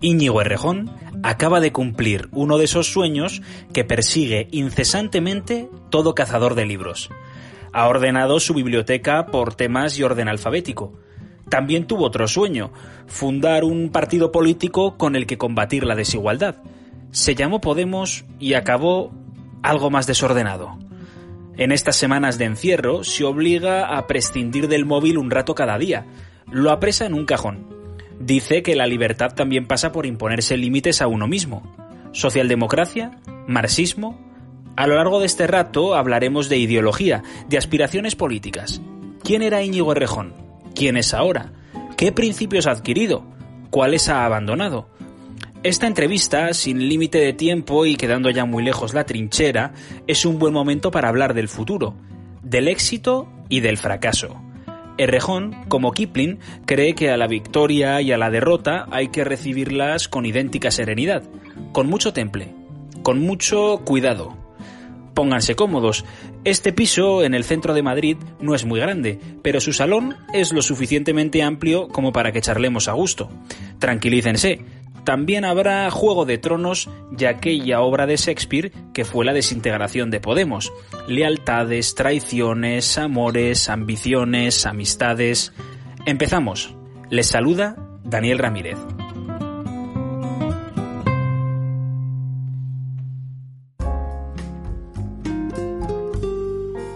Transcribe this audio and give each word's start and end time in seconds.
Íñigo 0.00 0.40
Errejón 0.40 0.90
acaba 1.22 1.60
de 1.60 1.72
cumplir 1.72 2.28
uno 2.32 2.58
de 2.58 2.64
esos 2.64 2.92
sueños 2.92 3.42
que 3.72 3.84
persigue 3.84 4.48
incesantemente 4.52 5.68
todo 5.90 6.14
cazador 6.14 6.54
de 6.54 6.66
libros. 6.66 7.10
Ha 7.72 7.88
ordenado 7.88 8.38
su 8.40 8.54
biblioteca 8.54 9.26
por 9.26 9.54
temas 9.54 9.98
y 9.98 10.04
orden 10.04 10.28
alfabético. 10.28 10.92
También 11.48 11.86
tuvo 11.86 12.04
otro 12.04 12.28
sueño, 12.28 12.72
fundar 13.06 13.64
un 13.64 13.90
partido 13.90 14.30
político 14.30 14.96
con 14.96 15.16
el 15.16 15.26
que 15.26 15.38
combatir 15.38 15.84
la 15.84 15.96
desigualdad. 15.96 16.56
Se 17.10 17.34
llamó 17.34 17.60
Podemos 17.60 18.24
y 18.38 18.54
acabó 18.54 19.12
algo 19.62 19.90
más 19.90 20.06
desordenado. 20.06 20.78
En 21.56 21.72
estas 21.72 21.96
semanas 21.96 22.38
de 22.38 22.44
encierro 22.44 23.02
se 23.02 23.24
obliga 23.24 23.96
a 23.96 24.06
prescindir 24.06 24.68
del 24.68 24.84
móvil 24.84 25.18
un 25.18 25.30
rato 25.30 25.54
cada 25.56 25.76
día. 25.76 26.06
Lo 26.46 26.70
apresa 26.70 27.04
en 27.06 27.14
un 27.14 27.24
cajón 27.24 27.77
dice 28.20 28.62
que 28.62 28.76
la 28.76 28.86
libertad 28.86 29.34
también 29.34 29.66
pasa 29.66 29.92
por 29.92 30.06
imponerse 30.06 30.56
límites 30.56 31.02
a 31.02 31.06
uno 31.06 31.26
mismo. 31.26 31.62
Socialdemocracia, 32.12 33.18
marxismo. 33.46 34.18
A 34.76 34.86
lo 34.86 34.94
largo 34.94 35.20
de 35.20 35.26
este 35.26 35.46
rato 35.46 35.94
hablaremos 35.94 36.48
de 36.48 36.58
ideología, 36.58 37.22
de 37.48 37.58
aspiraciones 37.58 38.14
políticas. 38.14 38.80
¿Quién 39.22 39.42
era 39.42 39.62
Íñigo 39.62 39.92
Errejón? 39.92 40.34
¿Quién 40.74 40.96
es 40.96 41.14
ahora? 41.14 41.52
¿Qué 41.96 42.12
principios 42.12 42.66
ha 42.66 42.72
adquirido? 42.72 43.24
¿Cuáles 43.70 44.08
ha 44.08 44.24
abandonado? 44.24 44.88
Esta 45.64 45.88
entrevista, 45.88 46.54
sin 46.54 46.88
límite 46.88 47.18
de 47.18 47.32
tiempo 47.32 47.84
y 47.84 47.96
quedando 47.96 48.30
ya 48.30 48.44
muy 48.44 48.62
lejos 48.62 48.94
la 48.94 49.04
trinchera, 49.04 49.72
es 50.06 50.24
un 50.24 50.38
buen 50.38 50.54
momento 50.54 50.92
para 50.92 51.08
hablar 51.08 51.34
del 51.34 51.48
futuro, 51.48 51.94
del 52.42 52.68
éxito 52.68 53.28
y 53.48 53.60
del 53.60 53.76
fracaso. 53.76 54.40
Errejón, 54.98 55.64
como 55.68 55.92
Kipling, 55.92 56.38
cree 56.66 56.94
que 56.94 57.10
a 57.10 57.16
la 57.16 57.26
victoria 57.26 58.02
y 58.02 58.12
a 58.12 58.18
la 58.18 58.30
derrota 58.30 58.86
hay 58.90 59.08
que 59.08 59.24
recibirlas 59.24 60.08
con 60.08 60.26
idéntica 60.26 60.70
serenidad, 60.70 61.22
con 61.72 61.88
mucho 61.88 62.12
temple, 62.12 62.52
con 63.02 63.20
mucho 63.20 63.80
cuidado. 63.84 64.36
Pónganse 65.14 65.56
cómodos. 65.56 66.04
Este 66.44 66.72
piso 66.72 67.24
en 67.24 67.34
el 67.34 67.42
centro 67.42 67.74
de 67.74 67.82
Madrid 67.82 68.16
no 68.40 68.54
es 68.54 68.64
muy 68.64 68.78
grande, 68.78 69.18
pero 69.42 69.60
su 69.60 69.72
salón 69.72 70.16
es 70.32 70.52
lo 70.52 70.62
suficientemente 70.62 71.42
amplio 71.42 71.88
como 71.88 72.12
para 72.12 72.30
que 72.30 72.40
charlemos 72.40 72.86
a 72.86 72.92
gusto. 72.92 73.28
Tranquilícense, 73.80 74.60
también 75.04 75.44
habrá 75.44 75.90
Juego 75.90 76.24
de 76.24 76.38
Tronos 76.38 76.88
y 77.16 77.24
aquella 77.24 77.80
obra 77.80 78.06
de 78.06 78.16
Shakespeare 78.16 78.72
que 78.92 79.04
fue 79.04 79.24
la 79.24 79.32
desintegración 79.32 80.10
de 80.10 80.20
Podemos. 80.20 80.72
Lealtades, 81.06 81.94
traiciones, 81.94 82.98
amores, 82.98 83.68
ambiciones, 83.68 84.66
amistades. 84.66 85.52
Empezamos. 86.06 86.74
Les 87.10 87.26
saluda 87.26 87.76
Daniel 88.04 88.38
Ramírez. 88.38 88.78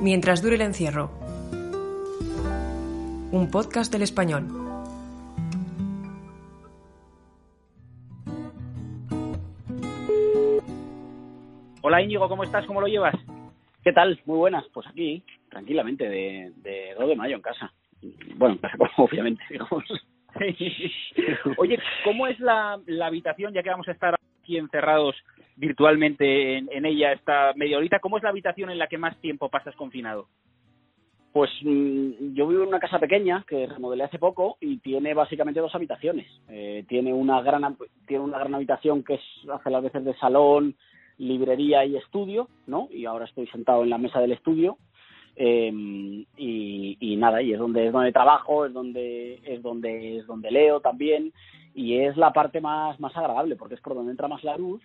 Mientras 0.00 0.42
dure 0.42 0.56
el 0.56 0.62
encierro. 0.62 1.10
Un 3.30 3.48
podcast 3.50 3.92
del 3.92 4.02
español. 4.02 4.61
Hola 11.84 12.00
Íñigo, 12.00 12.28
¿cómo 12.28 12.44
estás? 12.44 12.64
¿Cómo 12.66 12.80
lo 12.80 12.86
llevas? 12.86 13.16
¿Qué 13.82 13.92
tal? 13.92 14.20
Muy 14.24 14.38
buenas. 14.38 14.64
Pues 14.72 14.86
aquí, 14.86 15.20
tranquilamente, 15.50 16.08
de, 16.08 16.52
de 16.58 16.94
2 16.96 17.08
de 17.08 17.16
mayo 17.16 17.34
en 17.34 17.42
casa. 17.42 17.72
Bueno, 18.36 18.56
obviamente, 18.98 19.42
digamos. 19.50 19.82
Oye, 21.58 21.80
¿cómo 22.04 22.28
es 22.28 22.38
la, 22.38 22.78
la, 22.86 23.06
habitación, 23.06 23.52
ya 23.52 23.64
que 23.64 23.70
vamos 23.70 23.88
a 23.88 23.92
estar 23.92 24.14
aquí 24.40 24.58
encerrados 24.58 25.16
virtualmente 25.56 26.56
en, 26.56 26.68
en, 26.70 26.86
ella 26.86 27.14
esta 27.14 27.52
media 27.56 27.78
horita? 27.78 27.98
¿Cómo 27.98 28.16
es 28.16 28.22
la 28.22 28.30
habitación 28.30 28.70
en 28.70 28.78
la 28.78 28.86
que 28.86 28.98
más 28.98 29.20
tiempo 29.20 29.48
pasas 29.48 29.74
confinado? 29.74 30.28
Pues 31.32 31.50
mm, 31.62 32.34
yo 32.34 32.46
vivo 32.46 32.62
en 32.62 32.68
una 32.68 32.78
casa 32.78 33.00
pequeña 33.00 33.44
que 33.48 33.66
remodelé 33.66 34.04
hace 34.04 34.20
poco 34.20 34.56
y 34.60 34.78
tiene 34.78 35.14
básicamente 35.14 35.58
dos 35.58 35.74
habitaciones. 35.74 36.28
Eh, 36.48 36.84
tiene 36.88 37.12
una 37.12 37.42
gran 37.42 37.76
tiene 38.06 38.22
una 38.22 38.38
gran 38.38 38.54
habitación 38.54 39.02
que 39.02 39.14
es 39.14 39.22
hace 39.52 39.70
las 39.70 39.82
veces 39.82 40.04
de 40.04 40.14
salón, 40.18 40.76
librería 41.22 41.84
y 41.84 41.96
estudio, 41.96 42.48
¿no? 42.66 42.88
Y 42.90 43.06
ahora 43.06 43.24
estoy 43.24 43.46
sentado 43.46 43.82
en 43.82 43.90
la 43.90 43.98
mesa 43.98 44.20
del 44.20 44.32
estudio 44.32 44.78
eh, 45.36 45.70
y, 46.36 46.96
y, 47.00 47.16
nada, 47.16 47.40
y 47.42 47.52
es 47.52 47.58
donde 47.58 47.86
es 47.86 47.92
donde 47.92 48.12
trabajo, 48.12 48.66
es 48.66 48.72
donde 48.72 49.40
es 49.44 49.62
donde 49.62 50.18
es 50.18 50.26
donde 50.26 50.50
leo 50.50 50.80
también 50.80 51.32
y 51.74 51.98
es 51.98 52.16
la 52.16 52.32
parte 52.32 52.60
más 52.60 53.00
más 53.00 53.16
agradable 53.16 53.56
porque 53.56 53.76
es 53.76 53.80
por 53.80 53.94
donde 53.94 54.10
entra 54.10 54.28
más 54.28 54.44
la 54.44 54.56
luz 54.58 54.82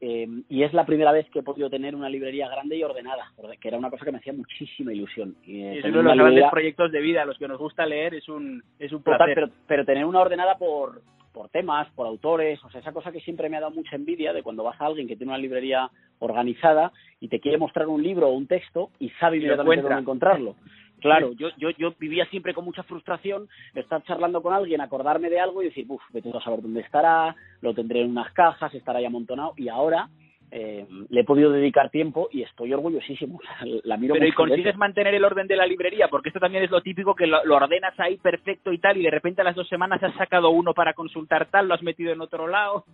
eh, 0.00 0.28
y 0.48 0.62
es 0.62 0.72
la 0.74 0.86
primera 0.86 1.10
vez 1.10 1.28
que 1.30 1.40
he 1.40 1.42
podido 1.42 1.68
tener 1.68 1.96
una 1.96 2.08
librería 2.08 2.48
grande 2.48 2.76
y 2.76 2.84
ordenada, 2.84 3.32
que 3.60 3.66
era 3.66 3.78
una 3.78 3.90
cosa 3.90 4.04
que 4.04 4.12
me 4.12 4.18
hacía 4.18 4.32
muchísima 4.32 4.92
ilusión. 4.92 5.34
Y, 5.44 5.60
eh, 5.62 5.78
es 5.78 5.84
uno 5.86 6.10
de 6.10 6.14
los 6.14 6.16
grandes 6.16 6.50
proyectos 6.50 6.92
de 6.92 7.00
vida, 7.00 7.24
los 7.24 7.36
que 7.36 7.48
nos 7.48 7.58
gusta 7.58 7.84
leer, 7.84 8.14
es 8.14 8.28
un, 8.28 8.62
es 8.78 8.92
un 8.92 9.02
placer. 9.02 9.50
Pero 9.66 9.84
tener 9.84 10.04
una 10.04 10.20
ordenada 10.20 10.56
por, 10.56 11.02
por 11.38 11.50
temas, 11.50 11.88
por 11.94 12.08
autores, 12.08 12.58
o 12.64 12.68
sea, 12.68 12.80
esa 12.80 12.90
cosa 12.90 13.12
que 13.12 13.20
siempre 13.20 13.48
me 13.48 13.56
ha 13.56 13.60
dado 13.60 13.72
mucha 13.72 13.94
envidia 13.94 14.32
de 14.32 14.42
cuando 14.42 14.64
vas 14.64 14.80
a 14.80 14.86
alguien 14.86 15.06
que 15.06 15.14
tiene 15.14 15.30
una 15.30 15.38
librería 15.38 15.88
organizada 16.18 16.90
y 17.20 17.28
te 17.28 17.38
quiere 17.38 17.58
mostrar 17.58 17.86
un 17.86 18.02
libro 18.02 18.26
o 18.26 18.32
un 18.32 18.48
texto 18.48 18.90
y 18.98 19.08
sabe 19.20 19.36
inmediatamente 19.36 19.82
dónde 19.82 20.00
encontrarlo. 20.00 20.56
Claro, 21.00 21.30
yo, 21.34 21.50
yo, 21.56 21.70
yo 21.78 21.94
vivía 21.96 22.26
siempre 22.26 22.54
con 22.54 22.64
mucha 22.64 22.82
frustración 22.82 23.48
estar 23.72 24.02
charlando 24.02 24.42
con 24.42 24.52
alguien, 24.52 24.80
acordarme 24.80 25.30
de 25.30 25.38
algo 25.38 25.62
y 25.62 25.66
decir, 25.66 25.86
uff, 25.88 26.02
vete 26.12 26.28
a 26.36 26.40
saber 26.40 26.60
dónde 26.60 26.80
estará, 26.80 27.36
lo 27.60 27.72
tendré 27.72 28.00
en 28.00 28.10
unas 28.10 28.32
cajas, 28.32 28.74
estará 28.74 28.98
ahí 28.98 29.04
amontonado. 29.04 29.54
Y 29.56 29.68
ahora 29.68 30.08
eh, 30.50 30.86
le 31.10 31.20
he 31.20 31.24
podido 31.24 31.50
dedicar 31.50 31.90
tiempo 31.90 32.28
y 32.32 32.42
estoy 32.42 32.72
orgullosísimo. 32.72 33.40
La 33.84 33.96
miro 33.96 34.14
Pero 34.14 34.26
¿y 34.26 34.32
consigues 34.32 34.76
mantener 34.76 35.14
el 35.14 35.24
orden 35.24 35.46
de 35.46 35.56
la 35.56 35.66
librería? 35.66 36.08
Porque 36.08 36.30
esto 36.30 36.40
también 36.40 36.64
es 36.64 36.70
lo 36.70 36.82
típico 36.82 37.14
que 37.14 37.26
lo, 37.26 37.44
lo, 37.44 37.56
ordenas 37.56 37.98
ahí 37.98 38.16
perfecto 38.16 38.72
y 38.72 38.78
tal 38.78 38.96
y 38.96 39.02
de 39.02 39.10
repente 39.10 39.42
a 39.42 39.44
las 39.44 39.56
dos 39.56 39.68
semanas 39.68 40.02
has 40.02 40.14
sacado 40.14 40.50
uno 40.50 40.74
para 40.74 40.94
consultar 40.94 41.46
tal, 41.50 41.68
lo 41.68 41.74
has 41.74 41.82
metido 41.82 42.12
en 42.12 42.20
otro 42.20 42.46
lado. 42.46 42.84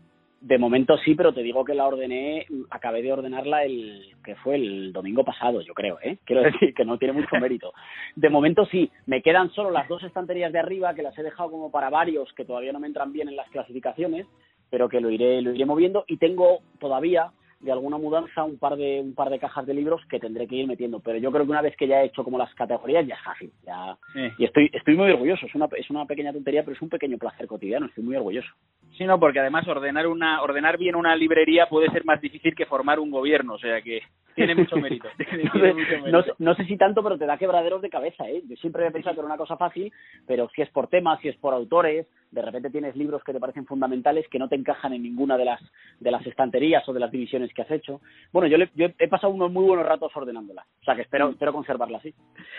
De 0.45 0.59
momento 0.59 0.99
sí, 0.99 1.15
pero 1.15 1.33
te 1.33 1.43
digo 1.43 1.65
que 1.65 1.73
la 1.73 1.87
ordené, 1.87 2.47
acabé 2.69 3.01
de 3.01 3.15
ordenarla 3.15 3.65
el 3.65 4.15
que 4.23 4.35
fue 4.35 4.57
el 4.57 4.93
domingo 4.93 5.25
pasado, 5.25 5.63
yo 5.63 5.73
creo, 5.73 5.99
¿eh? 6.03 6.19
Quiero 6.25 6.43
decir 6.53 6.75
que 6.75 6.85
no 6.85 6.99
tiene 6.99 7.15
mucho 7.15 7.37
mérito. 7.41 7.73
De 8.15 8.29
momento 8.29 8.67
sí, 8.67 8.91
me 9.07 9.23
quedan 9.23 9.51
solo 9.53 9.71
las 9.71 9.89
dos 9.89 10.03
estanterías 10.03 10.53
de 10.53 10.59
arriba 10.59 10.93
que 10.93 11.03
las 11.03 11.17
he 11.17 11.23
dejado 11.23 11.51
como 11.51 11.71
para 11.71 11.89
varios 11.89 12.31
que 12.35 12.45
todavía 12.45 12.75
no 12.75 12.81
me 12.81 12.89
entran 12.89 13.11
bien 13.11 13.29
en 13.29 13.37
las 13.37 13.49
clasificaciones, 13.49 14.27
pero 14.69 14.89
que 14.89 15.01
lo 15.01 15.09
iré 15.09 15.41
lo 15.41 15.55
iré 15.55 15.65
moviendo 15.65 16.05
y 16.09 16.19
tengo 16.19 16.59
todavía 16.79 17.31
de 17.65 17.73
alguna 17.73 17.97
mudanza 17.97 18.45
un 18.45 18.59
par 18.59 18.77
de 18.77 19.01
un 19.01 19.15
par 19.15 19.31
de 19.31 19.39
cajas 19.39 19.67
de 19.67 19.75
libros 19.75 20.03
que 20.09 20.21
tendré 20.21 20.47
que 20.47 20.57
ir 20.57 20.67
metiendo. 20.67 21.01
Pero 21.01 21.19
yo 21.19 21.33
creo 21.33 21.45
que 21.45 21.51
una 21.51 21.63
vez 21.63 21.77
que 21.77 21.89
ya 21.89 22.03
he 22.03 22.07
hecho 22.07 22.23
como 22.23 22.39
las 22.39 22.55
categorías 22.55 23.07
ya 23.07 23.15
es 23.15 23.23
fácil 23.23 23.51
ya. 23.65 23.97
Y 24.39 24.45
estoy 24.45 24.71
estoy 24.73 24.97
muy 24.97 25.11
orgulloso 25.11 25.47
es 25.47 25.55
una 25.55 25.69
es 25.77 25.89
una 25.91 26.05
pequeña 26.05 26.33
tontería 26.33 26.63
pero 26.63 26.77
es 26.77 26.83
un 26.83 26.91
pequeño 26.91 27.19
placer 27.19 27.47
cotidiano 27.47 27.87
estoy 27.87 28.05
muy 28.05 28.17
orgulloso. 28.17 28.49
Sí 28.97 29.05
no 29.05 29.19
porque 29.19 29.41
además 29.41 29.67
ordenar 29.67 30.07
una 30.07 30.43
ordenar 30.43 30.79
bien 30.79 30.95
una 30.95 31.17
librería 31.17 31.67
puede 31.69 31.91
ser 31.91 32.05
más 32.05 32.21
difícil 32.21 32.55
que 32.55 32.67
formar 32.67 33.01
un 33.01 33.11
gobierno 33.11 33.55
o 33.55 33.59
sea 33.59 33.81
que 33.81 34.03
tiene 34.35 34.55
mucho 34.55 34.77
mérito, 34.77 35.09
tiene, 35.17 35.49
tiene 35.53 35.75
mucho 35.75 35.89
mérito. 35.89 36.11
No, 36.11 36.25
no, 36.39 36.55
sé 36.57 36.65
si 36.67 36.77
tanto 36.77 37.03
pero 37.03 37.17
te 37.17 37.27
da 37.27 37.39
quebraderos 37.39 37.81
de 37.81 37.91
cabeza 37.91 38.29
eh 38.29 38.43
yo 38.47 38.57
siempre 38.57 38.87
he 38.87 38.91
pensado 38.91 39.15
que 39.15 39.21
era 39.21 39.27
una 39.27 39.39
cosa 39.39 39.57
fácil 39.57 39.93
pero 40.27 40.49
si 40.55 40.63
es 40.63 40.71
por 40.71 40.89
temas 40.89 41.21
si 41.21 41.29
es 41.29 41.37
por 41.37 41.55
autores 41.55 42.07
de 42.35 42.43
repente 42.43 42.71
tienes 42.71 42.97
libros 42.97 43.23
que 43.25 43.33
te 43.33 43.41
parecen 43.41 43.67
fundamentales 43.67 44.27
que 44.29 44.39
no 44.39 44.49
te 44.49 44.57
encajan 44.57 44.93
en 44.93 45.03
ninguna 45.03 45.39
de 45.39 45.45
las 45.45 45.61
de 46.01 46.11
las 46.11 46.27
estanterías 46.27 46.87
o 46.89 46.93
de 46.93 47.01
las 47.01 47.11
divisiones 47.11 47.53
que 47.55 47.63
has 47.63 47.71
hecho 47.71 48.01
bueno, 48.33 48.49
yo, 48.49 48.59
le, 48.59 48.71
yo 48.75 48.87
he 48.99 49.09
pasado 49.09 49.33
unos 49.33 49.53
muy 49.53 49.65
buenos 49.65 49.87
ratos 49.87 50.11
ordenándola, 50.15 50.67
o 50.81 50.85
sea 50.85 50.95
que 50.95 51.03
espero, 51.03 51.31
espero 51.31 51.53
conservarla 51.53 51.99
así. 51.99 52.15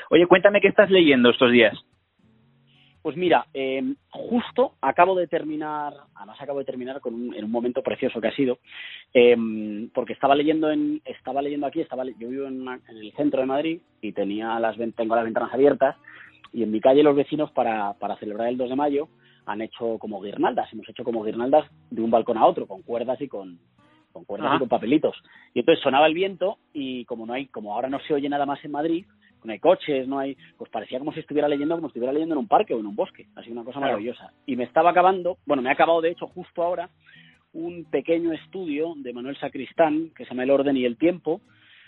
Oye, 0.09 0.27
cuéntame 0.27 0.61
qué 0.61 0.67
estás 0.67 0.89
leyendo 0.89 1.29
estos 1.29 1.51
días. 1.51 1.77
Pues 3.01 3.15
mira, 3.15 3.45
eh, 3.53 3.83
justo 4.09 4.73
acabo 4.81 5.15
de 5.15 5.27
terminar, 5.27 5.93
además 6.15 6.41
acabo 6.41 6.59
de 6.59 6.65
terminar 6.65 7.01
con 7.01 7.13
un, 7.13 7.35
en 7.35 7.45
un 7.45 7.51
momento 7.51 7.83
precioso 7.83 8.19
que 8.19 8.29
ha 8.29 8.35
sido, 8.35 8.57
eh, 9.13 9.35
porque 9.93 10.13
estaba 10.13 10.33
leyendo 10.33 10.71
en, 10.71 11.01
estaba 11.05 11.43
leyendo 11.43 11.67
aquí, 11.67 11.81
estaba, 11.81 12.03
yo 12.03 12.29
vivo 12.29 12.47
en, 12.47 12.61
una, 12.61 12.79
en, 12.89 12.97
el 12.97 13.11
centro 13.13 13.41
de 13.41 13.45
Madrid 13.45 13.81
y 14.01 14.11
tenía 14.11 14.59
las, 14.59 14.75
tengo 14.95 15.15
las 15.15 15.25
ventanas 15.25 15.53
abiertas 15.53 15.95
y 16.51 16.63
en 16.63 16.71
mi 16.71 16.81
calle 16.81 17.03
los 17.03 17.15
vecinos 17.15 17.51
para, 17.51 17.93
para 17.93 18.15
celebrar 18.15 18.47
el 18.47 18.57
2 18.57 18.69
de 18.69 18.75
mayo 18.75 19.07
han 19.45 19.61
hecho 19.61 19.97
como 19.99 20.21
guirnaldas, 20.21 20.71
hemos 20.73 20.87
hecho 20.89 21.03
como 21.03 21.23
guirnaldas 21.23 21.69
de 21.89 22.01
un 22.01 22.11
balcón 22.11 22.37
a 22.37 22.45
otro, 22.45 22.67
con 22.67 22.81
cuerdas 22.81 23.19
y 23.21 23.27
con, 23.27 23.59
con 24.11 24.23
cuerdas 24.25 24.51
y 24.55 24.59
con 24.59 24.69
papelitos. 24.69 25.15
Y 25.53 25.59
entonces 25.59 25.83
sonaba 25.83 26.07
el 26.07 26.13
viento 26.13 26.57
y 26.73 27.05
como 27.05 27.25
no 27.25 27.33
hay, 27.33 27.47
como 27.47 27.73
ahora 27.73 27.89
no 27.89 27.99
se 27.99 28.13
oye 28.13 28.27
nada 28.29 28.45
más 28.45 28.63
en 28.65 28.71
Madrid, 28.71 29.05
no 29.43 29.51
hay 29.51 29.59
coches, 29.59 30.07
no 30.07 30.17
hay, 30.17 30.35
pues 30.57 30.71
parecía 30.71 30.97
como 30.97 31.13
si 31.13 31.19
estuviera 31.19 31.47
leyendo, 31.47 31.75
como 31.75 31.87
si 31.87 31.91
estuviera 31.91 32.11
leyendo 32.13 32.33
en 32.33 32.39
un 32.39 32.47
parque 32.47 32.73
o 32.73 32.79
en 32.79 32.87
un 32.87 32.95
bosque, 32.95 33.27
así 33.35 33.51
una 33.51 33.63
cosa 33.63 33.77
Claro. 33.77 33.91
maravillosa. 33.93 34.31
Y 34.47 34.55
me 34.55 34.63
estaba 34.63 34.89
acabando, 34.89 35.37
bueno, 35.45 35.61
me 35.61 35.69
ha 35.69 35.73
acabado 35.73 36.01
de 36.01 36.09
hecho 36.09 36.25
justo 36.25 36.63
ahora 36.63 36.89
un 37.53 37.85
pequeño 37.85 38.33
estudio 38.33 38.93
de 38.97 39.13
Manuel 39.13 39.37
Sacristán 39.37 40.09
que 40.15 40.23
se 40.25 40.31
llama 40.31 40.43
El 40.43 40.49
orden 40.51 40.75
y 40.77 40.85
el 40.85 40.97
tiempo, 40.97 41.41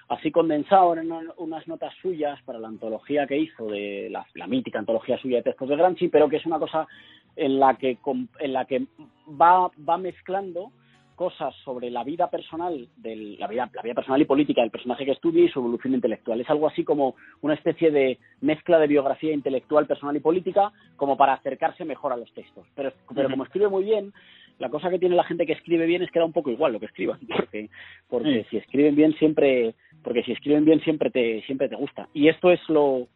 así 0.07 0.29
condensado 0.31 0.93
en 0.95 1.11
una- 1.11 1.33
unas 1.37 1.67
notas 1.67 1.93
suyas 2.01 2.39
para 2.43 2.59
la 2.59 2.67
antología 2.67 3.25
que 3.25 3.37
hizo 3.37 3.65
de 3.67 4.09
la, 4.11 4.25
la 4.35 4.45
mítica 4.47 4.77
antología 4.79 5.17
suya 5.17 5.37
de 5.37 5.43
textos 5.43 5.67
de 5.67 5.75
Gramsci, 5.75 6.09
pero 6.09 6.29
que 6.29 6.37
es 6.37 6.45
una 6.45 6.59
cosa 6.59 6.87
en 7.37 7.59
la 7.59 7.75
que 7.75 7.97
en 8.39 8.53
la 8.53 8.65
que 8.65 8.85
va 9.29 9.71
va 9.87 9.97
mezclando 9.97 10.71
cosas 11.15 11.55
sobre 11.65 11.89
la 11.89 12.03
vida 12.03 12.29
personal 12.29 12.87
del, 12.95 13.39
la 13.39 13.47
vida 13.47 13.69
la 13.73 13.81
vida 13.81 13.95
personal 13.95 14.21
y 14.21 14.25
política 14.25 14.61
del 14.61 14.69
personaje 14.69 15.03
que 15.03 15.13
estudia 15.13 15.43
y 15.43 15.49
su 15.49 15.59
evolución 15.59 15.95
intelectual. 15.95 16.39
Es 16.39 16.49
algo 16.49 16.67
así 16.67 16.83
como 16.83 17.15
una 17.41 17.55
especie 17.55 17.89
de 17.89 18.19
mezcla 18.41 18.77
de 18.77 18.85
biografía 18.85 19.33
intelectual 19.33 19.87
personal 19.87 20.15
y 20.15 20.19
política 20.19 20.71
como 20.95 21.17
para 21.17 21.33
acercarse 21.33 21.85
mejor 21.85 22.13
a 22.13 22.17
los 22.17 22.31
textos. 22.33 22.67
Pero 22.75 22.93
pero 23.15 23.29
como 23.31 23.45
escribe 23.45 23.67
muy 23.67 23.83
bien 23.83 24.13
la 24.59 24.69
cosa 24.69 24.89
que 24.91 24.99
tiene 24.99 25.15
la 25.15 25.23
gente 25.23 25.45
que 25.47 25.53
escribe 25.53 25.85
bien 25.87 26.03
es 26.03 26.11
que 26.11 26.19
da 26.19 26.25
un 26.25 26.33
poco 26.33 26.51
igual 26.51 26.73
lo 26.73 26.79
que 26.79 26.85
escriban 26.87 27.19
porque 27.35 27.69
porque 28.09 28.43
Sí. 28.43 28.47
si 28.51 28.57
escriben 28.57 28.95
bien 28.95 29.13
siempre 29.15 29.73
porque 30.03 30.21
si 30.23 30.33
escriben 30.33 30.65
bien 30.65 30.81
siempre 30.81 31.09
te 31.09 31.41
siempre 31.47 31.67
te 31.67 31.75
gusta. 31.75 32.09
Y 32.13 32.27
esto 32.27 32.51
es 32.51 32.61
lo 32.69 33.07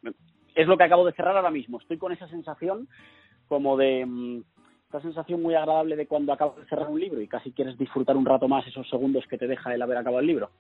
es 0.56 0.68
lo 0.68 0.76
que 0.76 0.84
acabo 0.86 1.06
de 1.06 1.14
cerrar 1.14 1.38
ahora 1.38 1.52
mismo. 1.52 1.78
Estoy 1.80 1.98
con 1.98 2.12
esa 2.12 2.28
sensación 2.30 2.88
como 3.52 3.76
de 3.76 4.06
mm, 4.06 4.44
esta 4.86 5.02
sensación 5.02 5.42
muy 5.42 5.56
agradable 5.56 5.98
de 5.98 6.08
cuando 6.08 6.32
acabas 6.32 6.56
de 6.56 6.66
cerrar 6.68 6.88
un 6.88 7.02
libro 7.02 7.20
y 7.20 7.28
casi 7.28 7.52
quieres 7.52 7.78
disfrutar 7.78 8.16
un 8.16 8.26
rato 8.26 8.48
más 8.48 8.66
esos 8.66 8.90
segundos 8.90 9.28
que 9.28 9.38
te 9.38 9.46
deja 9.46 9.76
el 9.76 9.82
haber 9.82 9.98
acabado 9.98 10.22
el 10.22 10.28
libro. 10.28 10.52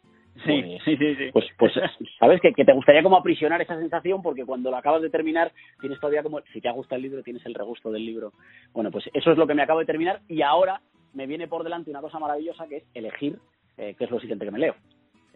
Sí, 0.45 0.61
Pues- 0.61 0.83
sí, 0.83 0.97
sí, 0.97 1.15
sí. 1.15 1.29
pues 1.31 1.45
pues 1.57 1.71
sabes 2.19 2.41
que, 2.41 2.51
que 2.51 2.65
te 2.65 2.73
gustaría 2.73 3.01
como 3.01 3.15
aprisionar 3.15 3.61
esa 3.61 3.79
sensación 3.79 4.21
porque 4.21 4.43
cuando 4.45 4.69
lo 4.71 4.75
acabas 4.75 5.01
de 5.01 5.09
terminar 5.09 5.53
tienes 5.79 6.01
todavía 6.01 6.21
como 6.21 6.41
si 6.51 6.59
te 6.59 6.67
ha 6.67 6.73
gustado 6.73 6.97
el 6.97 7.03
libro 7.03 7.23
tienes 7.23 7.45
el 7.45 7.53
regusto 7.53 7.91
del 7.93 8.05
libro. 8.05 8.33
Bueno 8.73 8.91
pues 8.91 9.05
eso 9.13 9.31
es 9.31 9.37
lo 9.37 9.47
que 9.47 9.53
me 9.55 9.61
acabo 9.63 9.79
de 9.79 9.85
terminar 9.85 10.19
y 10.27 10.41
ahora 10.41 10.81
me 11.13 11.27
viene 11.27 11.47
por 11.47 11.63
delante 11.63 11.91
una 11.91 12.01
cosa 12.01 12.19
maravillosa 12.19 12.67
que 12.67 12.77
es 12.77 12.83
elegir 12.93 13.37
eh, 13.77 13.95
qué 13.97 14.03
es 14.03 14.11
lo 14.11 14.19
siguiente 14.19 14.43
que 14.43 14.51
me 14.51 14.59
leo. 14.59 14.75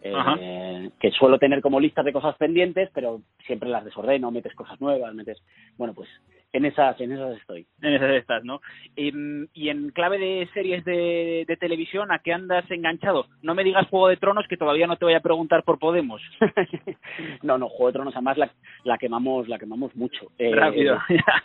Eh, 0.02 0.90
que 1.00 1.10
suelo 1.10 1.38
tener 1.38 1.62
como 1.62 1.80
listas 1.80 2.04
de 2.04 2.12
cosas 2.12 2.36
pendientes 2.36 2.90
pero 2.92 3.22
siempre 3.46 3.70
las 3.70 3.82
desordeno 3.84 4.30
metes 4.30 4.54
cosas 4.54 4.78
nuevas 4.78 5.14
metes 5.14 5.42
bueno 5.78 5.94
pues 5.94 6.08
en 6.52 6.64
esas 6.64 6.98
en 7.00 7.12
esas 7.12 7.36
estoy 7.38 7.66
En 7.82 7.94
esas 7.94 8.10
estás, 8.12 8.44
¿no? 8.44 8.60
Em, 8.96 9.46
y 9.52 9.68
en 9.68 9.90
clave 9.90 10.18
de 10.18 10.48
series 10.54 10.84
de, 10.84 11.44
de 11.46 11.56
televisión, 11.56 12.10
¿a 12.12 12.20
qué 12.20 12.32
andas 12.32 12.70
enganchado? 12.70 13.26
No 13.42 13.54
me 13.54 13.64
digas 13.64 13.86
Juego 13.88 14.08
de 14.08 14.16
Tronos, 14.16 14.46
que 14.48 14.56
todavía 14.56 14.86
no 14.86 14.96
te 14.96 15.04
voy 15.04 15.14
a 15.14 15.20
preguntar 15.20 15.64
por 15.64 15.78
Podemos. 15.78 16.22
no 17.42 17.58
no 17.58 17.68
juego 17.68 17.88
de 17.88 17.92
tronos 17.94 18.14
además 18.14 18.38
la, 18.38 18.50
la 18.84 18.98
quemamos 18.98 19.48
la 19.48 19.58
quemamos 19.58 19.94
mucho 19.96 20.30
Eh, 20.38 20.54
Rápido. 20.54 20.98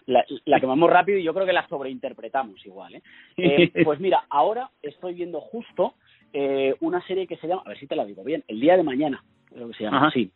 la, 0.06 0.26
la 0.46 0.60
quemamos 0.60 0.90
rápido 0.90 1.18
y 1.18 1.24
yo 1.24 1.34
creo 1.34 1.46
que 1.46 1.54
la 1.54 1.68
sobreinterpretamos 1.68 2.66
igual 2.66 2.96
¿eh? 2.96 3.02
Eh, 3.38 3.72
pues 3.84 4.00
mira 4.00 4.24
ahora 4.30 4.70
estoy 4.82 5.14
viendo 5.14 5.40
justo 5.42 5.96
eh, 6.34 6.76
una 6.80 7.02
serie 7.08 7.28
que 7.28 7.38
se 7.38 7.48
llama 7.48 7.64
a 7.66 7.70
ver 7.70 7.78
si 7.80 7.88
te 7.88 7.96
la 7.96 8.06
digo 8.06 8.24
bien 8.24 8.44
el 8.48 8.60
día 8.60 8.78
de 8.78 8.84
mañana 8.84 9.24
creo 9.54 9.68
que 9.70 9.74
se 9.78 9.84
llama 9.84 9.98
Ajá. 9.98 10.12
sí 10.12 10.32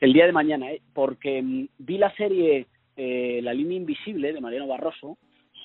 el 0.00 0.12
día 0.12 0.26
de 0.26 0.32
mañana 0.32 0.70
¿eh? 0.72 0.80
porque 0.94 1.42
mm, 1.42 1.68
vi 1.78 1.98
la 1.98 2.12
serie 2.14 2.66
eh, 2.98 3.40
la 3.42 3.54
línea 3.54 3.78
invisible 3.78 4.32
de 4.34 4.40
Mariano 4.42 4.66
Barroso 4.66 5.16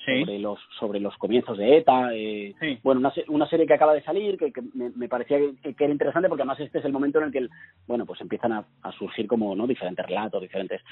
Sí. 0.06 0.20
sobre 0.20 0.38
los 0.38 0.58
sobre 0.78 1.00
los 1.00 1.16
comienzos 1.16 1.56
de 1.56 1.78
ETA 1.78 2.10
eh, 2.14 2.52
Sí. 2.60 2.78
bueno 2.82 3.00
una, 3.00 3.12
una 3.28 3.48
serie 3.48 3.66
que 3.66 3.72
acaba 3.72 3.94
de 3.94 4.02
salir 4.02 4.36
que, 4.36 4.52
que 4.52 4.60
me, 4.74 4.90
me 4.90 5.08
parecía 5.08 5.38
que, 5.62 5.72
que 5.74 5.84
era 5.84 5.92
interesante 5.94 6.28
porque 6.28 6.42
además 6.42 6.60
este 6.60 6.78
es 6.80 6.84
el 6.84 6.92
momento 6.92 7.18
en 7.20 7.24
el 7.26 7.32
que 7.32 7.38
el- 7.38 7.50
bueno 7.86 8.04
pues 8.04 8.20
empiezan 8.20 8.52
a, 8.52 8.66
a 8.82 8.92
surgir 8.92 9.26
como 9.26 9.56
no 9.56 9.66
diferentes 9.66 10.04
relatos 10.04 10.42
diferentes 10.42 10.82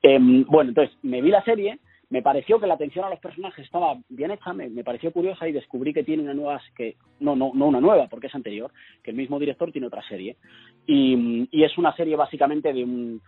Em, 0.00 0.44
bueno 0.44 0.70
entonces 0.70 0.96
me 1.02 1.20
vi 1.20 1.28
la 1.30 1.44
serie 1.44 1.80
me 2.08 2.22
pareció 2.22 2.58
que 2.60 2.66
la 2.66 2.74
atención 2.74 3.04
a 3.04 3.10
los 3.10 3.20
personajes 3.20 3.62
estaba 3.64 3.98
bien 4.08 4.30
hecha 4.30 4.54
me, 4.54 4.70
me 4.70 4.84
pareció 4.84 5.12
curiosa 5.12 5.46
y 5.46 5.52
descubrí 5.52 5.92
que 5.92 6.04
tiene 6.04 6.22
una 6.22 6.32
nueva 6.34 6.62
que 6.74 6.96
no 7.20 7.36
no 7.36 7.50
no 7.54 7.66
una 7.66 7.80
nueva 7.80 8.06
porque 8.08 8.28
es 8.28 8.34
anterior 8.34 8.70
que 9.02 9.10
el 9.10 9.16
mismo 9.18 9.38
director 9.38 9.70
tiene 9.70 9.88
otra 9.88 10.02
serie 10.08 10.36
y, 10.86 11.46
y 11.50 11.64
es 11.64 11.76
una 11.76 11.94
serie 11.94 12.16
básicamente 12.16 12.72
de 12.72 12.84
un 12.84 13.20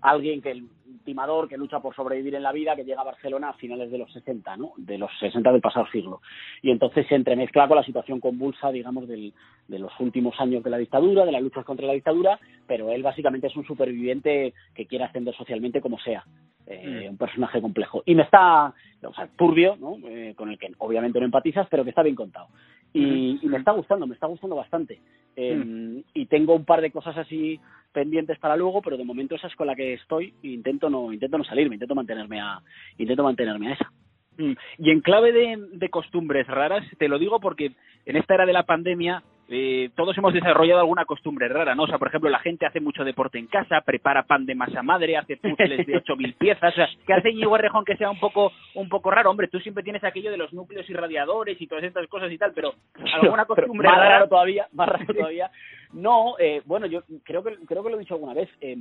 alguien 0.00 0.40
que 0.40 0.52
el 0.52 0.68
timador 1.04 1.48
que 1.48 1.56
lucha 1.56 1.80
por 1.80 1.94
sobrevivir 1.94 2.34
en 2.34 2.42
la 2.42 2.52
vida 2.52 2.76
que 2.76 2.84
llega 2.84 3.00
a 3.00 3.04
Barcelona 3.04 3.50
a 3.50 3.54
finales 3.54 3.90
de 3.90 3.98
los 3.98 4.12
60, 4.12 4.56
¿no? 4.56 4.72
De 4.76 4.98
los 4.98 5.10
60 5.20 5.50
del 5.52 5.60
pasado 5.60 5.86
siglo. 5.90 6.20
Y 6.60 6.70
entonces 6.70 7.06
se 7.08 7.14
entremezcla 7.14 7.66
con 7.66 7.76
la 7.76 7.82
situación 7.82 8.20
convulsa, 8.20 8.70
digamos, 8.70 9.08
del, 9.08 9.32
de 9.68 9.78
los 9.78 9.92
últimos 10.00 10.38
años 10.38 10.62
de 10.62 10.70
la 10.70 10.78
dictadura, 10.78 11.24
de 11.24 11.32
las 11.32 11.42
luchas 11.42 11.64
contra 11.64 11.86
la 11.86 11.94
dictadura, 11.94 12.38
pero 12.66 12.90
él 12.90 13.02
básicamente 13.02 13.46
es 13.46 13.56
un 13.56 13.64
superviviente 13.64 14.52
que 14.74 14.86
quiere 14.86 15.04
ascender 15.04 15.34
socialmente 15.34 15.80
como 15.80 15.98
sea. 15.98 16.24
Eh, 16.66 17.06
Mm. 17.06 17.10
Un 17.12 17.16
personaje 17.16 17.62
complejo. 17.62 18.02
Y 18.04 18.14
me 18.14 18.24
está, 18.24 18.74
o 19.02 19.14
sea, 19.14 19.26
turbio, 19.36 19.76
¿no? 19.76 19.96
Eh, 20.06 20.34
con 20.36 20.50
el 20.50 20.58
que 20.58 20.70
obviamente 20.78 21.18
no 21.18 21.24
empatizas, 21.24 21.66
pero 21.70 21.82
que 21.82 21.90
está 21.90 22.02
bien 22.02 22.14
contado. 22.14 22.48
Y, 22.92 23.38
y 23.42 23.46
me 23.46 23.58
está 23.58 23.72
gustando, 23.72 24.06
me 24.06 24.14
está 24.14 24.26
gustando 24.26 24.56
bastante. 24.56 25.00
Eh, 25.40 26.02
Y 26.14 26.26
tengo 26.26 26.56
un 26.56 26.64
par 26.64 26.80
de 26.80 26.90
cosas 26.90 27.16
así 27.16 27.60
pendientes 27.92 28.38
para 28.40 28.56
luego, 28.56 28.82
pero 28.82 28.96
de 28.96 29.04
momento 29.04 29.36
esa 29.36 29.46
es 29.46 29.54
con 29.54 29.68
la 29.68 29.76
que 29.76 29.94
estoy 29.94 30.34
e 30.42 30.48
intento 30.48 30.90
no 30.90 31.12
intento 31.12 31.38
no 31.38 31.44
salirme, 31.44 31.76
intento 31.76 31.94
mantenerme 31.94 32.40
a 32.40 32.58
intento 32.98 33.22
mantenerme 33.22 33.68
a 33.68 33.72
esa. 33.74 33.92
Mm. 34.36 34.52
Y 34.78 34.90
en 34.90 35.00
clave 35.00 35.32
de, 35.32 35.56
de 35.74 35.88
costumbres 35.90 36.46
raras, 36.48 36.84
te 36.98 37.08
lo 37.08 37.20
digo 37.20 37.38
porque 37.38 37.72
en 38.04 38.16
esta 38.16 38.34
era 38.34 38.46
de 38.46 38.52
la 38.52 38.64
pandemia 38.64 39.22
eh, 39.48 39.90
todos 39.96 40.16
hemos 40.18 40.32
desarrollado 40.34 40.80
alguna 40.80 41.04
costumbre 41.06 41.48
rara, 41.48 41.74
¿no? 41.74 41.84
O 41.84 41.86
sea, 41.86 41.98
por 41.98 42.08
ejemplo, 42.08 42.28
la 42.28 42.38
gente 42.40 42.66
hace 42.66 42.80
mucho 42.80 43.02
deporte 43.04 43.38
en 43.38 43.46
casa, 43.46 43.80
prepara 43.80 44.24
pan 44.24 44.44
de 44.46 44.54
masa 44.54 44.82
madre, 44.82 45.16
hace 45.16 45.36
puzzles 45.38 45.86
de 45.86 45.94
8.000 46.02 46.34
piezas, 46.36 46.72
o 46.72 46.76
sea, 46.76 46.88
¿qué 47.06 47.14
hace 47.14 47.30
Íñigo 47.30 47.56
Errejón 47.56 47.84
que 47.84 47.96
sea 47.96 48.10
un 48.10 48.20
poco 48.20 48.52
un 48.74 48.88
poco 48.88 49.10
raro? 49.10 49.30
Hombre, 49.30 49.48
tú 49.48 49.58
siempre 49.60 49.82
tienes 49.82 50.04
aquello 50.04 50.30
de 50.30 50.36
los 50.36 50.52
núcleos 50.52 50.88
irradiadores 50.90 51.60
y 51.60 51.66
todas 51.66 51.84
estas 51.84 52.06
cosas 52.08 52.30
y 52.30 52.38
tal, 52.38 52.52
pero 52.54 52.74
alguna 53.22 53.44
Pero 53.48 53.56
costumbre 53.62 53.88
más 53.88 53.96
rara... 53.98 54.10
raro 54.10 54.28
todavía, 54.30 54.66
más 54.72 54.88
raro 54.88 55.06
todavía. 55.14 55.50
No, 55.92 56.34
eh, 56.38 56.60
bueno, 56.66 56.86
yo 56.86 57.02
creo 57.24 57.42
que 57.42 57.56
creo 57.66 57.82
que 57.82 57.90
lo 57.90 57.96
he 57.96 58.00
dicho 58.00 58.14
alguna 58.14 58.34
vez. 58.34 58.48
eh, 58.60 58.76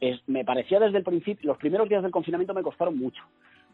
es- 0.00 0.20
me 0.28 0.44
parecía 0.44 0.78
desde 0.78 0.98
el 0.98 1.04
principio, 1.04 1.48
los 1.48 1.58
primeros 1.58 1.88
días 1.88 2.02
del 2.02 2.12
confinamiento 2.12 2.52
me 2.52 2.62
costaron 2.62 2.98
mucho, 2.98 3.22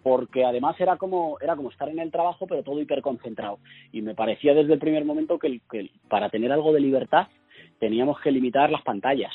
porque 0.02 0.44
además 0.44 0.80
era 0.80 0.96
como 0.96 1.38
era 1.40 1.56
como 1.56 1.70
estar 1.70 1.88
en 1.88 1.98
el 1.98 2.10
trabajo, 2.10 2.46
pero 2.46 2.62
todo 2.62 2.80
hiperconcentrado. 2.80 3.58
Y 3.92 4.02
me 4.02 4.14
parecía 4.14 4.54
desde 4.54 4.72
el 4.72 4.78
primer 4.78 5.04
momento 5.04 5.38
que, 5.38 5.60
que 5.70 5.90
para 6.08 6.30
tener 6.30 6.52
algo 6.52 6.72
de 6.72 6.80
libertad 6.80 7.28
teníamos 7.78 8.20
que 8.20 8.32
limitar 8.32 8.70
las 8.70 8.82
pantallas. 8.82 9.32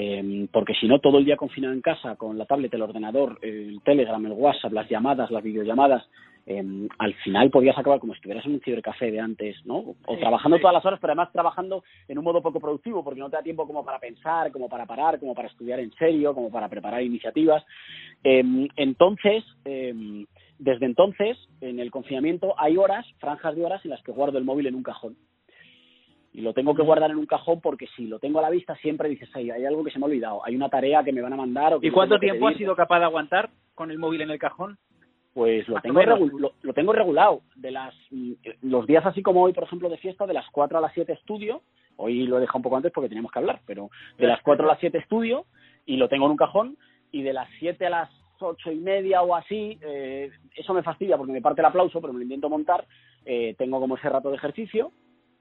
Eh, 0.00 0.46
porque 0.52 0.74
si 0.74 0.86
no, 0.86 1.00
todo 1.00 1.18
el 1.18 1.24
día 1.24 1.36
confinado 1.36 1.74
en 1.74 1.80
casa, 1.80 2.14
con 2.14 2.38
la 2.38 2.46
tablet, 2.46 2.72
el 2.72 2.82
ordenador, 2.82 3.36
el 3.42 3.80
Telegram, 3.82 4.24
el 4.24 4.32
WhatsApp, 4.32 4.72
las 4.72 4.88
llamadas, 4.88 5.28
las 5.32 5.42
videollamadas, 5.42 6.08
eh, 6.46 6.62
al 6.98 7.14
final 7.14 7.50
podías 7.50 7.76
acabar 7.76 7.98
como 7.98 8.12
si 8.12 8.18
estuvieras 8.18 8.46
en 8.46 8.52
un 8.52 8.60
cibercafé 8.60 9.10
de 9.10 9.18
antes, 9.18 9.56
¿no? 9.66 9.78
O 10.06 10.14
Sí, 10.14 10.20
trabajando 10.20 10.56
sí. 10.56 10.60
todas 10.60 10.74
las 10.74 10.84
horas, 10.86 11.00
pero 11.00 11.10
además 11.10 11.32
trabajando 11.32 11.82
en 12.06 12.16
un 12.16 12.22
modo 12.22 12.40
poco 12.40 12.60
productivo, 12.60 13.02
porque 13.02 13.18
no 13.18 13.28
te 13.28 13.38
da 13.38 13.42
tiempo 13.42 13.66
como 13.66 13.84
para 13.84 13.98
pensar, 13.98 14.52
como 14.52 14.68
para 14.68 14.86
parar, 14.86 15.18
como 15.18 15.34
para 15.34 15.48
estudiar 15.48 15.80
en 15.80 15.90
serio, 15.94 16.32
como 16.32 16.48
para 16.48 16.68
preparar 16.68 17.02
iniciativas. 17.02 17.64
Eh, 18.22 18.68
entonces, 18.76 19.42
eh, 19.64 20.24
desde 20.60 20.86
entonces, 20.86 21.36
en 21.60 21.80
el 21.80 21.90
confinamiento 21.90 22.54
hay 22.56 22.76
horas, 22.76 23.04
franjas 23.18 23.56
de 23.56 23.64
horas, 23.64 23.84
en 23.84 23.90
las 23.90 24.02
que 24.04 24.12
guardo 24.12 24.38
el 24.38 24.44
móvil 24.44 24.68
en 24.68 24.76
un 24.76 24.84
cajón. 24.84 25.16
Y 26.38 26.40
lo 26.40 26.54
tengo 26.54 26.72
que 26.72 26.82
guardar 26.82 27.10
en 27.10 27.16
un 27.16 27.26
cajón 27.26 27.60
porque 27.60 27.88
si 27.96 28.06
lo 28.06 28.20
tengo 28.20 28.38
a 28.38 28.42
la 28.42 28.50
vista 28.50 28.76
siempre 28.76 29.08
dices, 29.08 29.28
"Ay, 29.34 29.50
hay 29.50 29.64
algo 29.64 29.82
que 29.82 29.90
se 29.90 29.98
me 29.98 30.04
ha 30.04 30.06
olvidado, 30.06 30.46
hay 30.46 30.54
una 30.54 30.68
tarea 30.68 31.02
que 31.02 31.12
me 31.12 31.20
van 31.20 31.32
a 31.32 31.36
mandar. 31.36 31.74
O 31.74 31.80
que 31.80 31.88
¿Y 31.88 31.90
cuánto 31.90 32.16
tiempo 32.20 32.46
has 32.46 32.52
pedir". 32.52 32.66
sido 32.66 32.76
capaz 32.76 33.00
de 33.00 33.06
aguantar 33.06 33.50
con 33.74 33.90
el 33.90 33.98
móvil 33.98 34.20
en 34.20 34.30
el 34.30 34.38
cajón? 34.38 34.78
Pues 35.34 35.66
lo 35.66 35.80
tengo, 35.80 36.00
lo 36.62 36.72
tengo 36.74 36.92
regulado. 36.92 37.40
De 37.56 37.72
las 37.72 37.92
mm, 38.12 38.34
los 38.62 38.86
días 38.86 39.04
así 39.04 39.20
como 39.20 39.42
hoy, 39.42 39.52
por 39.52 39.64
ejemplo, 39.64 39.88
de 39.88 39.96
fiesta, 39.96 40.28
de 40.28 40.32
las 40.32 40.48
4 40.52 40.78
a 40.78 40.80
las 40.80 40.92
7 40.94 41.12
estudio. 41.12 41.62
Hoy 41.96 42.22
lo 42.22 42.38
he 42.38 42.40
dejado 42.40 42.58
un 42.58 42.62
poco 42.62 42.76
antes 42.76 42.92
porque 42.92 43.08
teníamos 43.08 43.32
que 43.32 43.40
hablar, 43.40 43.60
pero 43.66 43.90
de 44.16 44.28
las 44.28 44.40
4 44.42 44.64
a 44.64 44.68
las 44.68 44.78
7 44.78 44.96
estudio 44.96 45.44
y 45.86 45.96
lo 45.96 46.08
tengo 46.08 46.26
en 46.26 46.30
un 46.30 46.36
cajón. 46.36 46.78
Y 47.10 47.22
de 47.22 47.32
las 47.32 47.48
7 47.58 47.84
a 47.84 47.90
las 47.90 48.10
ocho 48.38 48.70
y 48.70 48.76
media 48.76 49.22
o 49.22 49.34
así, 49.34 49.76
eh, 49.82 50.30
eso 50.54 50.72
me 50.72 50.84
fastidia 50.84 51.16
porque 51.16 51.32
me 51.32 51.42
parte 51.42 51.62
el 51.62 51.66
aplauso, 51.66 52.00
pero 52.00 52.12
me 52.12 52.20
lo 52.20 52.22
intento 52.26 52.48
montar. 52.48 52.86
Eh, 53.24 53.56
tengo 53.58 53.80
como 53.80 53.96
ese 53.96 54.08
rato 54.08 54.30
de 54.30 54.36
ejercicio 54.36 54.92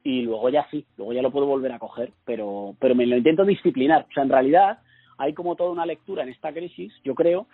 y 0.04 0.22
luego 0.22 0.50
ya 0.50 0.68
sí, 0.70 0.86
luego 0.98 1.14
ya 1.14 1.22
lo 1.22 1.32
puedo 1.32 1.46
volver 1.46 1.72
a 1.72 1.80
coger, 1.80 2.12
pero, 2.26 2.76
pero 2.80 2.96
me 2.96 3.06
lo 3.06 3.18
intento 3.18 3.44
disciplinar. 3.44 4.06
O 4.10 4.14
sea, 4.14 4.24
en 4.24 4.30
realidad 4.30 4.80
hay 5.18 5.34
como 5.34 5.56
toda 5.56 5.72
una 5.72 5.86
lectura 5.86 6.24
en 6.24 6.30
esta 6.30 6.54
crisis, 6.54 6.94
yo 7.04 7.16
creo, 7.16 7.48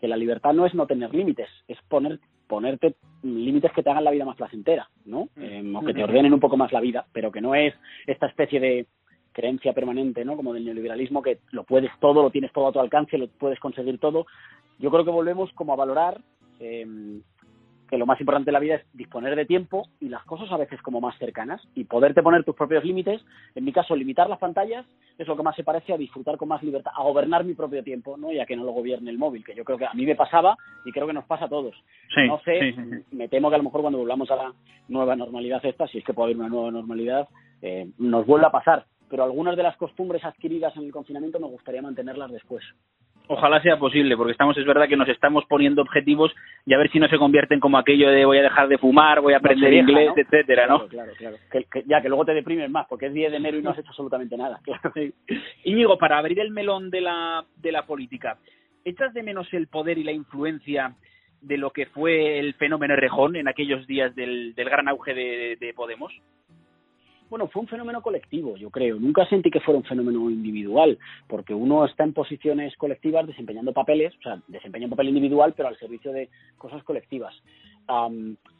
que 0.00 0.08
la 0.08 0.16
libertad 0.16 0.54
no 0.54 0.66
es 0.66 0.74
no 0.74 0.86
tener 0.86 1.14
límites, 1.14 1.48
es 1.68 1.78
poner 1.88 2.18
ponerte 2.46 2.96
límites 3.22 3.70
que 3.72 3.82
te 3.82 3.90
hagan 3.90 4.02
la 4.02 4.10
vida 4.10 4.24
más 4.24 4.36
placentera, 4.36 4.90
¿no? 5.04 5.28
Eh, 5.36 5.62
o 5.72 5.80
que 5.82 5.94
te 5.94 6.02
ordenen 6.02 6.34
un 6.34 6.40
poco 6.40 6.56
más 6.56 6.72
la 6.72 6.80
vida, 6.80 7.06
pero 7.12 7.30
que 7.30 7.40
no 7.40 7.54
es 7.54 7.72
esta 8.08 8.26
especie 8.26 8.58
de 8.58 8.86
creencia 9.32 9.72
permanente, 9.72 10.24
¿no? 10.24 10.36
Como 10.36 10.52
del 10.52 10.64
neoliberalismo, 10.64 11.22
que 11.22 11.38
lo 11.52 11.62
puedes 11.62 11.92
todo, 12.00 12.22
lo 12.22 12.30
tienes 12.30 12.52
todo 12.52 12.66
a 12.66 12.72
tu 12.72 12.80
alcance, 12.80 13.18
lo 13.18 13.28
puedes 13.28 13.60
conseguir 13.60 13.98
todo. 13.98 14.26
Yo 14.80 14.90
creo 14.90 15.04
que 15.04 15.12
volvemos 15.12 15.52
como 15.52 15.74
a 15.74 15.76
valorar 15.76 16.20
eh, 16.58 16.84
que 17.90 17.98
lo 17.98 18.06
más 18.06 18.20
importante 18.20 18.46
de 18.46 18.52
la 18.52 18.60
vida 18.60 18.76
es 18.76 18.84
disponer 18.92 19.34
de 19.34 19.44
tiempo 19.44 19.88
y 19.98 20.08
las 20.08 20.22
cosas 20.24 20.50
a 20.52 20.56
veces 20.56 20.80
como 20.80 21.00
más 21.00 21.18
cercanas 21.18 21.60
y 21.74 21.84
poderte 21.84 22.22
poner 22.22 22.44
tus 22.44 22.54
propios 22.54 22.84
límites. 22.84 23.20
En 23.56 23.64
mi 23.64 23.72
caso, 23.72 23.96
limitar 23.96 24.30
las 24.30 24.38
pantallas 24.38 24.86
es 25.18 25.26
lo 25.26 25.36
que 25.36 25.42
más 25.42 25.56
se 25.56 25.64
parece 25.64 25.92
a 25.92 25.96
disfrutar 25.96 26.36
con 26.36 26.48
más 26.48 26.62
libertad, 26.62 26.92
a 26.94 27.02
gobernar 27.02 27.44
mi 27.44 27.54
propio 27.54 27.82
tiempo, 27.82 28.16
¿no? 28.16 28.32
Ya 28.32 28.46
que 28.46 28.54
no 28.54 28.62
lo 28.62 28.70
gobierne 28.70 29.10
el 29.10 29.18
móvil, 29.18 29.44
que 29.44 29.56
yo 29.56 29.64
creo 29.64 29.76
que 29.76 29.86
a 29.86 29.92
mí 29.92 30.06
me 30.06 30.14
pasaba 30.14 30.56
y 30.84 30.92
creo 30.92 31.08
que 31.08 31.12
nos 31.12 31.24
pasa 31.24 31.46
a 31.46 31.48
todos. 31.48 31.74
no 32.28 32.38
sé, 32.44 32.74
me 33.10 33.28
temo 33.28 33.48
que 33.48 33.56
a 33.56 33.58
lo 33.58 33.64
mejor 33.64 33.80
cuando 33.80 33.98
volvamos 33.98 34.30
a 34.30 34.36
la 34.36 34.52
nueva 34.88 35.16
normalidad 35.16 35.64
esta, 35.64 35.88
si 35.88 35.98
es 35.98 36.04
que 36.04 36.14
puede 36.14 36.26
haber 36.26 36.36
una 36.36 36.48
nueva 36.48 36.70
normalidad, 36.70 37.28
eh, 37.60 37.90
nos 37.98 38.24
vuelva 38.24 38.48
a 38.48 38.52
pasar. 38.52 38.86
Pero 39.08 39.24
algunas 39.24 39.56
de 39.56 39.64
las 39.64 39.76
costumbres 39.76 40.24
adquiridas 40.24 40.76
en 40.76 40.84
el 40.84 40.92
confinamiento 40.92 41.40
me 41.40 41.48
gustaría 41.48 41.82
mantenerlas 41.82 42.30
después. 42.30 42.62
Ojalá 43.32 43.62
sea 43.62 43.78
posible, 43.78 44.16
porque 44.16 44.32
estamos, 44.32 44.58
es 44.58 44.66
verdad 44.66 44.88
que 44.88 44.96
nos 44.96 45.08
estamos 45.08 45.44
poniendo 45.44 45.82
objetivos 45.82 46.34
y 46.66 46.74
a 46.74 46.78
ver 46.78 46.90
si 46.90 46.98
no 46.98 47.06
se 47.06 47.16
convierten 47.16 47.60
como 47.60 47.78
aquello 47.78 48.10
de 48.10 48.24
voy 48.24 48.38
a 48.38 48.42
dejar 48.42 48.66
de 48.66 48.76
fumar, 48.76 49.20
voy 49.20 49.34
a 49.34 49.36
aprender 49.36 49.72
inglés, 49.72 50.10
etcétera, 50.16 50.66
¿no? 50.66 50.88
Claro, 50.88 51.12
claro. 51.16 51.36
Que, 51.48 51.84
ya, 51.86 52.02
que 52.02 52.08
luego 52.08 52.24
te 52.24 52.34
deprimes 52.34 52.68
más, 52.68 52.88
porque 52.88 53.06
es 53.06 53.12
10 53.14 53.30
de 53.30 53.36
enero 53.36 53.56
y 53.56 53.62
no 53.62 53.70
has 53.70 53.78
hecho 53.78 53.90
absolutamente 53.90 54.36
nada. 54.36 54.58
Claro. 54.70 54.92
Íñigo, 55.62 55.96
para 55.96 56.18
abrir 56.18 56.40
el 56.40 56.50
melón 56.50 56.90
de 56.90 57.02
la, 57.02 57.44
de 57.54 57.70
la 57.70 57.86
política, 57.86 58.36
¿echas 58.84 59.14
de 59.14 59.22
menos 59.22 59.46
el 59.54 59.68
poder 59.68 59.98
y 59.98 60.02
la 60.02 60.12
influencia 60.12 60.96
de 61.40 61.56
lo 61.56 61.70
que 61.70 61.86
fue 61.86 62.40
el 62.40 62.54
fenómeno 62.54 62.96
Rejón 62.96 63.36
en 63.36 63.46
aquellos 63.46 63.86
días 63.86 64.12
del, 64.16 64.56
del 64.56 64.68
gran 64.68 64.88
auge 64.88 65.14
de, 65.14 65.56
de 65.60 65.72
Podemos? 65.72 66.12
Bueno, 67.30 67.48
fue 67.48 67.62
un 67.62 67.68
fenómeno 67.68 68.02
colectivo, 68.02 68.56
yo 68.56 68.70
creo. 68.70 68.96
Nunca 68.98 69.24
sentí 69.26 69.50
que 69.50 69.60
fuera 69.60 69.78
un 69.78 69.84
fenómeno 69.84 70.28
individual, 70.28 70.98
porque 71.28 71.54
uno 71.54 71.84
está 71.84 72.02
en 72.04 72.12
posiciones 72.12 72.76
colectivas 72.76 73.26
desempeñando 73.26 73.72
papeles, 73.72 74.12
o 74.18 74.22
sea, 74.22 74.42
desempeña 74.48 74.86
un 74.86 74.90
papel 74.90 75.08
individual, 75.08 75.54
pero 75.56 75.68
al 75.68 75.78
servicio 75.78 76.12
de 76.12 76.28
cosas 76.58 76.82
colectivas. 76.82 77.32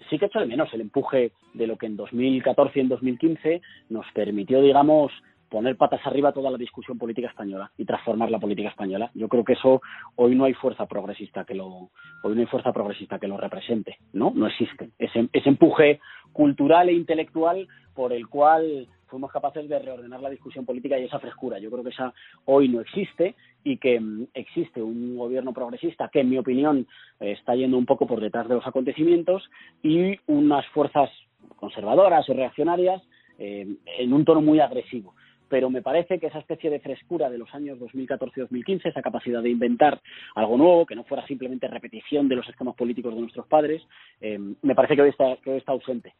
sí 0.08 0.18
que 0.18 0.26
echo 0.26 0.40
de 0.40 0.46
menos 0.46 0.72
el 0.72 0.82
empuje 0.82 1.32
de 1.52 1.66
lo 1.66 1.76
que 1.76 1.86
en 1.86 1.96
2014 1.96 2.78
y 2.78 2.82
en 2.82 2.88
2015 2.88 3.62
nos 3.88 4.06
permitió, 4.12 4.62
digamos, 4.62 5.12
poner 5.50 5.76
patas 5.76 6.00
arriba 6.06 6.32
toda 6.32 6.50
la 6.50 6.56
discusión 6.56 6.96
política 6.96 7.28
española 7.28 7.70
y 7.76 7.84
transformar 7.84 8.30
la 8.30 8.38
política 8.38 8.68
española. 8.68 9.10
Yo 9.14 9.28
creo 9.28 9.44
que 9.44 9.54
eso 9.54 9.82
hoy 10.16 10.34
no 10.36 10.44
hay 10.44 10.54
fuerza 10.54 10.86
progresista 10.86 11.44
que 11.44 11.54
lo 11.54 11.90
hoy 12.22 12.34
no 12.34 12.40
hay 12.40 12.46
fuerza 12.46 12.72
progresista 12.72 13.18
que 13.18 13.28
lo 13.28 13.36
represente, 13.36 13.98
¿no? 14.12 14.32
No 14.34 14.46
existe 14.46 14.90
ese, 14.98 15.28
ese 15.32 15.48
empuje 15.48 16.00
cultural 16.32 16.88
e 16.88 16.92
intelectual 16.92 17.66
por 17.94 18.12
el 18.12 18.28
cual 18.28 18.86
fuimos 19.08 19.32
capaces 19.32 19.68
de 19.68 19.78
reordenar 19.80 20.20
la 20.20 20.30
discusión 20.30 20.64
política 20.64 20.96
y 20.96 21.04
esa 21.04 21.18
frescura. 21.18 21.58
Yo 21.58 21.68
creo 21.70 21.82
que 21.82 21.90
esa 21.90 22.14
hoy 22.44 22.68
no 22.68 22.80
existe 22.80 23.34
y 23.64 23.76
que 23.78 23.98
mm, 23.98 24.28
existe 24.32 24.80
un 24.80 25.18
gobierno 25.18 25.52
progresista 25.52 26.08
que, 26.12 26.20
en 26.20 26.30
mi 26.30 26.38
opinión, 26.38 26.86
está 27.18 27.56
yendo 27.56 27.76
un 27.76 27.86
poco 27.86 28.06
por 28.06 28.20
detrás 28.20 28.48
de 28.48 28.54
los 28.54 28.66
acontecimientos 28.66 29.50
y 29.82 30.16
unas 30.28 30.64
fuerzas 30.68 31.10
conservadoras 31.56 32.28
o 32.30 32.34
reaccionarias 32.34 33.02
eh, 33.38 33.66
en 33.98 34.12
un 34.12 34.24
tono 34.24 34.40
muy 34.40 34.60
agresivo 34.60 35.14
pero 35.50 35.68
me 35.68 35.82
parece 35.82 36.20
que 36.20 36.28
esa 36.28 36.38
especie 36.38 36.70
de 36.70 36.78
frescura 36.78 37.28
de 37.28 37.36
los 37.36 37.52
años 37.52 37.78
2014-2015, 37.80 38.86
esa 38.86 39.02
capacidad 39.02 39.42
de 39.42 39.50
inventar 39.50 40.00
algo 40.36 40.56
nuevo, 40.56 40.86
que 40.86 40.94
no 40.94 41.02
fuera 41.04 41.26
simplemente 41.26 41.66
repetición 41.66 42.28
de 42.28 42.36
los 42.36 42.48
esquemas 42.48 42.76
políticos 42.76 43.12
de 43.12 43.20
nuestros 43.20 43.46
padres, 43.48 43.82
eh, 44.20 44.38
me 44.62 44.74
parece 44.76 44.94
que 44.94 45.02
hoy 45.02 45.10
está, 45.10 45.36
que 45.42 45.50
hoy 45.50 45.58
está 45.58 45.72
ausente. 45.72 46.14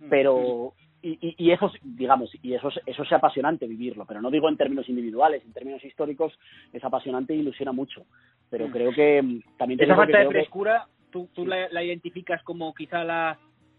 Mm. 0.00 0.08
Pero 0.08 0.74
y, 1.02 1.34
y, 1.36 1.50
eso 1.50 1.70
digamos 1.82 2.30
y 2.42 2.54
eso 2.54 2.70
eso 2.86 3.02
es 3.04 3.12
apasionante 3.12 3.68
vivirlo 3.68 4.04
pero 4.04 4.20
no 4.20 4.32
digo 4.32 4.48
en 4.48 4.56
términos 4.56 4.88
individuales 4.88 5.44
en 5.44 5.52
términos 5.52 5.84
históricos 5.84 6.36
es 6.72 6.82
apasionante 6.82 7.34
e 7.34 7.36
ilusiona 7.36 7.70
mucho 7.70 8.04
pero 8.50 8.66
mm. 8.66 8.70
creo 8.72 8.92
que 8.92 9.22
mm, 9.22 9.42
también 9.56 9.80
esa 9.80 9.94
falta 9.94 10.18
de 10.18 10.26
frescura 10.26 10.88
tú, 11.12 11.28
tú 11.34 11.46
la, 11.46 11.84
identificas 11.84 12.42
como 12.42 12.74
quizá 12.74 13.04
la 13.04 13.38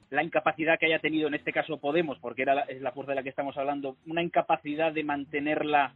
la 0.09 0.23
incapacidad 0.23 0.79
que 0.79 0.87
haya 0.87 0.99
tenido 0.99 1.27
en 1.27 1.35
este 1.35 1.53
caso 1.53 1.77
Podemos 1.77 2.17
porque 2.19 2.41
era 2.41 2.55
la, 2.55 2.61
es 2.61 2.81
la 2.81 2.91
fuerza 2.91 3.11
de 3.11 3.17
la 3.17 3.23
que 3.23 3.29
estamos 3.29 3.57
hablando 3.57 3.97
una 4.07 4.23
incapacidad 4.23 4.91
de 4.91 5.03
mantenerla 5.03 5.93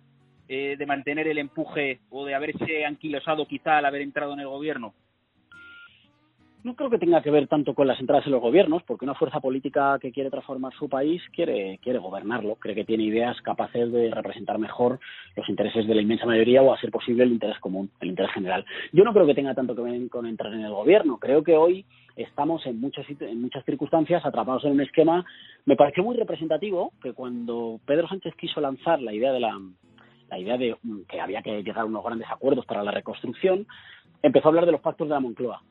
eh, 0.47 0.75
de 0.77 0.85
mantener 0.85 1.27
el 1.27 1.37
empuje 1.37 2.01
o 2.09 2.25
de 2.25 2.35
haberse 2.35 2.85
anquilosado 2.85 3.47
quizá 3.47 3.77
al 3.77 3.85
haber 3.85 4.01
entrado 4.01 4.33
en 4.33 4.41
el 4.41 4.47
gobierno 4.47 4.93
no 6.63 6.75
creo 6.75 6.89
que 6.89 6.97
tenga 6.97 7.21
que 7.21 7.29
ver 7.29 7.47
tanto 7.47 7.73
con 7.73 7.87
las 7.87 7.99
entradas 7.99 8.25
en 8.25 8.31
los 8.31 8.41
gobiernos, 8.41 8.83
porque 8.83 9.03
una 9.03 9.15
fuerza 9.15 9.41
política 9.41 9.99
que 9.99 10.13
quiere 10.13 10.29
transformar 10.29 10.73
su 10.73 10.87
país 10.87 11.21
quiere, 11.33 11.77
quiere 11.81 11.99
gobernarlo, 11.99 12.55
cree 12.55 12.73
que 12.73 12.85
tiene 12.85 13.03
ideas 13.03 13.39
capaces 13.41 13.91
de 13.91 14.09
representar 14.09 14.57
mejor 14.59 14.99
los 15.35 15.47
intereses 15.49 15.85
de 15.85 15.93
la 15.93 16.01
inmensa 16.01 16.25
mayoría 16.25 16.61
o, 16.61 16.73
a 16.73 16.79
ser 16.79 16.89
posible, 16.89 17.25
el 17.25 17.33
interés 17.33 17.59
común, 17.59 17.89
el 17.99 18.09
interés 18.09 18.31
general. 18.31 18.65
Yo 18.93 19.03
no 19.03 19.13
creo 19.13 19.25
que 19.25 19.35
tenga 19.35 19.53
tanto 19.53 19.75
que 19.75 19.81
ver 19.81 20.09
con 20.09 20.25
entrar 20.25 20.53
en 20.53 20.61
el 20.61 20.71
gobierno. 20.71 21.17
Creo 21.17 21.43
que 21.43 21.57
hoy 21.57 21.85
estamos 22.15 22.65
en, 22.65 22.79
muchos, 22.79 23.05
en 23.19 23.41
muchas 23.41 23.65
circunstancias 23.65 24.25
atrapados 24.25 24.63
en 24.63 24.71
un 24.71 24.81
esquema. 24.81 25.25
Me 25.65 25.75
pareció 25.75 26.01
muy 26.03 26.15
representativo 26.15 26.93
que 27.01 27.11
cuando 27.11 27.81
Pedro 27.85 28.07
Sánchez 28.07 28.35
quiso 28.35 28.61
lanzar 28.61 29.01
la 29.01 29.13
idea 29.13 29.33
de 29.33 29.41
la, 29.41 29.59
la 30.29 30.39
idea 30.39 30.57
de 30.57 30.77
que 31.09 31.19
había 31.19 31.41
que 31.41 31.61
llegar 31.61 31.79
a 31.79 31.85
unos 31.85 32.05
grandes 32.05 32.29
acuerdos 32.31 32.65
para 32.65 32.83
la 32.83 32.91
reconstrucción, 32.91 33.67
empezó 34.21 34.47
a 34.47 34.49
hablar 34.51 34.65
de 34.65 34.71
los 34.71 34.81
pactos 34.81 35.09
de 35.09 35.13
la 35.13 35.19
Moncloa 35.19 35.61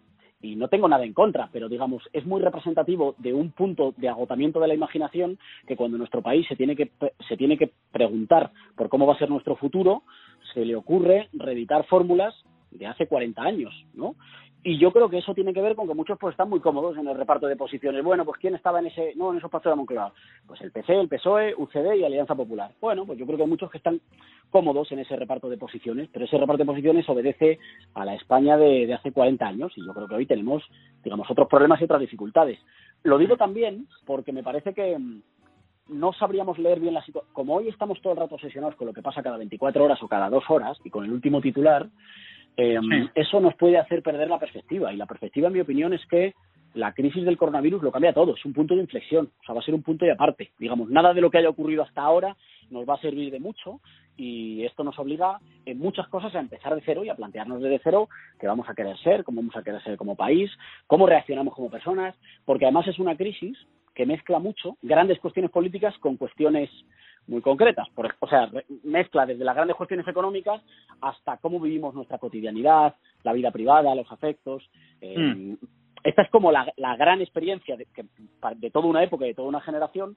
y 0.42 0.56
no 0.56 0.68
tengo 0.68 0.88
nada 0.88 1.04
en 1.04 1.14
contra, 1.14 1.48
pero 1.52 1.68
digamos, 1.68 2.02
es 2.12 2.26
muy 2.26 2.42
representativo 2.42 3.14
de 3.18 3.32
un 3.32 3.52
punto 3.52 3.94
de 3.96 4.08
agotamiento 4.08 4.60
de 4.60 4.68
la 4.68 4.74
imaginación 4.74 5.38
que 5.66 5.76
cuando 5.76 5.96
nuestro 5.96 6.20
país 6.20 6.46
se 6.48 6.56
tiene 6.56 6.76
que, 6.76 6.90
se 7.28 7.36
tiene 7.36 7.56
que 7.56 7.70
preguntar 7.92 8.50
por 8.76 8.88
cómo 8.88 9.06
va 9.06 9.14
a 9.14 9.18
ser 9.18 9.30
nuestro 9.30 9.56
futuro, 9.56 10.02
se 10.52 10.64
le 10.64 10.74
ocurre 10.74 11.28
reeditar 11.32 11.86
fórmulas 11.86 12.34
de 12.72 12.86
hace 12.86 13.06
40 13.06 13.40
años, 13.40 13.86
¿no? 13.94 14.16
Y 14.64 14.78
yo 14.78 14.92
creo 14.92 15.08
que 15.08 15.18
eso 15.18 15.34
tiene 15.34 15.52
que 15.52 15.60
ver 15.60 15.74
con 15.74 15.88
que 15.88 15.94
muchos 15.94 16.16
pues 16.20 16.34
están 16.34 16.48
muy 16.48 16.60
cómodos 16.60 16.96
en 16.96 17.08
el 17.08 17.16
reparto 17.16 17.48
de 17.48 17.56
posiciones. 17.56 18.04
Bueno, 18.04 18.24
pues 18.24 18.38
¿quién 18.38 18.54
estaba 18.54 18.78
en 18.78 18.86
ese, 18.86 19.12
no, 19.16 19.32
en 19.32 19.38
esos 19.38 19.50
pactos 19.50 19.72
de 19.72 19.76
Moncloa? 19.76 20.12
Pues 20.46 20.60
el 20.60 20.70
PC, 20.70 21.00
el 21.00 21.08
PSOE, 21.08 21.54
UCD 21.56 21.94
y 21.96 22.04
Alianza 22.04 22.36
Popular. 22.36 22.70
Bueno, 22.80 23.04
pues 23.04 23.18
yo 23.18 23.26
creo 23.26 23.38
que 23.38 23.42
hay 23.42 23.48
muchos 23.48 23.70
que 23.72 23.78
están 23.78 24.00
cómodos 24.50 24.92
en 24.92 25.00
ese 25.00 25.16
reparto 25.16 25.48
de 25.48 25.56
posiciones, 25.56 26.08
pero 26.12 26.26
ese 26.26 26.38
reparto 26.38 26.62
de 26.62 26.66
posiciones 26.66 27.08
obedece 27.08 27.58
a 27.94 28.04
la 28.04 28.14
España 28.14 28.56
de, 28.56 28.86
de 28.86 28.94
hace 28.94 29.10
40 29.10 29.44
años 29.44 29.72
y 29.74 29.84
yo 29.84 29.92
creo 29.94 30.06
que 30.06 30.14
hoy 30.14 30.26
tenemos, 30.26 30.62
digamos, 31.02 31.28
otros 31.28 31.48
problemas 31.48 31.80
y 31.80 31.84
otras 31.84 32.00
dificultades. 32.00 32.60
Lo 33.02 33.18
digo 33.18 33.36
también 33.36 33.88
porque 34.06 34.30
me 34.30 34.44
parece 34.44 34.74
que 34.74 34.96
mm, 34.96 35.22
no 35.88 36.12
sabríamos 36.12 36.58
leer 36.58 36.78
bien 36.78 36.94
la 36.94 37.04
situación. 37.04 37.32
Como 37.32 37.56
hoy 37.56 37.68
estamos 37.68 38.00
todo 38.00 38.12
el 38.12 38.18
rato 38.18 38.36
obsesionados 38.36 38.76
con 38.76 38.86
lo 38.86 38.92
que 38.92 39.02
pasa 39.02 39.22
cada 39.22 39.38
24 39.38 39.84
horas 39.84 40.02
o 40.02 40.08
cada 40.08 40.30
dos 40.30 40.44
horas 40.48 40.78
y 40.84 40.90
con 40.90 41.04
el 41.04 41.12
último 41.12 41.40
titular, 41.40 41.88
eh, 42.56 42.78
eso 43.14 43.40
nos 43.40 43.54
puede 43.54 43.78
hacer 43.78 44.02
perder 44.02 44.28
la 44.28 44.38
perspectiva. 44.38 44.92
Y 44.92 44.96
la 44.96 45.06
perspectiva, 45.06 45.48
en 45.48 45.54
mi 45.54 45.60
opinión, 45.60 45.92
es 45.92 46.04
que 46.06 46.34
la 46.74 46.92
crisis 46.92 47.24
del 47.24 47.36
coronavirus 47.36 47.82
lo 47.82 47.92
cambia 47.92 48.14
todo, 48.14 48.34
es 48.34 48.44
un 48.44 48.52
punto 48.52 48.74
de 48.74 48.80
inflexión, 48.80 49.30
o 49.40 49.44
sea, 49.44 49.54
va 49.54 49.60
a 49.60 49.64
ser 49.64 49.74
un 49.74 49.82
punto 49.82 50.04
de 50.04 50.12
aparte. 50.12 50.52
Digamos, 50.58 50.88
nada 50.88 51.12
de 51.12 51.20
lo 51.20 51.30
que 51.30 51.38
haya 51.38 51.48
ocurrido 51.48 51.82
hasta 51.82 52.02
ahora 52.02 52.36
nos 52.70 52.88
va 52.88 52.94
a 52.94 53.00
servir 53.00 53.30
de 53.30 53.40
mucho 53.40 53.80
y 54.16 54.64
esto 54.64 54.82
nos 54.82 54.98
obliga 54.98 55.38
en 55.66 55.78
muchas 55.78 56.08
cosas 56.08 56.34
a 56.34 56.40
empezar 56.40 56.74
de 56.74 56.82
cero 56.84 57.04
y 57.04 57.10
a 57.10 57.14
plantearnos 57.14 57.60
desde 57.60 57.80
cero 57.84 58.08
qué 58.40 58.46
vamos 58.46 58.68
a 58.68 58.74
querer 58.74 58.96
ser, 58.98 59.24
cómo 59.24 59.42
vamos 59.42 59.56
a 59.56 59.62
querer 59.62 59.82
ser 59.82 59.96
como 59.96 60.16
país, 60.16 60.50
cómo 60.86 61.06
reaccionamos 61.06 61.54
como 61.54 61.70
personas, 61.70 62.14
porque 62.46 62.64
además 62.64 62.88
es 62.88 62.98
una 62.98 63.16
crisis 63.16 63.58
que 63.94 64.06
mezcla 64.06 64.38
mucho 64.38 64.78
grandes 64.80 65.18
cuestiones 65.20 65.50
políticas 65.50 65.96
con 65.98 66.16
cuestiones 66.16 66.70
muy 67.26 67.40
concretas. 67.40 67.88
Por, 67.94 68.14
o 68.18 68.28
sea, 68.28 68.50
mezcla 68.84 69.26
desde 69.26 69.44
las 69.44 69.54
grandes 69.54 69.76
cuestiones 69.76 70.06
económicas 70.08 70.62
hasta 71.00 71.36
cómo 71.38 71.60
vivimos 71.60 71.94
nuestra 71.94 72.18
cotidianidad, 72.18 72.94
la 73.22 73.32
vida 73.32 73.50
privada, 73.50 73.94
los 73.94 74.10
afectos. 74.10 74.68
Eh, 75.00 75.18
mm. 75.18 75.56
Esta 76.04 76.22
es 76.22 76.30
como 76.30 76.50
la, 76.50 76.72
la 76.76 76.96
gran 76.96 77.20
experiencia 77.20 77.76
de, 77.76 77.86
de 78.56 78.70
toda 78.70 78.86
una 78.86 79.04
época 79.04 79.24
y 79.24 79.28
de 79.28 79.34
toda 79.34 79.48
una 79.48 79.60
generación 79.60 80.16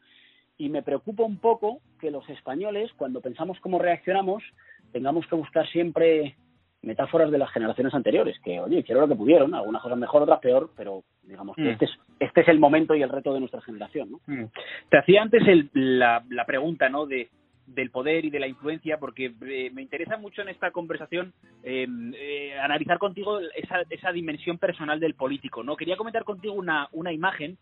y 0.58 0.70
me 0.70 0.84
preocupa 0.84 1.24
un 1.24 1.38
poco 1.38 1.80
que 2.00 2.12
los 2.12 2.28
españoles, 2.30 2.92
cuando 2.96 3.22
pensamos 3.22 3.60
cómo 3.60 3.80
reaccionamos, 3.80 4.44
tengamos 4.92 5.28
que 5.28 5.36
buscar 5.36 5.68
siempre 5.70 6.36
metáforas 6.86 7.32
de 7.32 7.38
las 7.38 7.52
generaciones 7.52 7.94
anteriores, 7.94 8.38
que, 8.44 8.60
oye, 8.60 8.80
hicieron 8.80 9.02
lo 9.02 9.08
que 9.08 9.16
pudieron, 9.16 9.54
algunas 9.54 9.82
cosas 9.82 9.98
mejor, 9.98 10.24
otras 10.24 10.40
peor, 10.40 10.70
pero 10.78 11.04
digamos 11.24 11.56
que 11.56 11.64
mm. 11.64 11.70
este, 11.70 11.86
es, 11.86 11.92
este 12.20 12.42
es 12.42 12.48
el 12.48 12.60
momento 12.60 12.96
y 12.96 13.02
el 13.02 13.10
reto 13.10 13.34
de 13.34 13.40
nuestra 13.40 13.62
generación. 13.62 14.12
¿no? 14.12 14.20
Mm. 14.28 14.46
Te 14.90 14.98
hacía 14.98 15.22
antes 15.22 15.44
la, 15.74 16.24
la 16.30 16.46
pregunta 16.46 16.88
¿no? 16.90 17.06
de, 17.06 17.30
del 17.68 17.90
poder 17.90 18.26
y 18.26 18.30
de 18.30 18.40
la 18.40 18.48
influencia, 18.48 18.98
porque 18.98 19.34
eh, 19.48 19.72
me 19.74 19.82
interesa 19.82 20.18
mucho 20.18 20.42
en 20.42 20.50
esta 20.50 20.72
conversación 20.72 21.34
em, 21.64 22.14
eh, 22.16 22.58
analizar 22.60 23.00
contigo 23.00 23.40
esa, 23.56 23.82
esa 23.90 24.12
dimensión 24.12 24.58
personal 24.58 25.00
del 25.00 25.16
político. 25.16 25.64
no 25.64 25.76
Quería 25.76 25.98
comentar 25.98 26.24
contigo 26.24 26.54
una, 26.54 26.88
una 26.92 27.12
imagen 27.12 27.58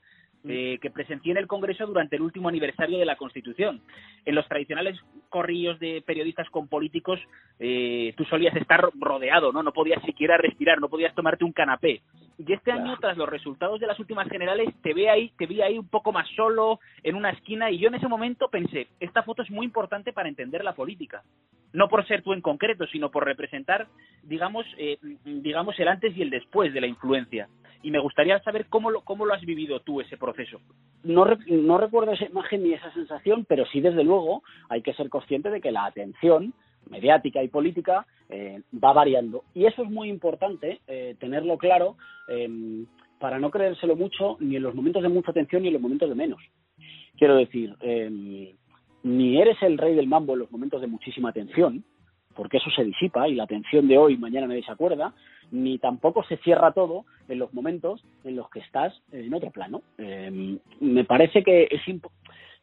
eh, 0.48 0.78
que 0.82 0.92
presencié 0.92 1.32
en 1.32 1.38
el 1.38 1.48
Congreso 1.48 1.88
durante 1.88 2.18
el 2.18 2.22
último 2.22 2.50
aniversario 2.50 3.00
de 3.00 3.06
la 3.06 3.16
Constitución. 3.16 3.82
En 4.26 4.36
los 4.36 4.48
tradicionales 4.48 5.00
corrillos 5.30 5.80
de 5.80 6.04
periodistas 6.06 6.50
con 6.50 6.68
políticos, 6.68 7.20
eh, 7.60 8.14
tú 8.18 8.26
solías 8.26 8.56
estar 8.56 8.90
rodeado, 9.00 9.54
¿no? 9.54 9.64
No 9.64 9.72
podías 9.72 10.04
siquiera 10.04 10.38
respirar, 10.38 10.82
no 10.82 10.90
podías 10.90 11.16
tomarte 11.16 11.46
un 11.46 11.54
canapé. 11.54 12.02
Y 12.38 12.52
este 12.52 12.72
año, 12.72 12.98
tras 13.00 13.16
los 13.16 13.30
resultados 13.30 13.80
de 13.80 13.88
las 13.88 14.00
últimas 14.00 14.28
generales, 14.28 14.74
te 14.82 14.94
ve 14.94 15.10
ahí, 15.10 15.32
te 15.38 15.46
vi 15.46 15.62
ahí 15.62 15.78
un 15.78 15.88
poco 15.88 16.12
más 16.12 16.28
solo, 16.36 16.80
en 17.04 17.16
una 17.16 17.30
esquina, 17.30 17.72
y 17.72 17.78
yo 17.78 17.88
en 17.88 17.96
ese 17.96 18.08
momento 18.08 18.50
pensé, 18.50 18.88
esta 19.00 19.24
foto 19.24 19.44
es 19.44 19.52
muy 19.52 19.66
importante 19.66 20.14
para 20.14 20.30
entender 20.30 20.64
la 20.64 20.74
política. 20.74 21.24
No 21.72 21.88
por 21.88 22.06
ser 22.06 22.22
tú 22.22 22.34
en 22.34 22.42
concreto, 22.42 22.86
sino 22.88 23.12
por 23.12 23.24
representar, 23.24 23.88
digamos, 24.24 24.66
eh, 24.78 24.98
digamos 25.24 25.80
el 25.80 25.88
antes 25.88 26.16
y 26.18 26.22
el 26.22 26.30
después 26.30 26.74
de 26.74 26.82
la 26.82 26.88
influencia. 26.88 27.48
Y 27.84 27.92
me 27.92 28.00
gustaría 28.00 28.40
saber 28.40 28.66
cómo 28.68 28.90
lo, 28.90 29.02
cómo 29.02 29.26
lo 29.26 29.34
has 29.34 29.42
vivido 29.42 29.82
tú 29.82 30.02
ese 30.02 30.18
proceso. 30.18 30.60
No, 31.04 31.26
no 31.48 31.78
recuerdo 31.78 32.14
esa 32.14 32.26
imagen 32.26 32.64
ni 32.64 32.74
esa 32.74 32.92
sensación, 32.94 33.46
pero 33.46 33.66
sí, 33.66 33.82
desde 33.82 34.04
luego, 34.04 34.42
hay 34.70 34.82
que 34.82 34.94
ser 34.94 35.10
consciente 35.10 35.50
de 35.52 35.62
que 35.62 35.72
la 35.72 35.86
atención 35.86 36.54
mediática 36.90 37.44
y 37.44 37.48
política 37.48 38.06
eh, 38.30 38.62
va 38.82 38.94
variando. 38.94 39.44
Y 39.54 39.66
eso 39.66 39.84
es 39.84 39.90
muy 39.90 40.10
importante 40.10 40.82
eh, 40.88 41.16
tenerlo 41.20 41.58
claro 41.58 41.98
eh, 42.28 42.86
para 43.20 43.40
no 43.40 43.52
creérselo 43.52 43.96
mucho 43.96 44.38
ni 44.40 44.56
en 44.56 44.64
los 44.64 44.76
momentos 44.76 45.04
de 45.04 45.10
mucha 45.10 45.32
atención 45.32 45.62
ni 45.62 45.70
en 45.70 45.76
los 45.76 45.82
momentos 45.82 46.10
de 46.10 46.16
menos. 46.16 46.42
Quiero 47.18 47.36
decir, 47.36 47.76
ni 49.04 49.40
eres 49.40 49.62
el 49.62 49.78
rey 49.78 49.94
del 49.96 50.08
mambo 50.08 50.34
en 50.34 50.40
los 50.40 50.52
momentos 50.52 50.82
de 50.82 50.88
muchísima 50.88 51.30
atención, 51.30 51.86
porque 52.36 52.58
eso 52.58 52.70
se 52.72 52.84
disipa 52.84 53.28
y 53.28 53.36
la 53.36 53.44
atención 53.44 53.88
de 53.88 53.98
hoy 53.98 54.18
mañana 54.18 54.48
nadie 54.48 54.64
se 54.64 54.72
acuerda, 54.72 55.14
ni 55.52 55.78
tampoco 55.78 56.24
se 56.24 56.38
cierra 56.38 56.72
todo 56.72 57.06
en 57.28 57.40
los 57.40 57.54
momentos 57.54 58.04
en 58.24 58.36
los 58.36 58.50
que 58.50 58.60
estás 58.60 58.94
en 59.12 59.34
otro 59.34 59.52
plano. 59.52 59.82
me 59.98 61.04
parece 61.06 61.44
que 61.44 61.68
es 61.70 61.82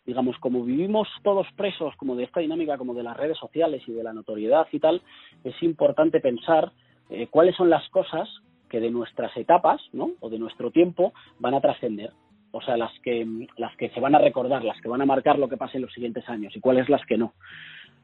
digamos, 0.06 0.36
como 0.38 0.64
vivimos 0.64 1.08
todos 1.22 1.46
presos 1.56 1.94
como 1.96 2.16
de 2.16 2.24
esta 2.24 2.40
dinámica, 2.40 2.78
como 2.78 2.94
de 2.94 3.02
las 3.02 3.16
redes 3.16 3.38
sociales 3.38 3.82
y 3.86 3.92
de 3.92 4.02
la 4.02 4.12
notoriedad 4.12 4.66
y 4.72 4.80
tal, 4.80 5.02
es 5.44 5.54
importante 5.62 6.20
pensar 6.20 6.72
eh, 7.10 7.28
cuáles 7.28 7.54
son 7.56 7.70
las 7.70 7.88
cosas 7.90 8.28
que 8.68 8.80
de 8.80 8.90
nuestras 8.90 9.36
etapas, 9.36 9.80
¿no? 9.92 10.12
O 10.20 10.30
de 10.30 10.38
nuestro 10.38 10.70
tiempo 10.70 11.12
van 11.38 11.54
a 11.54 11.60
trascender. 11.60 12.10
O 12.52 12.60
sea, 12.60 12.76
las 12.76 12.92
que, 13.00 13.26
las 13.56 13.76
que 13.76 13.90
se 13.90 14.00
van 14.00 14.14
a 14.14 14.18
recordar, 14.18 14.64
las 14.64 14.80
que 14.80 14.88
van 14.88 15.02
a 15.02 15.06
marcar 15.06 15.38
lo 15.38 15.48
que 15.48 15.56
pase 15.56 15.76
en 15.76 15.82
los 15.82 15.92
siguientes 15.92 16.28
años 16.28 16.54
y 16.56 16.60
cuáles 16.60 16.88
las 16.88 17.04
que 17.06 17.16
no. 17.16 17.32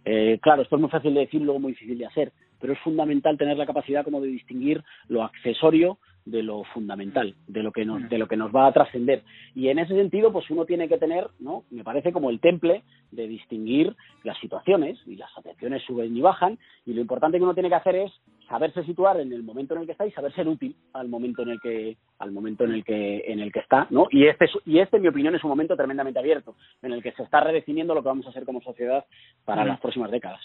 Eh, 0.09 0.39
claro, 0.41 0.63
esto 0.63 0.77
es 0.77 0.81
muy 0.81 0.91
fácil 0.91 1.15
de 1.15 1.21
decir, 1.21 1.43
luego 1.43 1.59
muy 1.59 1.73
difícil 1.73 1.99
de 1.99 2.07
hacer, 2.07 2.33
pero 2.61 2.73
es 2.73 2.79
fundamental 2.79 3.37
tener 3.37 3.57
la 3.57 3.67
capacidad 3.67 4.05
como 4.05 4.21
de 4.21 4.29
distinguir 4.29 4.85
lo 5.09 5.25
accesorio 5.25 5.99
de 6.27 6.43
lo 6.43 6.65
fundamental, 6.65 7.35
de 7.47 7.63
lo 7.63 7.73
que 7.73 7.85
nos, 7.87 8.07
de 8.09 8.19
lo 8.19 8.27
que 8.27 8.37
nos 8.37 8.55
va 8.55 8.67
a 8.67 8.73
trascender. 8.73 9.23
Y 9.55 9.69
en 9.69 9.79
ese 9.79 9.95
sentido, 9.95 10.33
pues 10.33 10.51
uno 10.51 10.67
tiene 10.67 10.89
que 10.89 10.99
tener, 10.99 11.29
¿no? 11.39 11.65
Me 11.71 11.85
parece 11.85 12.13
como 12.13 12.31
el 12.31 12.41
temple 12.41 12.83
de 13.13 13.29
distinguir 13.29 13.97
las 14.25 14.37
situaciones, 14.39 14.99
y 15.07 15.17
las 15.17 15.31
atenciones 15.39 15.83
suben 15.85 16.15
y 16.17 16.21
bajan, 16.21 16.59
y 16.85 16.93
lo 16.93 17.01
importante 17.01 17.39
que 17.39 17.45
uno 17.45 17.55
tiene 17.55 17.69
que 17.69 17.77
hacer 17.77 17.95
es 17.95 18.13
saberse 18.49 18.85
situar 18.85 19.21
en 19.21 19.33
el 19.33 19.43
momento 19.43 19.75
en 19.75 19.81
el 19.81 19.87
que 19.87 19.93
está 19.93 20.07
y 20.07 20.13
saber 20.13 20.33
ser 20.35 20.49
útil 20.49 20.75
al 20.93 21.09
momento 21.09 21.43
en 21.43 21.51
el 21.51 21.61
que, 21.61 21.97
al 22.19 22.33
momento 22.33 22.65
en 22.65 22.73
el 22.73 22.85
que, 22.85 23.25
en 23.27 23.41
el 23.41 23.53
que 23.53 23.61
está, 23.61 23.87
¿no? 23.91 24.09
Y 24.11 24.27
este, 24.27 24.47
y 24.65 24.81
este, 24.81 24.97
en 24.97 25.03
mi 25.03 25.09
opinión, 25.09 25.35
es 25.35 25.45
un 25.45 25.51
momento 25.51 25.77
tremendamente 25.77 26.19
abierto, 26.19 26.57
en 26.83 26.93
el 26.93 27.03
que 27.03 27.13
se 27.13 27.23
está 27.23 27.41
redefiniendo 27.41 27.95
lo 27.95 28.03
que 28.03 28.09
vamos 28.09 28.27
a 28.27 28.31
hacer 28.31 28.45
como 28.45 28.61
sociedad 28.61 29.05
para 29.45 29.65
las 29.65 29.81
próximas 29.81 30.11
décadas. 30.11 30.41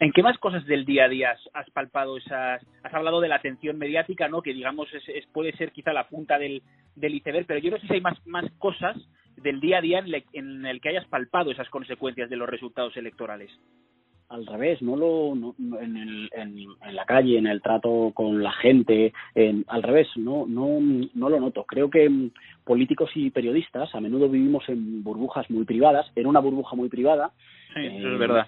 ¿En 0.00 0.12
qué 0.12 0.22
más 0.22 0.38
cosas 0.38 0.66
del 0.66 0.84
día 0.84 1.04
a 1.04 1.08
día 1.08 1.36
has, 1.52 1.70
palpado 1.70 2.16
esas? 2.16 2.60
Has 2.82 2.94
hablado 2.94 3.20
de 3.20 3.28
la 3.28 3.36
atención 3.36 3.78
mediática, 3.78 4.28
¿no? 4.28 4.42
Que 4.42 4.52
digamos 4.52 4.88
es, 4.92 5.26
puede 5.32 5.52
ser 5.56 5.70
quizá 5.72 5.92
la 5.92 6.08
punta 6.08 6.38
del, 6.38 6.62
del, 6.96 7.14
iceberg, 7.14 7.46
pero 7.46 7.60
yo 7.60 7.70
no 7.70 7.78
sé 7.78 7.86
si 7.86 7.94
hay 7.94 8.00
más, 8.00 8.18
más 8.26 8.44
cosas 8.58 8.96
del 9.36 9.60
día 9.60 9.78
a 9.78 9.80
día 9.80 10.04
en, 10.32 10.66
el 10.66 10.80
que 10.80 10.88
hayas 10.88 11.06
palpado 11.06 11.52
esas 11.52 11.68
consecuencias 11.68 12.28
de 12.28 12.36
los 12.36 12.48
resultados 12.48 12.96
electorales 12.96 13.50
al 14.30 14.46
revés, 14.46 14.82
no 14.82 14.96
lo 14.96 15.32
en, 15.80 15.96
el, 15.96 16.30
en, 16.32 16.96
la 16.96 17.04
calle, 17.04 17.38
en 17.38 17.46
el 17.46 17.60
trato 17.60 18.10
con 18.14 18.42
la 18.42 18.50
gente, 18.52 19.12
al 19.68 19.82
revés, 19.82 20.08
no, 20.16 20.46
no, 20.48 20.80
no 21.14 21.28
lo 21.28 21.38
noto. 21.38 21.64
Creo 21.64 21.88
que 21.88 22.08
mm, 22.08 22.30
políticos 22.64 23.10
y 23.14 23.30
periodistas 23.30 23.94
a 23.94 24.00
menudo 24.00 24.28
vivimos 24.28 24.68
en 24.68 25.04
burbujas 25.04 25.48
muy 25.50 25.64
privadas, 25.64 26.10
en 26.16 26.26
una 26.26 26.40
burbuja 26.40 26.74
muy 26.74 26.88
privada. 26.88 27.32
Sí, 27.74 27.86
es 27.86 28.02
eh, 28.02 28.16
verdad 28.18 28.46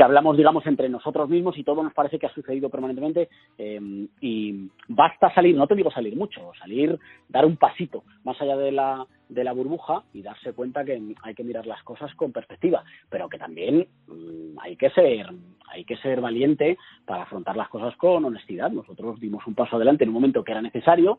que 0.00 0.04
hablamos, 0.04 0.34
digamos, 0.34 0.66
entre 0.66 0.88
nosotros 0.88 1.28
mismos 1.28 1.58
y 1.58 1.62
todo 1.62 1.82
nos 1.82 1.92
parece 1.92 2.18
que 2.18 2.24
ha 2.24 2.32
sucedido 2.32 2.70
permanentemente 2.70 3.28
eh, 3.58 4.08
y 4.22 4.70
basta 4.88 5.30
salir, 5.34 5.54
no 5.54 5.66
te 5.66 5.74
digo 5.74 5.90
salir 5.90 6.16
mucho, 6.16 6.52
salir, 6.58 6.98
dar 7.28 7.44
un 7.44 7.58
pasito 7.58 8.04
más 8.24 8.40
allá 8.40 8.56
de 8.56 8.72
la, 8.72 9.06
de 9.28 9.44
la 9.44 9.52
burbuja 9.52 10.04
y 10.14 10.22
darse 10.22 10.54
cuenta 10.54 10.86
que 10.86 10.98
hay 11.22 11.34
que 11.34 11.44
mirar 11.44 11.66
las 11.66 11.82
cosas 11.82 12.14
con 12.14 12.32
perspectiva, 12.32 12.82
pero 13.10 13.28
que 13.28 13.36
también 13.36 13.88
mm, 14.06 14.58
hay 14.62 14.76
que 14.76 14.88
ser 14.88 15.26
hay 15.70 15.84
que 15.84 15.98
ser 15.98 16.22
valiente 16.22 16.78
para 17.04 17.24
afrontar 17.24 17.56
las 17.56 17.68
cosas 17.68 17.94
con 17.96 18.24
honestidad. 18.24 18.70
Nosotros 18.70 19.20
dimos 19.20 19.46
un 19.46 19.54
paso 19.54 19.76
adelante 19.76 20.02
en 20.02 20.10
un 20.10 20.14
momento 20.14 20.42
que 20.42 20.52
era 20.52 20.62
necesario 20.62 21.18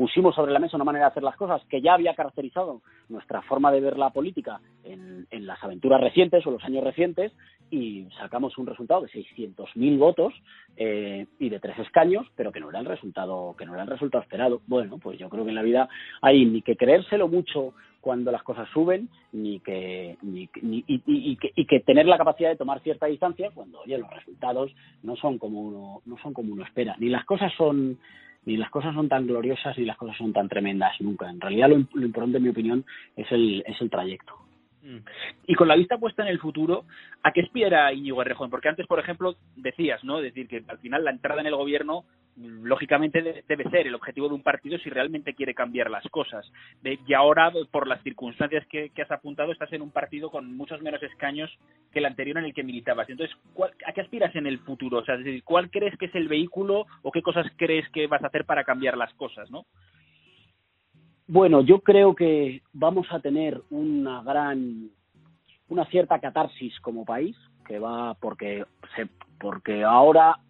pusimos 0.00 0.34
sobre 0.34 0.50
la 0.50 0.58
mesa 0.58 0.78
una 0.78 0.84
manera 0.86 1.04
de 1.04 1.10
hacer 1.10 1.22
las 1.22 1.36
cosas 1.36 1.60
que 1.68 1.82
ya 1.82 1.92
había 1.92 2.14
caracterizado 2.14 2.80
nuestra 3.10 3.42
forma 3.42 3.70
de 3.70 3.82
ver 3.82 3.98
la 3.98 4.08
política 4.08 4.58
en, 4.82 5.26
las 5.30 5.62
aventuras 5.62 6.00
recientes 6.00 6.46
o 6.46 6.50
los 6.50 6.64
años 6.64 6.82
recientes 6.82 7.32
y 7.70 8.06
sacamos 8.18 8.56
un 8.56 8.66
resultado 8.66 9.02
de 9.02 9.08
600.000 9.08 9.98
votos 9.98 10.32
eh, 10.78 11.26
y 11.38 11.50
de 11.50 11.60
tres 11.60 11.78
escaños, 11.80 12.26
pero 12.34 12.50
que 12.50 12.60
no 12.60 12.70
era 12.70 12.78
el 12.78 12.86
resultado 12.86 13.54
que 13.58 13.66
no 13.66 13.74
era 13.74 13.82
el 13.82 13.90
resultado 13.90 14.22
esperado. 14.22 14.62
Bueno, 14.66 14.96
pues 14.96 15.18
yo 15.18 15.28
creo 15.28 15.44
que 15.44 15.50
en 15.50 15.56
la 15.56 15.62
vida 15.62 15.86
hay 16.22 16.46
ni 16.46 16.62
que 16.62 16.76
creérselo 16.76 17.28
mucho 17.28 17.74
cuando 18.00 18.32
las 18.32 18.42
cosas 18.42 18.70
suben, 18.72 19.10
ni 19.32 19.60
que, 19.60 20.16
ni, 20.22 20.48
y, 20.54 21.36
que, 21.36 21.52
y 21.54 21.66
que 21.66 21.80
tener 21.80 22.06
la 22.06 22.16
capacidad 22.16 22.48
de 22.48 22.56
tomar 22.56 22.80
cierta 22.80 23.04
distancia 23.04 23.50
cuando 23.52 23.80
oye 23.80 23.98
los 23.98 24.08
resultados 24.08 24.74
no 25.02 25.14
son 25.16 25.36
como 25.36 25.60
uno 25.60 26.00
no 26.06 26.16
son 26.22 26.32
como 26.32 26.54
uno 26.54 26.64
espera, 26.64 26.96
ni 26.98 27.10
las 27.10 27.26
cosas 27.26 27.52
son 27.58 27.98
ni 28.44 28.56
las 28.56 28.70
cosas 28.70 28.94
son 28.94 29.08
tan 29.08 29.26
gloriosas 29.26 29.76
ni 29.78 29.84
las 29.84 29.96
cosas 29.96 30.16
son 30.16 30.32
tan 30.32 30.48
tremendas 30.48 30.92
nunca. 31.00 31.28
En 31.28 31.40
realidad 31.40 31.68
lo, 31.68 31.76
importante, 31.76 32.38
en 32.38 32.42
mi 32.42 32.48
opinión, 32.50 32.84
es 33.16 33.30
el, 33.32 33.62
es 33.66 33.80
el 33.80 33.90
trayecto. 33.90 34.34
Mm. 34.82 34.98
Y 35.46 35.54
con 35.54 35.68
la 35.68 35.76
vista 35.76 35.98
puesta 35.98 36.22
en 36.22 36.28
el 36.28 36.38
futuro, 36.38 36.84
¿a 37.22 37.32
qué 37.32 37.42
aspira 37.42 37.92
Íñigo 37.92 38.22
Errejón? 38.22 38.50
Porque 38.50 38.68
antes, 38.68 38.86
por 38.86 38.98
ejemplo, 38.98 39.36
decías, 39.56 40.02
¿no? 40.04 40.20
Decir 40.20 40.48
que 40.48 40.62
al 40.66 40.78
final 40.78 41.04
la 41.04 41.10
entrada 41.10 41.40
en 41.40 41.46
el 41.46 41.56
gobierno 41.56 42.04
lógicamente 42.36 43.44
debe 43.46 43.70
ser 43.70 43.86
el 43.86 43.94
objetivo 43.94 44.28
de 44.28 44.34
un 44.34 44.42
partido 44.42 44.78
si 44.78 44.88
realmente 44.88 45.34
quiere 45.34 45.54
cambiar 45.54 45.90
las 45.90 46.04
cosas. 46.08 46.50
y 46.82 47.14
ahora, 47.14 47.52
por 47.70 47.86
las 47.86 48.02
circunstancias 48.02 48.66
que, 48.68 48.90
has 49.02 49.10
apuntado, 49.10 49.52
estás 49.52 49.72
en 49.72 49.82
un 49.82 49.90
partido 49.90 50.30
con 50.30 50.56
muchos 50.56 50.80
menos 50.80 51.02
escaños 51.02 51.50
que 51.92 51.98
el 51.98 52.06
anterior 52.06 52.38
en 52.38 52.44
el 52.44 52.54
que 52.54 52.62
militabas. 52.62 53.08
Entonces, 53.08 53.36
¿a 53.86 53.92
qué 53.92 54.00
aspiras 54.00 54.34
en 54.36 54.46
el 54.46 54.58
futuro? 54.60 54.98
O 54.98 55.04
sea, 55.04 55.16
decir, 55.16 55.42
¿cuál 55.44 55.70
crees 55.70 55.96
que 55.98 56.06
es 56.06 56.14
el 56.14 56.28
vehículo 56.28 56.86
o 57.02 57.10
qué 57.10 57.22
cosas 57.22 57.46
crees 57.56 57.88
que 57.90 58.06
vas 58.06 58.22
a 58.22 58.28
hacer 58.28 58.44
para 58.44 58.64
cambiar 58.64 58.96
las 58.96 59.12
cosas, 59.14 59.50
no? 59.50 59.66
Bueno, 61.26 61.60
yo 61.62 61.80
creo 61.80 62.14
que 62.14 62.62
vamos 62.72 63.06
a 63.10 63.20
tener 63.20 63.60
una 63.70 64.22
gran, 64.22 64.90
una 65.68 65.84
cierta 65.86 66.18
catarsis 66.18 66.78
como 66.80 67.04
país, 67.04 67.36
que 67.66 67.78
va 67.78 68.14
porque, 68.14 68.64
se, 68.96 69.06
porque 69.38 69.84
ahora 69.84 70.40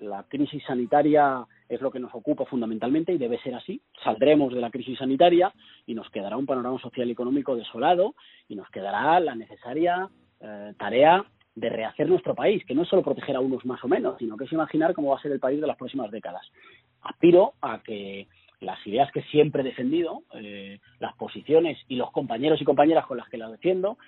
la 0.00 0.24
crisis 0.24 0.62
sanitaria 0.66 1.46
es 1.68 1.80
lo 1.80 1.90
que 1.90 2.00
nos 2.00 2.14
ocupa 2.14 2.44
fundamentalmente 2.46 3.12
y 3.12 3.18
debe 3.18 3.38
ser 3.40 3.54
así. 3.54 3.80
Saldremos 4.02 4.52
de 4.52 4.60
la 4.60 4.70
crisis 4.70 4.98
sanitaria 4.98 5.52
y 5.86 5.94
nos 5.94 6.10
quedará 6.10 6.36
un 6.36 6.46
panorama 6.46 6.78
social 6.80 7.08
y 7.08 7.12
económico 7.12 7.54
desolado 7.54 8.14
y 8.48 8.56
nos 8.56 8.68
quedará 8.70 9.20
la 9.20 9.34
necesaria 9.34 10.08
eh, 10.40 10.72
tarea 10.78 11.24
de 11.54 11.68
rehacer 11.68 12.08
nuestro 12.08 12.34
país, 12.34 12.64
que 12.64 12.74
no 12.74 12.82
es 12.82 12.88
solo 12.88 13.02
proteger 13.02 13.36
a 13.36 13.40
unos 13.40 13.64
más 13.66 13.82
o 13.84 13.88
menos, 13.88 14.16
sino 14.18 14.36
que 14.36 14.44
es 14.44 14.52
imaginar 14.52 14.94
cómo 14.94 15.10
va 15.10 15.18
a 15.18 15.22
ser 15.22 15.32
el 15.32 15.40
país 15.40 15.60
de 15.60 15.66
las 15.66 15.76
próximas 15.76 16.10
décadas. 16.10 16.46
Aspiro 17.02 17.54
a 17.60 17.82
que 17.82 18.28
las 18.60 18.84
ideas 18.86 19.10
que 19.12 19.22
siempre 19.24 19.62
he 19.62 19.64
defendido, 19.64 20.22
eh, 20.34 20.78
las 20.98 21.14
posiciones 21.16 21.78
y 21.88 21.96
los 21.96 22.10
compañeros 22.12 22.60
y 22.60 22.64
compañeras 22.64 23.06
con 23.06 23.18
las 23.18 23.28
que 23.28 23.38
las 23.38 23.50
defiendo, 23.50 23.98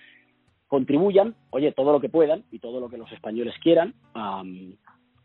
contribuyan, 0.69 1.35
oye, 1.51 1.73
todo 1.73 1.93
lo 1.93 2.01
que 2.01 2.09
puedan 2.09 2.45
y 2.51 2.59
todo 2.59 2.81
lo 2.81 2.89
que 2.89 2.97
los 2.97 3.11
españoles 3.13 3.55
quieran 3.63 3.95
a, 4.15 4.43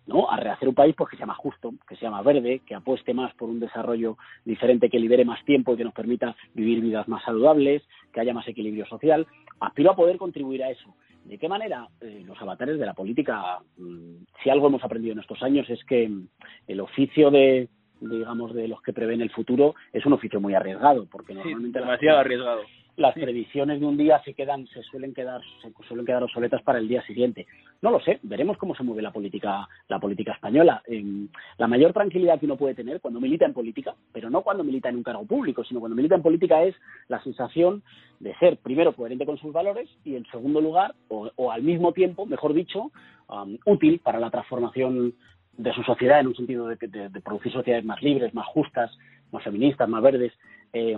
¿no? 0.07 0.29
a 0.31 0.37
rehacer 0.37 0.67
un 0.69 0.75
país 0.75 0.95
pues, 0.97 1.09
que 1.11 1.17
sea 1.17 1.25
más 1.25 1.37
justo, 1.37 1.73
que 1.87 1.95
sea 1.97 2.09
más 2.09 2.23
verde, 2.23 2.61
que 2.65 2.73
apueste 2.75 3.13
más 3.13 3.33
por 3.35 3.49
un 3.49 3.59
desarrollo 3.59 4.17
diferente, 4.45 4.89
que 4.89 4.99
libere 4.99 5.25
más 5.25 5.43
tiempo 5.45 5.73
y 5.73 5.77
que 5.77 5.83
nos 5.83 5.93
permita 5.93 6.35
vivir 6.53 6.81
vidas 6.81 7.07
más 7.07 7.23
saludables, 7.23 7.83
que 8.13 8.19
haya 8.21 8.33
más 8.33 8.47
equilibrio 8.47 8.85
social. 8.87 9.27
Aspiro 9.59 9.91
a 9.91 9.95
poder 9.95 10.17
contribuir 10.17 10.63
a 10.63 10.69
eso. 10.71 10.95
¿De 11.25 11.37
qué 11.37 11.49
manera? 11.49 11.87
Eh, 11.99 12.23
los 12.25 12.41
avatares 12.41 12.79
de 12.79 12.85
la 12.85 12.93
política, 12.93 13.59
mm, 13.77 14.15
si 14.41 14.49
algo 14.49 14.67
hemos 14.67 14.83
aprendido 14.83 15.11
en 15.13 15.19
estos 15.19 15.43
años 15.43 15.69
es 15.69 15.83
que 15.83 16.07
mm, 16.07 16.27
el 16.67 16.79
oficio 16.79 17.29
de, 17.29 17.67
digamos, 17.99 18.53
de 18.53 18.67
los 18.69 18.81
que 18.81 18.93
prevén 18.93 19.21
el 19.21 19.29
futuro, 19.31 19.75
es 19.91 20.05
un 20.05 20.13
oficio 20.13 20.39
muy 20.39 20.53
arriesgado, 20.53 21.05
porque 21.11 21.33
Sí, 21.33 21.39
normalmente 21.39 21.79
las- 21.81 21.87
demasiado 21.89 22.19
arriesgado. 22.19 22.61
Las 22.97 23.13
previsiones 23.13 23.79
de 23.79 23.85
un 23.85 23.95
día 23.95 24.21
se 24.25 24.33
quedan 24.33 24.67
se 24.67 24.81
suelen 24.83 25.13
quedar 25.13 25.41
se 25.61 25.71
suelen 25.87 26.05
quedar 26.05 26.23
obsoletas 26.23 26.61
para 26.63 26.79
el 26.79 26.87
día 26.87 27.01
siguiente. 27.03 27.45
No 27.81 27.91
lo 27.91 27.99
sé 28.01 28.19
veremos 28.23 28.57
cómo 28.57 28.75
se 28.75 28.83
mueve 28.83 29.01
la 29.03 29.11
política 29.11 29.67
la 29.87 29.99
política 29.99 30.33
española. 30.33 30.81
Em, 30.87 31.27
la 31.57 31.67
mayor 31.67 31.93
tranquilidad 31.93 32.39
que 32.39 32.45
uno 32.47 32.57
puede 32.57 32.73
tener 32.75 32.99
cuando 32.99 33.19
milita 33.21 33.45
en 33.45 33.53
política 33.53 33.95
pero 34.11 34.29
no 34.29 34.41
cuando 34.41 34.63
milita 34.63 34.89
en 34.89 34.95
un 34.97 35.03
cargo 35.03 35.25
público 35.25 35.63
sino 35.63 35.79
cuando 35.79 35.95
milita 35.95 36.15
en 36.15 36.23
política 36.23 36.63
es 36.63 36.75
la 37.07 37.21
sensación 37.23 37.83
de 38.19 38.35
ser 38.39 38.57
primero 38.57 38.93
coherente 38.93 39.25
con 39.27 39.37
sus 39.37 39.53
valores 39.53 39.87
y 40.03 40.15
en 40.15 40.25
segundo 40.31 40.59
lugar 40.59 40.95
o, 41.07 41.29
o 41.35 41.51
al 41.51 41.61
mismo 41.61 41.93
tiempo 41.93 42.25
mejor 42.25 42.53
dicho 42.53 42.91
am, 43.29 43.57
útil 43.65 43.99
para 43.99 44.19
la 44.19 44.31
transformación 44.31 45.13
de 45.55 45.73
su 45.73 45.83
sociedad 45.83 46.19
en 46.19 46.27
un 46.27 46.35
sentido 46.35 46.67
de, 46.67 46.75
de- 46.77 47.09
de 47.09 47.21
producir 47.21 47.51
sociedades 47.51 47.85
más 47.85 48.01
libres, 48.01 48.33
más 48.33 48.45
justas, 48.47 48.95
más 49.31 49.43
feministas, 49.43 49.87
más 49.89 50.03
verdes. 50.03 50.31
Eh, 50.73 50.95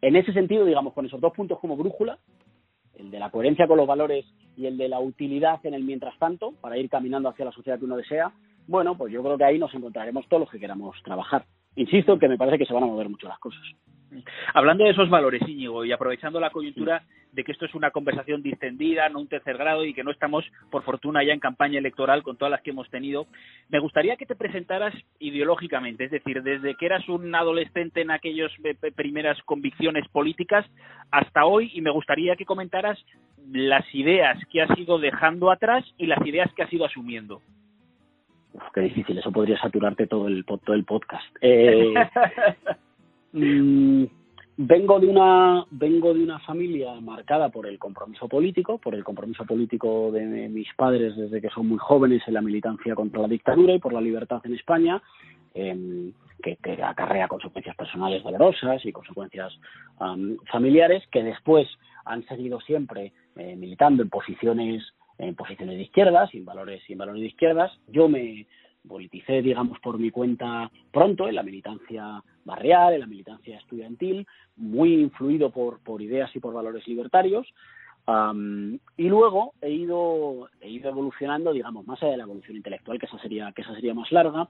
en 0.00 0.16
ese 0.16 0.32
sentido, 0.32 0.64
digamos, 0.64 0.92
con 0.92 1.06
esos 1.06 1.20
dos 1.20 1.32
puntos 1.32 1.58
como 1.58 1.76
brújula, 1.76 2.18
el 2.96 3.10
de 3.10 3.18
la 3.18 3.30
coherencia 3.30 3.66
con 3.66 3.76
los 3.76 3.86
valores 3.86 4.26
y 4.56 4.66
el 4.66 4.76
de 4.76 4.88
la 4.88 5.00
utilidad 5.00 5.64
en 5.64 5.74
el 5.74 5.84
mientras 5.84 6.18
tanto, 6.18 6.52
para 6.60 6.76
ir 6.76 6.88
caminando 6.88 7.28
hacia 7.28 7.44
la 7.44 7.52
sociedad 7.52 7.78
que 7.78 7.84
uno 7.84 7.96
desea, 7.96 8.32
bueno, 8.66 8.96
pues 8.96 9.12
yo 9.12 9.22
creo 9.22 9.38
que 9.38 9.44
ahí 9.44 9.58
nos 9.58 9.72
encontraremos 9.74 10.28
todos 10.28 10.42
los 10.42 10.50
que 10.50 10.60
queramos 10.60 10.96
trabajar. 11.02 11.44
Insisto 11.76 12.18
que 12.18 12.28
me 12.28 12.36
parece 12.36 12.58
que 12.58 12.66
se 12.66 12.74
van 12.74 12.82
a 12.82 12.86
mover 12.86 13.08
mucho 13.08 13.28
las 13.28 13.38
cosas. 13.38 13.62
Hablando 14.54 14.84
de 14.84 14.90
esos 14.90 15.10
valores, 15.10 15.42
Íñigo, 15.46 15.84
y 15.84 15.92
aprovechando 15.92 16.40
la 16.40 16.50
coyuntura 16.50 17.02
de 17.32 17.44
que 17.44 17.52
esto 17.52 17.66
es 17.66 17.74
una 17.74 17.90
conversación 17.90 18.42
distendida, 18.42 19.08
no 19.08 19.20
un 19.20 19.28
tercer 19.28 19.56
grado, 19.58 19.84
y 19.84 19.92
que 19.92 20.02
no 20.02 20.10
estamos, 20.10 20.44
por 20.70 20.82
fortuna, 20.82 21.22
ya 21.22 21.32
en 21.32 21.40
campaña 21.40 21.78
electoral 21.78 22.22
con 22.22 22.36
todas 22.36 22.50
las 22.50 22.62
que 22.62 22.70
hemos 22.70 22.88
tenido, 22.90 23.26
me 23.68 23.78
gustaría 23.78 24.16
que 24.16 24.26
te 24.26 24.34
presentaras 24.34 24.94
ideológicamente, 25.18 26.04
es 26.04 26.10
decir, 26.10 26.42
desde 26.42 26.74
que 26.74 26.86
eras 26.86 27.08
un 27.08 27.34
adolescente 27.34 28.00
en 28.00 28.10
aquellas 28.10 28.50
primeras 28.96 29.40
convicciones 29.42 30.08
políticas 30.08 30.66
hasta 31.10 31.44
hoy, 31.44 31.70
y 31.74 31.80
me 31.80 31.90
gustaría 31.90 32.36
que 32.36 32.46
comentaras 32.46 32.98
las 33.50 33.84
ideas 33.94 34.38
que 34.50 34.62
has 34.62 34.78
ido 34.78 34.98
dejando 34.98 35.50
atrás 35.50 35.84
y 35.96 36.06
las 36.06 36.24
ideas 36.26 36.52
que 36.54 36.62
has 36.62 36.72
ido 36.72 36.84
asumiendo. 36.84 37.40
Uf, 38.52 38.62
qué 38.74 38.80
difícil, 38.80 39.18
eso 39.18 39.30
podría 39.30 39.58
saturarte 39.58 40.06
todo 40.06 40.28
el, 40.28 40.44
todo 40.44 40.74
el 40.74 40.84
podcast. 40.84 41.24
Eh, 41.40 41.94
Mm, 43.32 44.04
vengo 44.56 44.98
de 44.98 45.06
una 45.06 45.64
vengo 45.70 46.12
de 46.14 46.22
una 46.22 46.38
familia 46.40 47.00
marcada 47.00 47.48
por 47.48 47.66
el 47.66 47.78
compromiso 47.78 48.28
político, 48.28 48.78
por 48.78 48.94
el 48.94 49.04
compromiso 49.04 49.44
político 49.44 50.10
de 50.10 50.48
mis 50.48 50.66
padres 50.74 51.16
desde 51.16 51.40
que 51.40 51.50
son 51.50 51.68
muy 51.68 51.78
jóvenes 51.78 52.22
en 52.26 52.34
la 52.34 52.42
militancia 52.42 52.94
contra 52.94 53.22
la 53.22 53.28
dictadura 53.28 53.74
y 53.74 53.78
por 53.78 53.92
la 53.92 54.00
libertad 54.00 54.40
en 54.44 54.54
España, 54.54 55.00
em, 55.54 56.12
que, 56.42 56.56
acarrea 56.82 57.28
consecuencias 57.28 57.76
personales 57.76 58.22
dolorosas 58.22 58.84
y 58.84 58.92
consecuencias 58.92 59.52
am, 59.98 60.36
familiares 60.50 61.04
que 61.10 61.22
después 61.22 61.68
han 62.04 62.24
seguido 62.26 62.60
siempre 62.60 63.12
eh, 63.36 63.54
militando 63.56 64.02
en 64.02 64.08
posiciones 64.08 64.82
en 65.18 65.34
posiciones 65.34 65.76
de 65.76 65.82
izquierdas 65.82 66.32
en 66.32 66.44
valores 66.44 66.82
en 66.88 66.98
valores 66.98 67.20
de 67.20 67.28
izquierdas. 67.28 67.72
Yo 67.88 68.08
me 68.08 68.46
politicé, 68.86 69.42
digamos, 69.42 69.78
por 69.80 69.98
mi 69.98 70.10
cuenta 70.10 70.70
pronto 70.92 71.28
en 71.28 71.34
la 71.34 71.42
militancia 71.42 72.22
barrial, 72.44 72.94
en 72.94 73.00
la 73.00 73.06
militancia 73.06 73.58
estudiantil, 73.58 74.26
muy 74.56 74.94
influido 74.94 75.50
por, 75.50 75.80
por 75.80 76.02
ideas 76.02 76.34
y 76.34 76.40
por 76.40 76.54
valores 76.54 76.86
libertarios. 76.86 77.46
Um, 78.08 78.78
y 78.96 79.06
luego 79.06 79.52
he 79.60 79.68
ido, 79.68 80.48
he 80.62 80.70
ido 80.70 80.88
evolucionando, 80.88 81.52
digamos, 81.52 81.86
más 81.86 82.02
allá 82.02 82.12
de 82.12 82.16
la 82.16 82.24
evolución 82.24 82.56
intelectual, 82.56 82.98
que 82.98 83.04
esa 83.04 83.18
sería, 83.18 83.52
que 83.52 83.60
esa 83.60 83.74
sería 83.74 83.92
más 83.92 84.10
larga. 84.10 84.48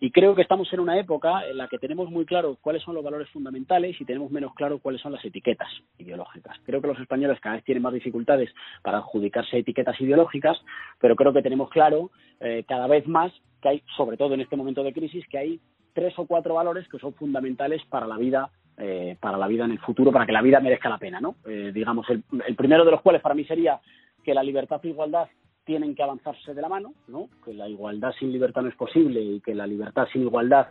Y 0.00 0.10
creo 0.10 0.34
que 0.34 0.40
estamos 0.40 0.72
en 0.72 0.80
una 0.80 0.98
época 0.98 1.46
en 1.46 1.58
la 1.58 1.68
que 1.68 1.78
tenemos 1.78 2.10
muy 2.10 2.24
claro 2.24 2.56
cuáles 2.62 2.82
son 2.82 2.94
los 2.94 3.04
valores 3.04 3.28
fundamentales 3.28 4.00
y 4.00 4.06
tenemos 4.06 4.30
menos 4.30 4.54
claro 4.54 4.78
cuáles 4.78 5.02
son 5.02 5.12
las 5.12 5.22
etiquetas 5.22 5.68
ideológicas. 5.98 6.56
Creo 6.64 6.80
que 6.80 6.88
los 6.88 6.98
españoles 6.98 7.38
cada 7.40 7.56
vez 7.56 7.64
tienen 7.64 7.82
más 7.82 7.92
dificultades 7.92 8.48
para 8.82 8.98
adjudicarse 8.98 9.58
etiquetas 9.58 10.00
ideológicas, 10.00 10.56
pero 10.98 11.14
creo 11.14 11.34
que 11.34 11.42
tenemos 11.42 11.68
claro 11.68 12.10
eh, 12.40 12.64
cada 12.66 12.86
vez 12.86 13.06
más 13.06 13.30
que 13.60 13.68
hay, 13.68 13.82
sobre 13.98 14.16
todo 14.16 14.32
en 14.32 14.40
este 14.40 14.56
momento 14.56 14.82
de 14.82 14.94
crisis, 14.94 15.28
que 15.28 15.36
hay 15.36 15.60
tres 15.92 16.18
o 16.18 16.26
cuatro 16.26 16.54
valores 16.54 16.88
que 16.88 16.98
son 16.98 17.12
fundamentales 17.12 17.82
para 17.90 18.06
la 18.06 18.16
vida 18.16 18.50
eh, 18.78 19.16
para 19.20 19.38
la 19.38 19.46
vida 19.46 19.64
en 19.64 19.72
el 19.72 19.78
futuro, 19.78 20.10
para 20.12 20.26
que 20.26 20.32
la 20.32 20.42
vida 20.42 20.60
merezca 20.60 20.88
la 20.88 20.98
pena, 20.98 21.20
¿no? 21.20 21.36
Eh, 21.46 21.70
digamos, 21.72 22.08
el, 22.10 22.24
el, 22.46 22.56
primero 22.56 22.84
de 22.84 22.90
los 22.90 23.02
cuales 23.02 23.22
para 23.22 23.34
mí 23.34 23.44
sería 23.44 23.80
que 24.22 24.34
la 24.34 24.42
libertad 24.42 24.80
e 24.82 24.88
igualdad 24.88 25.28
tienen 25.64 25.94
que 25.94 26.02
avanzarse 26.02 26.54
de 26.54 26.62
la 26.62 26.68
mano, 26.68 26.94
¿no? 27.08 27.28
Que 27.44 27.54
la 27.54 27.68
igualdad 27.68 28.12
sin 28.18 28.32
libertad 28.32 28.62
no 28.62 28.68
es 28.68 28.76
posible 28.76 29.20
y 29.20 29.40
que 29.40 29.54
la 29.54 29.66
libertad 29.66 30.06
sin 30.12 30.22
igualdad 30.22 30.68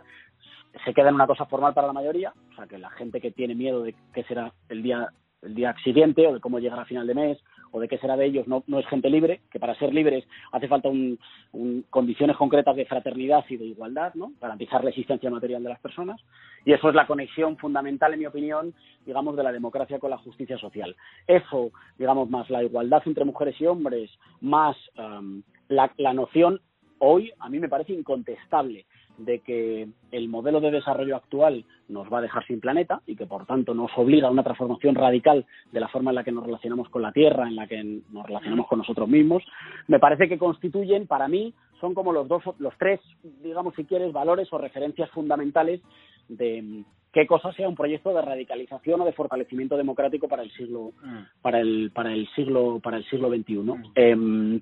se 0.84 0.92
queda 0.92 1.08
en 1.08 1.14
una 1.14 1.26
cosa 1.26 1.46
formal 1.46 1.74
para 1.74 1.86
la 1.86 1.92
mayoría, 1.92 2.32
o 2.52 2.54
sea, 2.54 2.66
que 2.66 2.78
la 2.78 2.90
gente 2.90 3.20
que 3.20 3.30
tiene 3.30 3.54
miedo 3.54 3.82
de 3.82 3.94
qué 4.12 4.24
será 4.24 4.52
el 4.68 4.82
día 4.82 5.08
el 5.42 5.54
día 5.54 5.74
siguiente 5.84 6.26
o 6.26 6.34
de 6.34 6.40
cómo 6.40 6.58
llegar 6.58 6.80
a 6.80 6.86
final 6.86 7.06
de 7.06 7.14
mes 7.14 7.38
o 7.74 7.80
de 7.80 7.88
qué 7.88 7.98
será 7.98 8.16
de 8.16 8.24
ellos 8.24 8.46
no, 8.46 8.62
es 8.78 8.86
gente 8.86 9.10
libre, 9.10 9.40
que 9.50 9.58
para 9.58 9.74
ser 9.74 9.92
libres 9.92 10.24
hace 10.52 10.68
falta 10.68 10.88
un, 10.88 11.18
un, 11.50 11.84
condiciones 11.90 12.36
concretas 12.36 12.76
de 12.76 12.86
fraternidad 12.86 13.44
y 13.48 13.56
de 13.56 13.64
igualdad, 13.64 14.14
¿no? 14.14 14.32
garantizar 14.40 14.84
la 14.84 14.90
existencia 14.90 15.28
material 15.28 15.60
de 15.64 15.70
las 15.70 15.80
personas. 15.80 16.20
Y 16.64 16.72
eso 16.72 16.88
es 16.88 16.94
la 16.94 17.08
conexión 17.08 17.56
fundamental, 17.56 18.12
en 18.12 18.20
mi 18.20 18.26
opinión, 18.26 18.72
digamos, 19.04 19.36
de 19.36 19.42
la 19.42 19.50
democracia 19.50 19.98
con 19.98 20.10
la 20.10 20.18
justicia 20.18 20.56
social. 20.56 20.94
Eso, 21.26 21.72
digamos, 21.98 22.30
más 22.30 22.48
la 22.48 22.62
igualdad 22.62 23.02
entre 23.06 23.24
mujeres 23.24 23.60
y 23.60 23.66
hombres, 23.66 24.08
más 24.40 24.76
um, 24.96 25.42
la, 25.66 25.92
la 25.96 26.14
noción, 26.14 26.60
hoy 27.00 27.32
a 27.40 27.48
mí 27.48 27.58
me 27.58 27.68
parece 27.68 27.92
incontestable 27.92 28.86
de 29.18 29.40
que 29.40 29.88
el 30.10 30.28
modelo 30.28 30.60
de 30.60 30.70
desarrollo 30.70 31.16
actual 31.16 31.64
nos 31.88 32.12
va 32.12 32.18
a 32.18 32.22
dejar 32.22 32.46
sin 32.46 32.60
planeta 32.60 33.00
y 33.06 33.16
que 33.16 33.26
por 33.26 33.46
tanto 33.46 33.74
nos 33.74 33.90
obliga 33.96 34.28
a 34.28 34.30
una 34.30 34.42
transformación 34.42 34.94
radical 34.94 35.46
de 35.72 35.80
la 35.80 35.88
forma 35.88 36.10
en 36.10 36.16
la 36.16 36.24
que 36.24 36.32
nos 36.32 36.44
relacionamos 36.44 36.88
con 36.88 37.02
la 37.02 37.12
Tierra, 37.12 37.46
en 37.46 37.56
la 37.56 37.66
que 37.66 38.00
nos 38.10 38.26
relacionamos 38.26 38.66
con 38.66 38.78
nosotros 38.78 39.08
mismos, 39.08 39.42
me 39.86 39.98
parece 39.98 40.28
que 40.28 40.38
constituyen, 40.38 41.06
para 41.06 41.28
mí, 41.28 41.54
son 41.80 41.94
como 41.94 42.12
los 42.12 42.26
dos, 42.28 42.42
los 42.58 42.76
tres, 42.78 43.00
digamos 43.42 43.74
si 43.74 43.84
quieres, 43.84 44.12
valores 44.12 44.52
o 44.52 44.58
referencias 44.58 45.10
fundamentales 45.10 45.80
de 46.28 46.84
qué 47.14 47.26
cosa 47.26 47.52
sea 47.52 47.68
un 47.68 47.76
proyecto 47.76 48.12
de 48.12 48.20
radicalización 48.20 49.00
o 49.00 49.04
de 49.04 49.12
fortalecimiento 49.12 49.76
democrático 49.76 50.28
para 50.28 50.42
el 50.42 50.50
siglo 50.50 50.92
mm. 51.02 51.40
para 51.40 51.60
el 51.60 51.92
para 51.94 52.12
el 52.12 52.28
siglo 52.34 52.80
para 52.82 52.98
el 52.98 53.04
siglo 53.08 53.30
XXI 53.30 53.54
mm. 53.54 53.82
eh, 53.94 54.60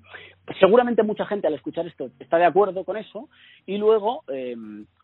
seguramente 0.59 1.03
mucha 1.03 1.25
gente 1.25 1.47
al 1.47 1.55
escuchar 1.55 1.87
esto 1.87 2.11
está 2.19 2.37
de 2.37 2.45
acuerdo 2.45 2.85
con 2.85 2.95
eso 2.95 3.27
y 3.65 3.77
luego 3.77 4.23
eh, 4.31 4.55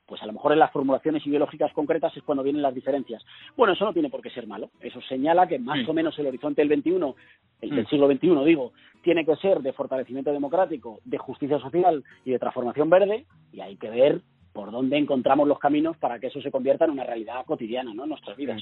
pues 0.05 0.21
a 0.23 0.25
lo 0.25 0.33
mejor 0.33 0.53
en 0.53 0.59
las 0.59 0.71
formulaciones 0.71 1.25
ideológicas 1.25 1.71
concretas 1.73 2.15
es 2.17 2.23
cuando 2.23 2.43
vienen 2.43 2.63
las 2.63 2.73
diferencias. 2.73 3.23
Bueno, 3.55 3.73
eso 3.73 3.85
no 3.85 3.93
tiene 3.93 4.09
por 4.09 4.23
qué 4.23 4.31
ser 4.31 4.47
malo. 4.47 4.71
Eso 4.81 4.99
señala 5.01 5.47
que 5.47 5.59
más 5.59 5.85
mm. 5.85 5.89
o 5.89 5.93
menos 5.93 6.17
el 6.17 6.25
horizonte 6.25 6.65
del 6.65 6.81
XXI, 6.81 7.13
el 7.61 7.69
del 7.69 7.87
siglo 7.87 8.07
XXI, 8.07 8.43
digo, 8.43 8.73
tiene 9.03 9.23
que 9.23 9.35
ser 9.35 9.59
de 9.59 9.71
fortalecimiento 9.71 10.33
democrático, 10.33 10.99
de 11.05 11.19
justicia 11.19 11.59
social 11.59 12.03
y 12.25 12.31
de 12.31 12.39
transformación 12.39 12.89
verde, 12.89 13.27
y 13.53 13.61
hay 13.61 13.75
que 13.75 13.91
ver 13.91 14.21
por 14.59 14.71
dónde 14.71 14.97
encontramos 14.97 15.47
los 15.47 15.57
caminos 15.57 15.95
para 15.95 16.19
que 16.19 16.27
eso 16.27 16.41
se 16.41 16.51
convierta 16.51 16.83
en 16.83 16.91
una 16.91 17.05
realidad 17.05 17.45
cotidiana 17.45 17.93
¿no? 17.93 18.03
en 18.03 18.09
nuestras 18.09 18.35
vidas. 18.35 18.61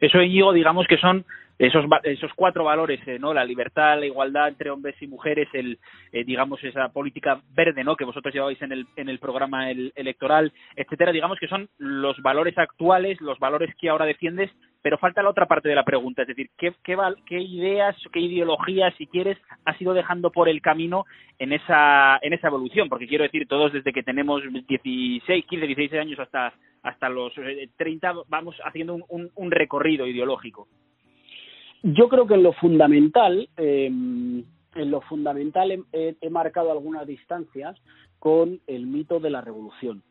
Eso, 0.00 0.22
Íñigo, 0.22 0.54
digamos 0.54 0.86
que 0.86 0.96
son 0.96 1.26
esos 1.58 1.84
esos 2.04 2.32
cuatro 2.34 2.64
valores, 2.64 2.98
eh, 3.06 3.18
¿no? 3.18 3.34
La 3.34 3.44
libertad, 3.44 3.98
la 3.98 4.06
igualdad 4.06 4.48
entre 4.48 4.70
hombres 4.70 4.96
y 5.02 5.06
mujeres, 5.06 5.46
el 5.52 5.78
eh, 6.12 6.24
digamos 6.24 6.64
esa 6.64 6.88
política 6.88 7.42
verde, 7.54 7.84
¿no? 7.84 7.94
Que 7.94 8.06
vosotros 8.06 8.32
lleváis 8.32 8.60
en 8.62 8.72
el 8.72 8.86
en 8.96 9.10
el 9.10 9.18
programa 9.18 9.70
el, 9.70 9.92
electoral, 9.96 10.50
etcétera. 10.76 11.12
Digamos 11.12 11.38
que 11.38 11.46
son 11.46 11.68
los 11.76 12.20
valores 12.22 12.56
actuales, 12.56 13.20
los 13.20 13.38
valores 13.38 13.74
que 13.78 13.90
ahora 13.90 14.06
defiendes, 14.06 14.50
pero 14.84 14.98
falta 14.98 15.22
la 15.22 15.30
otra 15.30 15.46
parte 15.46 15.66
de 15.66 15.74
la 15.74 15.82
pregunta, 15.82 16.20
es 16.20 16.28
decir, 16.28 16.50
¿qué, 16.58 16.74
qué, 16.84 16.94
qué 17.24 17.40
ideas, 17.40 17.96
qué 18.12 18.20
ideologías, 18.20 18.94
si 18.98 19.06
quieres, 19.06 19.38
has 19.64 19.80
ido 19.80 19.94
dejando 19.94 20.30
por 20.30 20.46
el 20.46 20.60
camino 20.60 21.06
en 21.38 21.54
esa 21.54 22.18
en 22.20 22.34
esa 22.34 22.48
evolución? 22.48 22.90
Porque 22.90 23.06
quiero 23.06 23.24
decir, 23.24 23.48
todos 23.48 23.72
desde 23.72 23.94
que 23.94 24.02
tenemos 24.02 24.42
16, 24.68 25.46
15, 25.46 25.66
16 25.66 26.00
años 26.02 26.18
hasta 26.20 26.52
hasta 26.82 27.08
los 27.08 27.32
30 27.78 28.12
vamos 28.28 28.56
haciendo 28.62 28.98
un, 29.08 29.50
recorrido 29.50 30.06
ideológico. 30.06 30.68
Yo 31.82 32.10
creo 32.10 32.26
que 32.26 32.34
en 32.34 32.42
lo 32.42 32.52
fundamental, 32.52 33.48
eh, 33.56 33.86
en 33.86 34.90
lo 34.90 35.00
fundamental 35.00 35.82
he, 35.92 36.30
marcado 36.30 36.70
algunas 36.70 37.06
distancias 37.06 37.74
con 38.18 38.60
el 38.66 38.86
mito 38.86 39.18
de 39.18 39.30
la 39.30 39.40
revolución. 39.40 40.02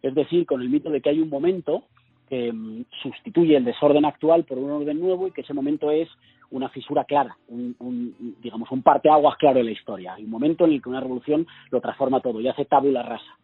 Es 0.00 0.14
decir, 0.14 0.46
con 0.46 0.62
el 0.62 0.70
mito 0.70 0.88
de 0.88 1.02
que 1.02 1.10
hay 1.10 1.20
un 1.20 1.28
momento 1.28 1.84
que 2.28 2.50
um, 2.50 2.84
sustituye 3.02 3.56
el 3.56 3.64
desorden 3.64 4.04
actual 4.04 4.44
por 4.44 4.58
un 4.58 4.70
orden 4.70 5.00
nuevo 5.00 5.26
y 5.26 5.32
que 5.32 5.42
ese 5.42 5.54
momento 5.54 5.90
es 5.90 6.08
una 6.50 6.68
fisura 6.68 7.04
clara, 7.04 7.36
un, 7.48 7.74
un, 7.80 8.36
digamos 8.40 8.70
un 8.70 8.82
parteaguas 8.82 9.36
claro 9.36 9.60
en 9.60 9.66
la 9.66 9.72
historia. 9.72 10.14
Hay 10.14 10.24
un 10.24 10.30
momento 10.30 10.64
en 10.64 10.72
el 10.72 10.82
que 10.82 10.88
una 10.88 11.00
revolución 11.00 11.46
lo 11.70 11.80
transforma 11.80 12.20
todo 12.20 12.40
y 12.40 12.48
hace 12.48 12.64
tabula 12.64 13.02
rasa. 13.02 13.38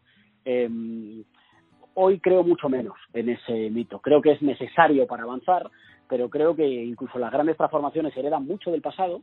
Eh, 0.45 0.69
hoy 1.95 2.21
creo 2.21 2.43
mucho 2.45 2.69
menos 2.69 2.95
en 3.13 3.31
ese 3.31 3.71
mito. 3.71 4.01
Creo 4.01 4.23
que 4.23 4.33
es 4.33 4.43
necesario 4.43 5.07
para 5.07 5.25
avanzar, 5.25 5.71
pero 6.09 6.29
creo 6.29 6.55
que 6.55 6.67
incluso 6.67 7.19
las 7.19 7.33
grandes 7.33 7.57
transformaciones 7.57 8.17
heredan 8.17 8.47
mucho 8.47 8.71
del 8.71 8.81
pasado 8.81 9.23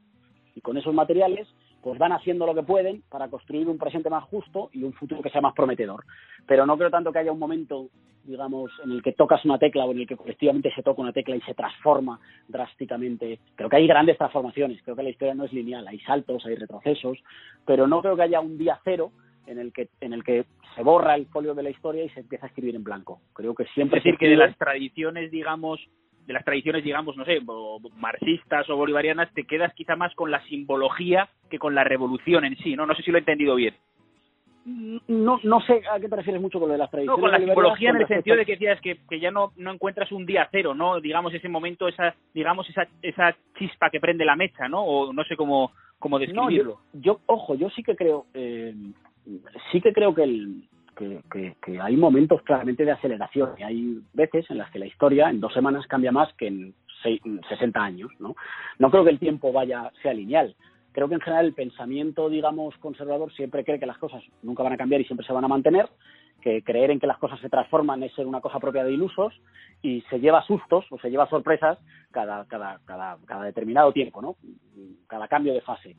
y 0.56 0.62
con 0.62 0.78
esos 0.78 0.94
materiales 0.94 1.48
pues 1.88 2.00
van 2.00 2.12
haciendo 2.12 2.46
lo 2.46 2.54
que 2.54 2.64
pueden 2.64 3.02
para 3.10 3.30
construir 3.30 3.66
un 3.66 3.78
presente 3.78 4.10
más 4.10 4.26
justo 4.26 4.70
y 4.74 4.84
un 4.84 4.92
futuro 4.92 5.22
que 5.22 5.30
sea 5.30 5.40
más 5.40 5.54
prometedor. 5.54 6.04
Pero 6.46 6.66
no 6.66 6.78
creo 6.78 6.90
tanto 6.90 7.14
que 7.14 7.20
haya 7.20 7.32
un 7.32 7.40
momento, 7.40 7.88
digamos, 8.26 8.74
en 8.84 8.92
el 8.92 9.02
que 9.02 9.14
tocas 9.14 9.46
una 9.46 9.58
tecla 9.58 9.86
o 9.86 9.94
en 9.94 10.00
el 10.00 10.06
que 10.06 10.18
colectivamente 10.18 10.70
se 10.76 10.84
toca 10.84 11.02
una 11.02 11.14
tecla 11.14 11.38
y 11.38 11.42
se 11.44 11.54
transforma 11.54 12.20
drásticamente. 12.46 13.40
Creo 13.56 13.70
que 13.70 13.78
hay 13.78 13.88
grandes 13.88 14.18
transformaciones, 14.18 14.82
creo 14.84 14.98
que 14.98 15.04
la 15.04 15.12
historia 15.12 15.34
no 15.34 15.46
es 15.46 15.54
lineal, 15.54 15.88
hay 15.88 16.00
saltos, 16.00 16.46
hay 16.46 16.56
retrocesos, 16.56 17.20
pero 17.66 17.88
no 17.88 18.02
creo 18.02 18.18
que 18.18 18.24
haya 18.24 18.42
un 18.42 18.58
día 18.58 18.78
cero 18.84 19.14
en 19.46 19.58
el 19.58 19.72
que 19.72 19.88
en 20.02 20.12
el 20.12 20.26
que 20.26 20.44
se 20.76 20.84
borra 20.84 21.16
el 21.16 21.28
folio 21.28 21.56
de 21.56 21.64
la 21.64 21.70
historia 21.70 22.04
y 22.04 22.10
se 22.10 22.20
empieza 22.20 22.48
a 22.48 22.50
escribir 22.50 22.76
en 22.76 22.84
blanco. 22.84 23.22
Creo 23.32 23.56
que 23.56 23.64
siempre 23.68 24.00
es 24.00 24.04
decir 24.04 24.20
que 24.20 24.28
de 24.28 24.36
las 24.36 24.58
tradiciones, 24.58 25.32
digamos, 25.32 25.80
de 26.28 26.34
las 26.34 26.44
tradiciones, 26.44 26.84
digamos, 26.84 27.16
no 27.16 27.24
sé, 27.24 27.40
marxistas 27.96 28.70
o 28.70 28.76
bolivarianas, 28.76 29.34
te 29.34 29.46
quedas 29.46 29.74
quizá 29.74 29.96
más 29.96 30.14
con 30.14 30.30
la 30.30 30.44
simbología 30.44 31.30
que 31.50 31.58
con 31.58 31.74
la 31.74 31.86
revolución 31.86 32.44
en 32.44 32.58
sí, 32.58 32.76
¿no? 32.76 32.86
No 32.86 32.94
sé 32.96 33.02
si 33.02 33.12
lo 33.12 33.18
he 33.18 33.20
entendido 33.20 33.56
bien. 33.56 33.74
No, 34.66 35.40
no 35.44 35.62
sé 35.62 35.82
a 35.90 35.98
qué 35.98 36.10
te 36.10 36.16
refieres 36.18 36.42
mucho 36.42 36.60
con 36.60 36.68
lo 36.68 36.74
de 36.74 36.80
las 36.80 36.92
tradiciones. 36.92 37.18
No, 37.18 37.22
con 37.22 37.32
la 37.32 37.38
simbología 37.38 37.92
en 37.92 37.96
el 37.96 38.08
sentido 38.10 38.36
de 38.36 38.46
que 38.46 38.52
decías 38.52 38.82
que, 38.82 38.98
que 39.10 39.22
ya 39.22 39.32
no, 39.32 39.54
no 39.56 39.72
encuentras 39.72 40.12
un 40.12 40.26
día 40.26 40.50
cero, 40.52 40.76
¿no? 40.76 41.00
Digamos, 41.00 41.34
ese 41.34 41.48
momento, 41.48 41.88
esa, 41.88 42.14
digamos, 42.34 42.70
esa, 42.70 42.86
esa 43.02 43.34
chispa 43.58 43.90
que 43.90 44.02
prende 44.02 44.26
la 44.26 44.36
mecha, 44.36 44.68
¿no? 44.68 44.84
O 44.84 45.14
no 45.14 45.24
sé 45.24 45.38
cómo, 45.38 45.72
cómo 45.98 46.20
describirlo. 46.20 46.82
No, 46.94 47.02
yo, 47.02 47.22
ojo, 47.28 47.56
yo 47.56 47.70
sí 47.70 47.82
que 47.82 47.96
creo, 47.96 48.26
eh, 48.34 48.76
sí 49.72 49.80
que 49.80 49.94
creo 49.94 50.14
que 50.14 50.24
el, 50.24 50.64
que, 50.98 51.80
hay 51.82 51.96
momentos 51.96 52.42
claramente 52.42 52.86
de 52.86 52.92
aceleración 52.92 53.52
y 53.58 53.64
hay 53.64 54.00
veces 54.14 54.50
en 54.50 54.58
las 54.58 54.72
que 54.72 54.80
la 54.80 54.88
historia 54.88 55.30
en 55.30 55.40
dos 55.40 55.54
semanas 55.54 55.86
cambia 55.88 56.12
más 56.12 56.34
que 56.34 56.48
en, 56.48 56.74
seis, 57.04 57.22
60 57.50 57.80
años, 57.80 58.12
¿no? 58.20 58.36
No 58.80 58.90
creo 58.90 59.04
que 59.04 59.12
el 59.12 59.20
tiempo 59.20 59.52
vaya 59.52 59.92
sea 60.02 60.14
lineal. 60.14 60.56
Creo 60.92 61.08
que 61.08 61.16
en 61.16 61.22
general 61.22 61.46
el 61.46 61.54
pensamiento, 61.54 62.28
digamos, 62.30 62.76
conservador 62.78 63.32
siempre 63.34 63.64
cree 63.64 63.80
que 63.80 63.86
las 63.86 64.00
cosas 64.00 64.24
nunca 64.42 64.64
van 64.64 64.74
a 64.74 64.78
cambiar 64.78 65.02
y 65.02 65.06
siempre 65.06 65.28
se 65.28 65.34
van 65.34 65.46
a 65.46 65.48
mantener, 65.48 65.88
que 66.42 66.64
creer 66.64 66.90
en 66.90 67.00
que 67.00 67.08
las 67.08 67.20
cosas 67.20 67.40
se 67.40 67.50
transforman 67.50 68.02
es 68.02 68.14
ser 68.14 68.26
una 68.26 68.42
cosa 68.42 68.60
propia 68.60 68.84
de 68.84 68.94
ilusos 68.94 69.34
y 69.84 70.02
se 70.10 70.20
lleva 70.20 70.44
sustos 70.44 70.86
o 70.90 70.98
se 70.98 71.10
lleva 71.10 71.30
sorpresas 71.30 71.78
cada, 72.12 72.46
cada, 72.46 72.80
cada, 72.86 73.18
cada 73.26 73.44
determinado 73.44 73.92
tiempo, 73.92 74.22
¿no? 74.22 74.38
Cada 75.08 75.28
cambio 75.28 75.54
de 75.54 75.62
fase. 75.62 75.96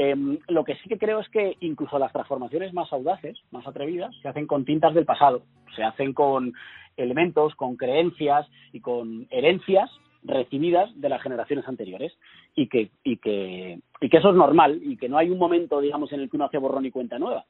Em, 0.00 0.38
lo 0.46 0.62
que 0.62 0.76
sí 0.76 0.88
que 0.88 0.96
creo 0.96 1.18
es 1.18 1.28
que 1.28 1.56
incluso 1.58 1.98
las 1.98 2.12
transformaciones 2.12 2.72
más 2.72 2.92
audaces, 2.92 3.36
más 3.50 3.66
atrevidas, 3.66 4.14
se 4.22 4.28
hacen 4.28 4.46
con 4.46 4.64
tintas 4.64 4.94
del 4.94 5.04
pasado, 5.04 5.42
se 5.74 5.82
hacen 5.82 6.12
con 6.12 6.52
elementos, 6.96 7.56
con 7.56 7.76
creencias 7.76 8.46
y 8.72 8.78
con 8.80 9.26
herencias 9.28 9.90
recibidas 10.22 10.88
de 11.00 11.08
las 11.08 11.20
generaciones 11.20 11.66
anteriores 11.66 12.16
y 12.54 12.68
que, 12.68 12.92
y 13.02 13.16
que, 13.16 13.80
y 14.00 14.08
que 14.08 14.16
eso 14.16 14.30
es 14.30 14.36
normal 14.36 14.80
y 14.84 14.96
que 14.96 15.08
no 15.08 15.18
hay 15.18 15.30
un 15.30 15.38
momento, 15.38 15.80
digamos, 15.80 16.12
en 16.12 16.20
el 16.20 16.30
que 16.30 16.36
uno 16.36 16.44
hace 16.44 16.58
borrón 16.58 16.86
y 16.86 16.92
cuenta 16.92 17.18
nueva. 17.18 17.44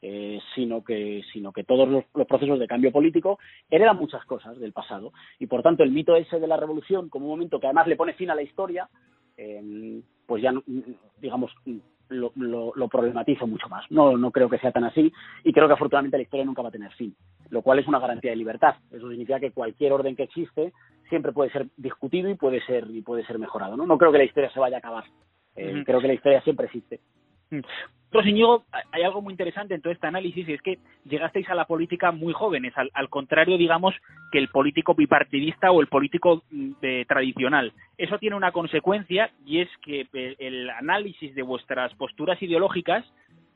Eh, 0.00 0.38
sino 0.54 0.84
que 0.84 1.22
sino 1.32 1.52
que 1.52 1.64
todos 1.64 1.88
los, 1.88 2.04
procesos 2.28 2.60
de 2.60 2.68
cambio 2.68 2.92
político 2.92 3.40
heredan 3.68 3.96
muchas 3.96 4.24
cosas 4.24 4.56
del 4.60 4.72
pasado 4.72 5.12
y 5.40 5.48
por 5.48 5.60
tanto 5.64 5.82
el 5.82 5.90
mito 5.90 6.14
ese 6.14 6.38
de 6.38 6.46
la 6.46 6.56
revolución 6.56 7.08
como 7.08 7.24
un 7.24 7.32
momento 7.32 7.58
que 7.58 7.66
además 7.66 7.88
le 7.88 7.96
pone 7.96 8.12
fin 8.12 8.30
a 8.30 8.36
la 8.36 8.42
historia 8.42 8.88
eh, 9.36 10.00
pues 10.28 10.42
ya, 10.42 10.52
digamos, 11.22 11.50
lo, 12.10 12.32
lo, 12.36 12.88
problematizo 12.88 13.46
mucho 13.46 13.66
más. 13.70 13.90
No, 13.90 14.18
no 14.18 14.30
creo 14.30 14.50
que 14.50 14.58
sea 14.58 14.70
tan 14.70 14.84
así 14.84 15.10
y 15.42 15.52
creo 15.54 15.66
que 15.66 15.72
afortunadamente 15.72 16.18
la 16.18 16.22
historia 16.22 16.44
nunca 16.44 16.60
va 16.60 16.68
a 16.68 16.72
tener 16.72 16.92
fin, 16.92 17.16
lo 17.48 17.62
cual 17.62 17.78
es 17.78 17.88
una 17.88 17.98
garantía 17.98 18.32
de 18.32 18.36
libertad. 18.36 18.74
Eso 18.92 19.08
significa 19.08 19.40
que 19.40 19.52
cualquier 19.52 19.90
orden 19.92 20.14
que 20.14 20.24
existe 20.24 20.74
siempre 21.08 21.32
puede 21.32 21.50
ser 21.50 21.66
discutido 21.78 22.28
y 22.28 22.34
puede 22.34 22.60
ser 22.66 22.86
y 22.90 23.00
puede 23.00 23.24
ser 23.24 23.38
mejorado. 23.38 23.74
No, 23.74 23.86
no 23.86 23.96
creo 23.96 24.12
que 24.12 24.18
la 24.18 24.24
historia 24.24 24.50
se 24.50 24.60
vaya 24.60 24.76
a 24.76 24.80
acabar. 24.80 25.04
Eh, 25.56 25.82
creo 25.86 25.98
que 25.98 26.08
la 26.08 26.14
historia 26.14 26.42
siempre 26.42 26.66
existe. 26.66 27.00
Íñigo, 28.24 28.64
hay 28.90 29.02
algo 29.02 29.20
muy 29.20 29.32
interesante 29.32 29.74
en 29.74 29.82
todo 29.82 29.92
este 29.92 30.06
análisis 30.06 30.48
y 30.48 30.54
es 30.54 30.62
que 30.62 30.78
llegasteis 31.04 31.48
a 31.50 31.54
la 31.54 31.66
política 31.66 32.10
muy 32.10 32.32
jóvenes, 32.32 32.72
al, 32.76 33.08
contrario, 33.10 33.58
digamos, 33.58 33.94
que 34.32 34.38
el 34.38 34.48
político 34.48 34.94
bipartidista 34.94 35.70
o 35.70 35.80
el 35.80 35.88
político 35.88 36.42
mm, 36.50 36.72
tradicional. 37.06 37.72
Eso 37.98 38.18
tiene 38.18 38.36
una 38.36 38.52
consecuencia 38.52 39.30
y 39.44 39.60
es 39.60 39.68
que 39.82 40.06
eh, 40.12 40.36
el 40.38 40.70
análisis 40.70 41.34
de 41.34 41.42
vuestras 41.42 41.94
posturas 41.94 42.42
ideológicas 42.42 43.04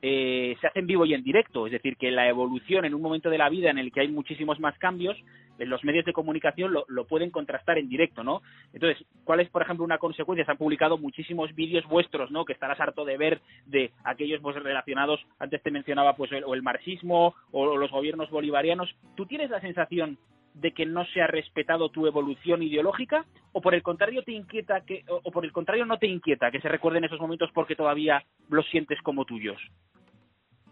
eh, 0.05 0.57
se 0.59 0.67
hace 0.67 0.79
en 0.79 0.87
vivo 0.87 1.05
y 1.05 1.13
en 1.13 1.23
directo, 1.23 1.65
es 1.65 1.71
decir, 1.71 1.95
que 1.95 2.11
la 2.11 2.27
evolución 2.27 2.83
en 2.83 2.93
un 2.93 3.01
momento 3.01 3.29
de 3.29 3.37
la 3.37 3.47
vida 3.47 3.69
en 3.69 3.77
el 3.77 3.89
que 3.89 4.01
hay 4.01 4.09
muchísimos 4.09 4.59
más 4.59 4.77
cambios, 4.77 5.17
en 5.57 5.69
los 5.69 5.81
medios 5.85 6.03
de 6.03 6.11
comunicación 6.11 6.73
lo, 6.73 7.05
pueden 7.05 7.31
contrastar 7.31 7.77
en 7.77 7.87
directo, 7.87 8.21
¿no? 8.21 8.41
Entonces, 8.73 9.07
¿cuál 9.23 9.39
es, 9.39 9.49
por 9.49 9.61
ejemplo, 9.61 9.85
una 9.85 9.99
consecuencia? 9.99 10.43
Se 10.43 10.51
han 10.51 10.57
publicado 10.57 10.97
muchísimos 10.97 11.55
vídeos 11.55 11.85
vuestros, 11.85 12.31
¿no? 12.31 12.43
Que 12.43 12.51
estarás 12.51 12.81
harto 12.81 13.05
de 13.05 13.17
ver 13.17 13.39
de 13.65 13.91
aquellos 14.03 14.41
pues, 14.41 14.61
relacionados, 14.61 15.25
antes 15.39 15.63
te 15.63 15.71
mencionaba, 15.71 16.17
pues, 16.17 16.33
el, 16.33 16.43
o 16.43 16.53
el 16.53 16.63
marxismo 16.63 17.33
o 17.53 17.77
los 17.77 17.89
gobiernos 17.89 18.29
bolivarianos. 18.29 18.93
¿Tú 19.15 19.25
tienes 19.25 19.51
la 19.51 19.61
sensación 19.61 20.17
de 20.53 20.71
que 20.71 20.85
no 20.85 21.05
se 21.05 21.21
ha 21.21 21.27
respetado 21.27 21.89
tu 21.89 22.05
evolución 22.07 22.61
ideológica 22.63 23.25
o 23.51 23.61
por 23.61 23.73
el 23.73 23.81
contrario 23.81 24.23
te 24.23 24.31
inquieta 24.31 24.81
que 24.81 25.03
o 25.07 25.31
por 25.31 25.45
el 25.45 25.51
contrario 25.51 25.85
no 25.85 25.97
te 25.97 26.07
inquieta 26.07 26.51
que 26.51 26.61
se 26.61 26.69
recuerden 26.69 27.03
esos 27.03 27.19
momentos 27.19 27.49
porque 27.53 27.75
todavía 27.75 28.23
los 28.49 28.67
sientes 28.69 29.01
como 29.01 29.25
tuyos 29.25 29.59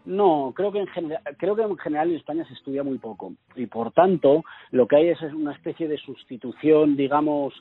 no, 0.04 0.52
creo 0.54 0.72
que 0.72 0.80
en 0.80 0.88
general, 0.88 1.22
creo 1.38 1.54
que 1.54 1.62
en 1.62 1.78
general 1.78 2.10
en 2.10 2.16
España 2.16 2.44
se 2.46 2.54
estudia 2.54 2.82
muy 2.82 2.98
poco 2.98 3.34
y 3.54 3.66
por 3.66 3.92
tanto 3.92 4.44
lo 4.70 4.88
que 4.88 4.96
hay 4.96 5.08
es 5.10 5.22
una 5.22 5.52
especie 5.52 5.86
de 5.86 5.98
sustitución, 5.98 6.96
digamos, 6.96 7.54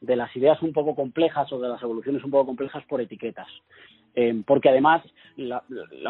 de 0.00 0.16
las 0.16 0.34
ideas 0.36 0.60
un 0.62 0.72
poco 0.72 0.94
complejas 0.94 1.50
o 1.52 1.60
de 1.60 1.68
las 1.68 1.82
evoluciones 1.82 2.24
un 2.24 2.30
poco 2.30 2.46
complejas 2.46 2.84
por 2.86 3.00
etiquetas. 3.00 3.48
Eh, 4.16 4.42
porque 4.46 4.68
además 4.68 5.02
la, 5.36 5.62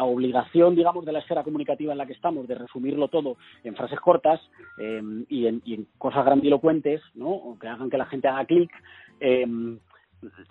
obligación, 0.03 0.75
digamos, 0.75 1.05
de 1.05 1.11
la 1.11 1.19
esfera 1.19 1.43
comunicativa 1.43 1.91
en 1.91 1.97
la 1.97 2.05
que 2.05 2.13
estamos, 2.13 2.47
de 2.47 2.55
resumirlo 2.55 3.07
todo 3.07 3.37
en 3.63 3.75
frases 3.75 3.99
cortas 3.99 4.39
eh, 4.77 5.01
y, 5.29 5.47
en, 5.47 5.87
cosas 5.97 6.23
grandilocuentes, 6.25 7.01
¿no? 7.15 7.29
O 7.29 7.57
que 7.57 7.67
hagan 7.67 7.89
que 7.89 7.97
la 7.97 8.05
gente 8.05 8.27
haga 8.27 8.45
clic, 8.45 8.71
eh, 9.19 9.47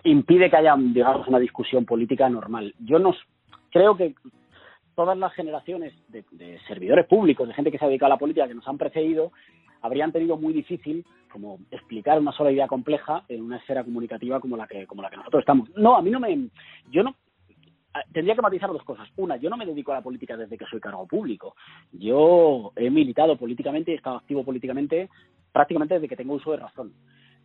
impide 0.03 0.49
que 0.49 0.57
haya, 0.57 0.75
digamos, 0.77 1.27
una 1.27 1.39
discusión 1.39 1.85
política 1.85 2.29
normal. 2.29 2.73
Yo 2.79 2.99
no 2.99 3.13
creo 3.71 3.95
que 3.95 4.15
todas 4.95 5.17
las 5.17 5.33
generaciones 5.33 5.93
de, 6.09 6.59
servidores 6.67 7.05
públicos, 7.05 7.47
de 7.47 7.53
gente 7.53 7.71
que 7.71 7.77
se 7.77 7.85
ha 7.85 7.87
dedicado 7.87 8.13
a 8.13 8.15
la 8.15 8.19
política, 8.19 8.47
que 8.47 8.53
nos 8.53 8.67
han 8.67 8.77
precedido, 8.77 9.31
habrían 9.81 10.11
tenido 10.11 10.37
muy 10.37 10.53
difícil 10.53 11.05
como 11.31 11.59
explicar 11.69 12.17
una 12.17 12.31
sola 12.31 12.51
idea 12.51 12.67
compleja 12.67 13.23
en 13.27 13.43
una 13.43 13.57
esfera 13.57 13.83
comunicativa 13.83 14.39
como 14.39 14.55
la 14.55 14.67
que 14.67 14.87
como 14.87 15.01
la 15.01 15.09
que 15.09 15.17
nosotros 15.17 15.41
estamos. 15.41 15.69
No, 15.75 15.97
a 15.97 16.01
mí 16.01 16.09
no 16.09 16.19
me 16.19 16.47
yo 16.89 17.03
no 17.03 17.13
tendría 18.11 18.35
que 18.35 18.41
matizar 18.41 18.71
dos 18.71 18.83
cosas. 18.83 19.09
Una, 19.17 19.37
yo 19.37 19.49
no 19.49 19.57
me 19.57 19.65
dedico 19.65 19.91
a 19.91 19.95
la 19.95 20.01
política 20.01 20.35
desde 20.37 20.57
que 20.57 20.65
soy 20.65 20.79
cargo 20.79 21.07
público. 21.07 21.55
Yo 21.91 22.71
he 22.75 22.89
militado 22.89 23.37
políticamente 23.37 23.91
y 23.91 23.93
he 23.95 23.97
estado 23.97 24.17
activo 24.17 24.43
políticamente 24.43 25.09
prácticamente 25.51 25.93
desde 25.93 26.09
que 26.09 26.17
tengo 26.17 26.33
uso 26.33 26.51
de 26.51 26.57
razón. 26.57 26.93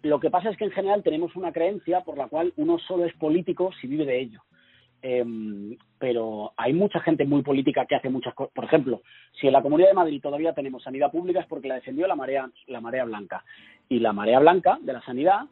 Lo 0.02 0.18
que 0.18 0.30
pasa 0.30 0.50
es 0.50 0.56
que 0.56 0.64
en 0.64 0.72
general 0.72 1.02
tenemos 1.02 1.36
una 1.36 1.52
creencia 1.52 2.00
por 2.00 2.16
la 2.16 2.26
cual 2.26 2.52
uno 2.56 2.78
solo 2.78 3.04
es 3.04 3.14
político 3.14 3.70
si 3.80 3.86
vive 3.86 4.06
de 4.06 4.20
ello. 4.20 4.42
Em, 5.02 5.76
pero 5.98 6.52
hay 6.56 6.72
mucha 6.72 7.00
gente 7.00 7.24
muy 7.24 7.42
política 7.42 7.86
que 7.86 7.94
hace 7.94 8.10
muchas 8.10 8.34
cosas. 8.34 8.52
Por 8.52 8.64
ejemplo, 8.64 9.02
si 9.40 9.46
en 9.46 9.52
la 9.52 9.62
Comunidad 9.62 9.88
de 9.88 9.94
Madrid 9.94 10.20
todavía 10.20 10.52
tenemos 10.52 10.82
sanidad 10.82 11.10
pública 11.10 11.40
es 11.40 11.46
porque 11.46 11.68
la 11.68 11.76
defendió 11.76 12.06
la 12.06 12.16
marea, 12.16 12.50
la 12.66 12.80
marea 12.80 13.04
blanca. 13.04 13.44
Y 13.88 14.00
la 14.00 14.12
marea 14.12 14.40
blanca 14.40 14.78
de 14.82 14.92
la 14.92 15.02
sanidad 15.02 15.42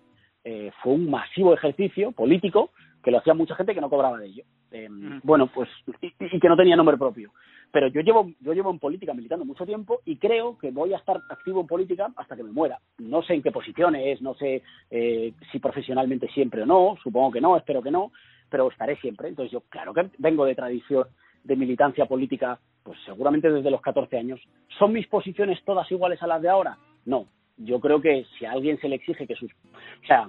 eh, 0.45 0.71
fue 0.83 0.95
un 0.95 1.11
masivo 1.11 1.55
ejercicio 1.55 2.13
político 2.13 2.71
que 3.03 3.11
lo 3.11 3.19
hacía 3.19 3.35
mucha 3.35 3.55
gente 3.55 3.75
que 3.75 3.81
no 3.81 3.91
cobraba 3.91 4.19
de 4.19 4.27
ello. 4.27 4.45
Em, 4.71 5.21
bueno, 5.23 5.47
pues, 5.53 5.69
y, 6.03 6.13
y, 6.19 6.41
que 6.41 6.49
no 6.49 6.57
tenía 6.57 6.77
nombre 6.77 6.97
propio. 6.97 7.33
Pero 7.71 7.89
yo 7.89 8.01
llevo, 8.01 8.31
yo 8.41 8.55
llevo 8.55 8.71
en 8.71 8.79
política 8.79 9.13
militando 9.13 9.45
mucho 9.45 9.67
tiempo 9.67 10.01
y 10.05 10.17
creo 10.17 10.57
que 10.59 10.71
voy 10.71 10.95
a 10.95 10.97
estar 10.97 11.21
activo 11.29 11.61
en 11.61 11.67
política 11.67 12.11
hasta 12.17 12.35
que 12.35 12.43
me 12.43 12.53
muera. 12.53 12.79
No 12.99 13.23
sé 13.23 13.35
en 13.35 13.43
qué 13.43 13.53
posiciones, 13.53 14.23
no 14.23 14.35
sé 14.35 14.63
eh, 14.91 15.33
si 15.53 15.59
profesionalmente 15.59 16.29
siempre 16.29 16.63
o 16.63 16.67
no, 16.67 16.97
supongo 17.03 17.33
que 17.33 17.41
no, 17.41 17.57
espero 17.57 17.83
que 17.83 17.91
no, 17.91 18.13
pero 18.49 18.71
estaré 18.71 18.97
siempre. 18.97 19.29
Entonces 19.29 19.53
yo, 19.53 19.61
claro 19.69 19.93
que 19.93 20.11
vengo 20.19 20.47
de 20.47 20.55
tradición 20.55 21.05
de 21.45 21.57
militancia 21.57 22.07
política, 22.07 22.59
pues 22.83 22.99
seguramente 23.05 23.51
desde 23.51 23.71
los 23.71 23.83
14 23.83 24.17
años. 24.17 24.41
¿Son 24.79 24.93
mis 24.93 25.07
posiciones 25.07 25.63
todas 25.65 25.91
iguales 25.91 26.23
a 26.23 26.27
las 26.27 26.41
de 26.41 26.49
ahora? 26.49 26.79
No. 27.05 27.27
Yo 27.59 27.81
creo 27.81 28.01
que 28.01 28.25
si 28.39 28.45
a 28.45 28.53
alguien 28.53 28.79
se 28.81 28.89
le 28.89 28.97
exige 28.97 29.27
que 29.27 29.35
sus... 29.35 29.51
O 29.53 30.07
sea, 30.07 30.29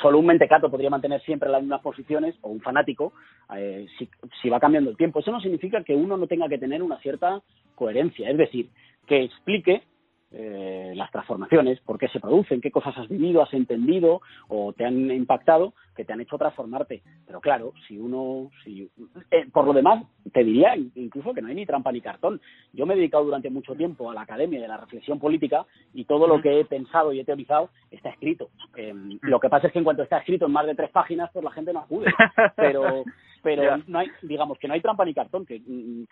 solo 0.00 0.18
un 0.18 0.26
mentecato 0.26 0.70
podría 0.70 0.90
mantener 0.90 1.20
siempre 1.22 1.48
las 1.48 1.60
mismas 1.60 1.80
posiciones, 1.80 2.34
o 2.42 2.48
un 2.48 2.60
fanático, 2.60 3.12
eh, 3.56 3.86
si, 3.98 4.08
si 4.40 4.48
va 4.48 4.60
cambiando 4.60 4.90
el 4.90 4.96
tiempo. 4.96 5.20
Eso 5.20 5.32
no 5.32 5.40
significa 5.40 5.82
que 5.84 5.94
uno 5.94 6.16
no 6.16 6.26
tenga 6.26 6.48
que 6.48 6.58
tener 6.58 6.82
una 6.82 6.98
cierta 6.98 7.42
coherencia, 7.74 8.30
es 8.30 8.36
decir, 8.36 8.70
que 9.06 9.22
explique 9.22 9.82
eh, 10.30 10.92
las 10.94 11.10
transformaciones, 11.10 11.80
por 11.80 11.98
qué 11.98 12.08
se 12.08 12.20
producen, 12.20 12.60
qué 12.60 12.70
cosas 12.70 12.96
has 12.98 13.08
vivido, 13.08 13.42
has 13.42 13.54
entendido 13.54 14.20
o 14.48 14.74
te 14.74 14.84
han 14.84 15.10
impactado 15.10 15.72
que 15.98 16.04
te 16.04 16.12
han 16.12 16.20
hecho 16.20 16.38
transformarte. 16.38 17.02
Pero 17.26 17.40
claro, 17.40 17.72
si 17.88 17.98
uno, 17.98 18.52
si, 18.62 18.88
eh, 19.32 19.48
por 19.52 19.66
lo 19.66 19.72
demás, 19.72 20.04
te 20.32 20.44
diría 20.44 20.76
incluso 20.76 21.34
que 21.34 21.42
no 21.42 21.48
hay 21.48 21.56
ni 21.56 21.66
trampa 21.66 21.90
ni 21.90 22.00
cartón. 22.00 22.40
Yo 22.72 22.86
me 22.86 22.94
he 22.94 22.96
dedicado 22.96 23.24
durante 23.24 23.50
mucho 23.50 23.74
tiempo 23.74 24.08
a 24.08 24.14
la 24.14 24.20
academia 24.20 24.60
de 24.60 24.68
la 24.68 24.76
reflexión 24.76 25.18
política 25.18 25.66
y 25.92 26.04
todo 26.04 26.28
lo 26.28 26.40
que 26.40 26.60
he 26.60 26.64
pensado 26.64 27.12
y 27.12 27.18
he 27.18 27.24
teorizado 27.24 27.70
está 27.90 28.10
escrito. 28.10 28.50
Em, 28.76 29.18
lo 29.22 29.40
que 29.40 29.48
pasa 29.48 29.66
es 29.66 29.72
que 29.72 29.80
en 29.80 29.84
cuanto 29.84 30.04
está 30.04 30.18
escrito 30.18 30.46
en 30.46 30.52
más 30.52 30.66
de 30.66 30.76
tres 30.76 30.90
páginas, 30.90 31.30
pues 31.32 31.44
la 31.44 31.50
gente 31.50 31.72
no 31.72 31.80
acude. 31.80 32.06
Pero, 32.54 33.02
pero 33.42 33.78
no 33.88 33.98
hay, 33.98 34.08
digamos 34.22 34.56
que 34.60 34.68
no 34.68 34.74
hay 34.74 34.80
trampa 34.80 35.04
ni 35.04 35.14
cartón, 35.14 35.44
que, 35.46 35.60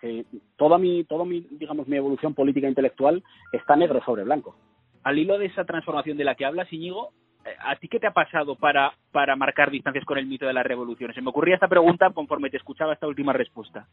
que 0.01 0.25
toda 0.57 0.77
mi, 0.77 1.05
todo 1.05 1.23
mi, 1.23 1.47
digamos, 1.51 1.87
mi 1.87 1.95
evolución 1.95 2.33
política 2.33 2.67
intelectual 2.67 3.23
está 3.53 3.77
negro 3.77 4.03
sobre 4.03 4.25
blanco. 4.25 4.57
Al 5.03 5.17
hilo 5.17 5.37
de 5.37 5.45
esa 5.45 5.63
transformación 5.63 6.17
de 6.17 6.25
la 6.25 6.35
que 6.35 6.43
hablas, 6.43 6.73
Íñigo, 6.73 7.13
¿a 7.59 7.75
ti 7.75 7.87
qué 7.87 7.99
te 7.99 8.07
ha 8.07 8.11
pasado 8.11 8.55
para, 8.55 8.93
para 9.11 9.35
marcar 9.35 9.71
distancias 9.71 10.05
con 10.05 10.17
el 10.17 10.25
mito 10.25 10.45
de 10.45 10.53
las 10.53 10.65
revoluciones? 10.65 11.15
Se 11.15 11.21
me 11.21 11.29
ocurría 11.29 11.55
esta 11.55 11.67
pregunta 11.67 12.09
conforme 12.11 12.49
te 12.49 12.57
escuchaba 12.57 12.93
esta 12.93 13.07
última 13.07 13.33
respuesta. 13.33 13.87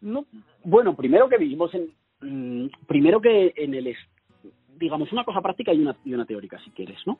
No, 0.00 0.26
bueno, 0.62 0.94
primero 0.94 1.28
que 1.28 1.38
vivimos 1.38 1.72
en, 1.74 1.90
mm, 2.20 2.68
primero 2.86 3.20
que 3.20 3.54
en 3.56 3.74
el, 3.74 3.96
digamos, 4.76 5.10
una 5.12 5.24
cosa 5.24 5.40
práctica 5.40 5.72
y 5.72 5.80
una, 5.80 5.96
y 6.04 6.14
una 6.14 6.26
teórica, 6.26 6.58
si 6.60 6.70
quieres, 6.70 6.98
¿no? 7.06 7.18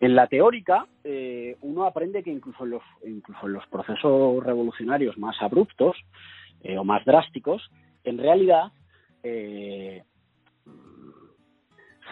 En 0.00 0.14
la 0.14 0.26
teórica, 0.26 0.86
eh, 1.04 1.56
uno 1.60 1.84
aprende 1.84 2.22
que 2.22 2.30
incluso 2.30 2.64
en 2.64 2.70
los, 2.70 2.82
incluso 3.04 3.46
en 3.46 3.52
los 3.52 3.66
procesos 3.66 4.42
revolucionarios 4.42 5.18
más 5.18 5.36
abruptos 5.40 5.96
eh, 6.62 6.78
o 6.78 6.84
más 6.84 7.04
drásticos, 7.04 7.70
en 8.04 8.18
realidad 8.18 8.72
eh, 9.22 10.02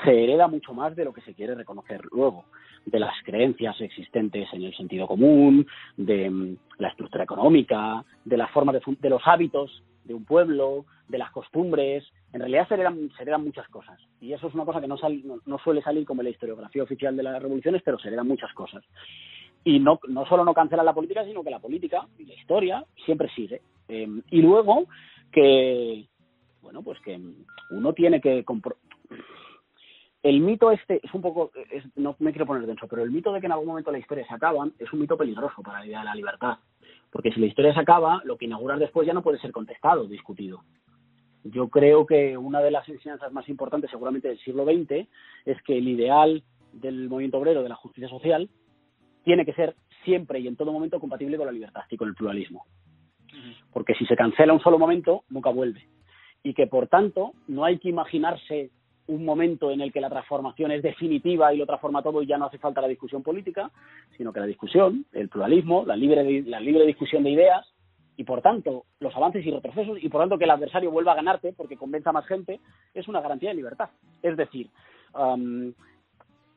se 0.04 0.24
hereda 0.24 0.48
mucho 0.48 0.72
más 0.74 0.94
de 0.96 1.04
lo 1.04 1.12
que 1.12 1.20
se 1.22 1.34
quiere 1.34 1.54
reconocer 1.54 2.02
luego, 2.12 2.44
de 2.86 2.98
las 2.98 3.14
creencias 3.24 3.80
existentes 3.80 4.48
en 4.52 4.62
el 4.62 4.74
sentido 4.76 5.06
común, 5.06 5.66
de 5.96 6.30
mm, 6.30 6.56
la 6.78 6.88
estructura 6.88 7.24
económica, 7.24 8.04
de 8.24 8.36
la 8.36 8.48
forma 8.48 8.72
de, 8.72 8.80
de 9.00 9.10
los 9.10 9.22
hábitos 9.26 9.82
de 10.04 10.14
un 10.14 10.24
pueblo, 10.24 10.86
de 11.08 11.18
las 11.18 11.30
costumbres. 11.30 12.04
En 12.32 12.40
realidad 12.40 12.66
se 12.68 12.74
heredan, 12.74 13.10
se 13.16 13.22
heredan 13.22 13.44
muchas 13.44 13.68
cosas. 13.68 13.98
Y 14.20 14.32
eso 14.32 14.48
es 14.48 14.54
una 14.54 14.64
cosa 14.64 14.80
que 14.80 14.88
no, 14.88 14.96
no, 15.46 15.58
suele 15.58 15.82
salir 15.82 16.04
como 16.06 16.22
en 16.22 16.26
la 16.26 16.30
historiografía 16.30 16.82
oficial 16.82 17.16
de 17.16 17.22
las 17.22 17.42
revoluciones, 17.42 17.82
pero 17.84 17.98
se 17.98 18.08
heredan 18.08 18.28
muchas 18.28 18.52
cosas. 18.54 18.82
Y 19.62 19.78
no, 19.78 20.00
no 20.08 20.26
solo 20.26 20.44
no 20.44 20.54
cancela 20.54 20.82
la 20.82 20.94
política, 20.94 21.24
sino 21.24 21.44
que 21.44 21.50
la 21.50 21.58
política 21.58 22.06
y 22.18 22.24
la 22.24 22.34
historia 22.34 22.84
siempre 23.04 23.28
sigue. 23.34 23.60
Eh, 23.88 24.08
y 24.30 24.40
luego 24.40 24.86
que, 25.30 26.06
bueno, 26.62 26.82
pues 26.82 26.98
que 27.00 27.20
uno 27.70 27.92
tiene 27.92 28.20
que 28.20 28.44
el 30.22 30.40
mito 30.40 30.70
este 30.70 31.00
es 31.02 31.14
un 31.14 31.22
poco, 31.22 31.50
no 31.96 32.14
me 32.18 32.32
quiero 32.32 32.46
poner 32.46 32.66
denso, 32.66 32.86
pero 32.88 33.02
el 33.02 33.10
mito 33.10 33.32
de 33.32 33.40
que 33.40 33.46
en 33.46 33.52
algún 33.52 33.68
momento 33.68 33.90
la 33.90 33.98
historia 33.98 34.26
se 34.26 34.34
acaba 34.34 34.68
es 34.78 34.92
un 34.92 35.00
mito 35.00 35.16
peligroso 35.16 35.62
para 35.62 35.80
la 35.80 35.86
idea 35.86 36.00
de 36.00 36.04
la 36.04 36.14
libertad. 36.14 36.58
Porque 37.10 37.32
si 37.32 37.40
la 37.40 37.46
historia 37.46 37.72
se 37.72 37.80
acaba, 37.80 38.20
lo 38.24 38.36
que 38.36 38.44
inauguras 38.44 38.78
después 38.78 39.06
ya 39.06 39.14
no 39.14 39.22
puede 39.22 39.38
ser 39.38 39.50
contestado, 39.50 40.06
discutido. 40.06 40.62
Yo 41.42 41.68
creo 41.68 42.04
que 42.06 42.36
una 42.36 42.60
de 42.60 42.70
las 42.70 42.88
enseñanzas 42.88 43.32
más 43.32 43.48
importantes, 43.48 43.90
seguramente 43.90 44.28
del 44.28 44.38
siglo 44.40 44.64
XX, 44.64 45.08
es 45.46 45.62
que 45.62 45.78
el 45.78 45.88
ideal 45.88 46.42
del 46.72 47.08
movimiento 47.08 47.38
obrero, 47.38 47.62
de 47.62 47.70
la 47.70 47.74
justicia 47.76 48.08
social, 48.08 48.48
tiene 49.24 49.44
que 49.44 49.54
ser 49.54 49.74
siempre 50.04 50.38
y 50.40 50.48
en 50.48 50.56
todo 50.56 50.72
momento 50.72 51.00
compatible 51.00 51.38
con 51.38 51.46
la 51.46 51.52
libertad 51.52 51.82
y 51.90 51.96
con 51.96 52.08
el 52.08 52.14
pluralismo. 52.14 52.66
Porque 53.72 53.94
si 53.94 54.04
se 54.06 54.16
cancela 54.16 54.52
un 54.52 54.60
solo 54.60 54.78
momento, 54.78 55.24
nunca 55.30 55.50
vuelve. 55.50 55.88
Y 56.42 56.54
que, 56.54 56.66
por 56.66 56.88
tanto, 56.88 57.32
no 57.48 57.64
hay 57.64 57.78
que 57.78 57.88
imaginarse 57.88 58.70
un 59.10 59.24
momento 59.24 59.70
en 59.70 59.80
el 59.80 59.92
que 59.92 60.00
la 60.00 60.08
transformación 60.08 60.70
es 60.70 60.82
definitiva 60.82 61.52
y 61.52 61.58
lo 61.58 61.66
transforma 61.66 62.02
todo 62.02 62.22
y 62.22 62.26
ya 62.26 62.38
no 62.38 62.46
hace 62.46 62.58
falta 62.58 62.80
la 62.80 62.88
discusión 62.88 63.22
política, 63.22 63.70
sino 64.16 64.32
que 64.32 64.40
la 64.40 64.46
discusión, 64.46 65.04
el 65.12 65.28
pluralismo, 65.28 65.84
la 65.84 65.96
libre, 65.96 66.42
la 66.42 66.60
libre 66.60 66.86
discusión 66.86 67.24
de 67.24 67.30
ideas 67.30 67.66
y 68.16 68.24
por 68.24 68.40
tanto 68.40 68.84
los 69.00 69.14
avances 69.16 69.44
y 69.44 69.50
retrocesos 69.50 69.98
y 70.02 70.08
por 70.08 70.20
tanto 70.20 70.38
que 70.38 70.44
el 70.44 70.50
adversario 70.50 70.90
vuelva 70.90 71.12
a 71.12 71.16
ganarte 71.16 71.52
porque 71.52 71.76
convenza 71.76 72.10
a 72.10 72.12
más 72.12 72.26
gente 72.26 72.60
es 72.94 73.08
una 73.08 73.20
garantía 73.20 73.50
de 73.50 73.56
libertad. 73.56 73.90
Es 74.22 74.36
decir, 74.36 74.68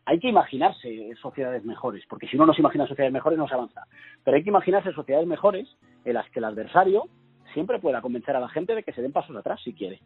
hay 0.05 0.19
que 0.19 0.27
imaginarse 0.27 1.15
sociedades 1.21 1.63
mejores, 1.63 2.03
porque 2.07 2.27
si 2.27 2.37
no 2.37 2.51
se 2.53 2.61
imagina 2.61 2.85
sociedades 2.85 3.13
mejores 3.13 3.39
no 3.39 3.47
se 3.47 3.55
avanza, 3.55 3.87
pero 4.23 4.37
hay 4.37 4.43
que 4.43 4.49
imaginarse 4.49 4.91
sociedades 4.93 5.27
mejores 5.27 5.67
en 6.05 6.13
las 6.13 6.29
que 6.29 6.39
el 6.39 6.45
adversario 6.45 7.05
siempre 7.53 7.79
pueda 7.79 8.01
convencer 8.01 8.35
a 8.35 8.39
la 8.39 8.49
gente 8.49 8.75
de 8.75 8.83
que 8.83 8.93
se 8.93 9.01
den 9.01 9.13
pasos 9.13 9.35
atrás 9.35 9.61
si 9.63 9.73
quiere. 9.73 9.99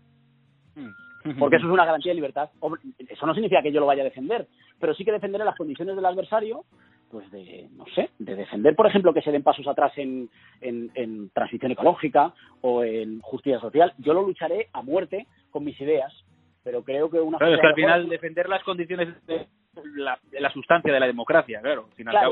Mm. 0.76 0.90
Porque 1.38 1.56
eso 1.58 1.68
es 1.68 1.74
una 1.74 1.86
garantía 1.86 2.12
de 2.12 2.16
libertad. 2.16 2.50
Eso 3.08 3.26
no 3.26 3.34
significa 3.34 3.62
que 3.62 3.72
yo 3.72 3.80
lo 3.80 3.86
vaya 3.86 4.02
a 4.02 4.06
defender, 4.06 4.48
pero 4.80 4.94
sí 4.94 5.04
que 5.04 5.12
defenderé 5.12 5.46
las 5.46 5.58
condiciones 5.58 5.96
del 5.96 6.06
adversario, 6.06 6.64
pues 7.10 7.30
de, 7.32 7.68
no 7.76 7.86
sé, 7.96 8.10
de 8.20 8.36
defender, 8.36 8.76
por 8.76 8.88
ejemplo, 8.88 9.14
que 9.14 9.22
se 9.22 9.32
den 9.32 9.44
pasos 9.44 9.68
atrás 9.68 9.94
en, 9.98 10.30
en, 10.62 11.30
transición 11.30 11.72
ecológica 11.72 12.34
o 12.62 12.84
en 12.84 13.22
justicia 13.22 13.60
social. 13.60 13.94
Yo 13.98 14.14
lo 14.14 14.24
lucharé 14.24 14.68
a 14.74 14.82
muerte 14.82 15.28
con 15.50 15.64
mis 15.64 15.80
ideas, 15.80 16.14
pero 16.64 16.84
creo 16.84 17.10
que 17.10 17.20
una... 17.20 17.38
Claro, 17.38 17.56
es 17.56 17.62
que 17.62 17.68
al 17.68 17.76
final 17.76 18.10
defender 18.10 18.50
las 18.50 18.64
condiciones 18.64 19.26
de 19.26 19.48
la, 19.96 20.20
la 20.32 20.52
sustancia 20.52 20.92
de 20.92 21.00
la 21.00 21.08
democracia, 21.08 21.62
claro, 21.62 21.88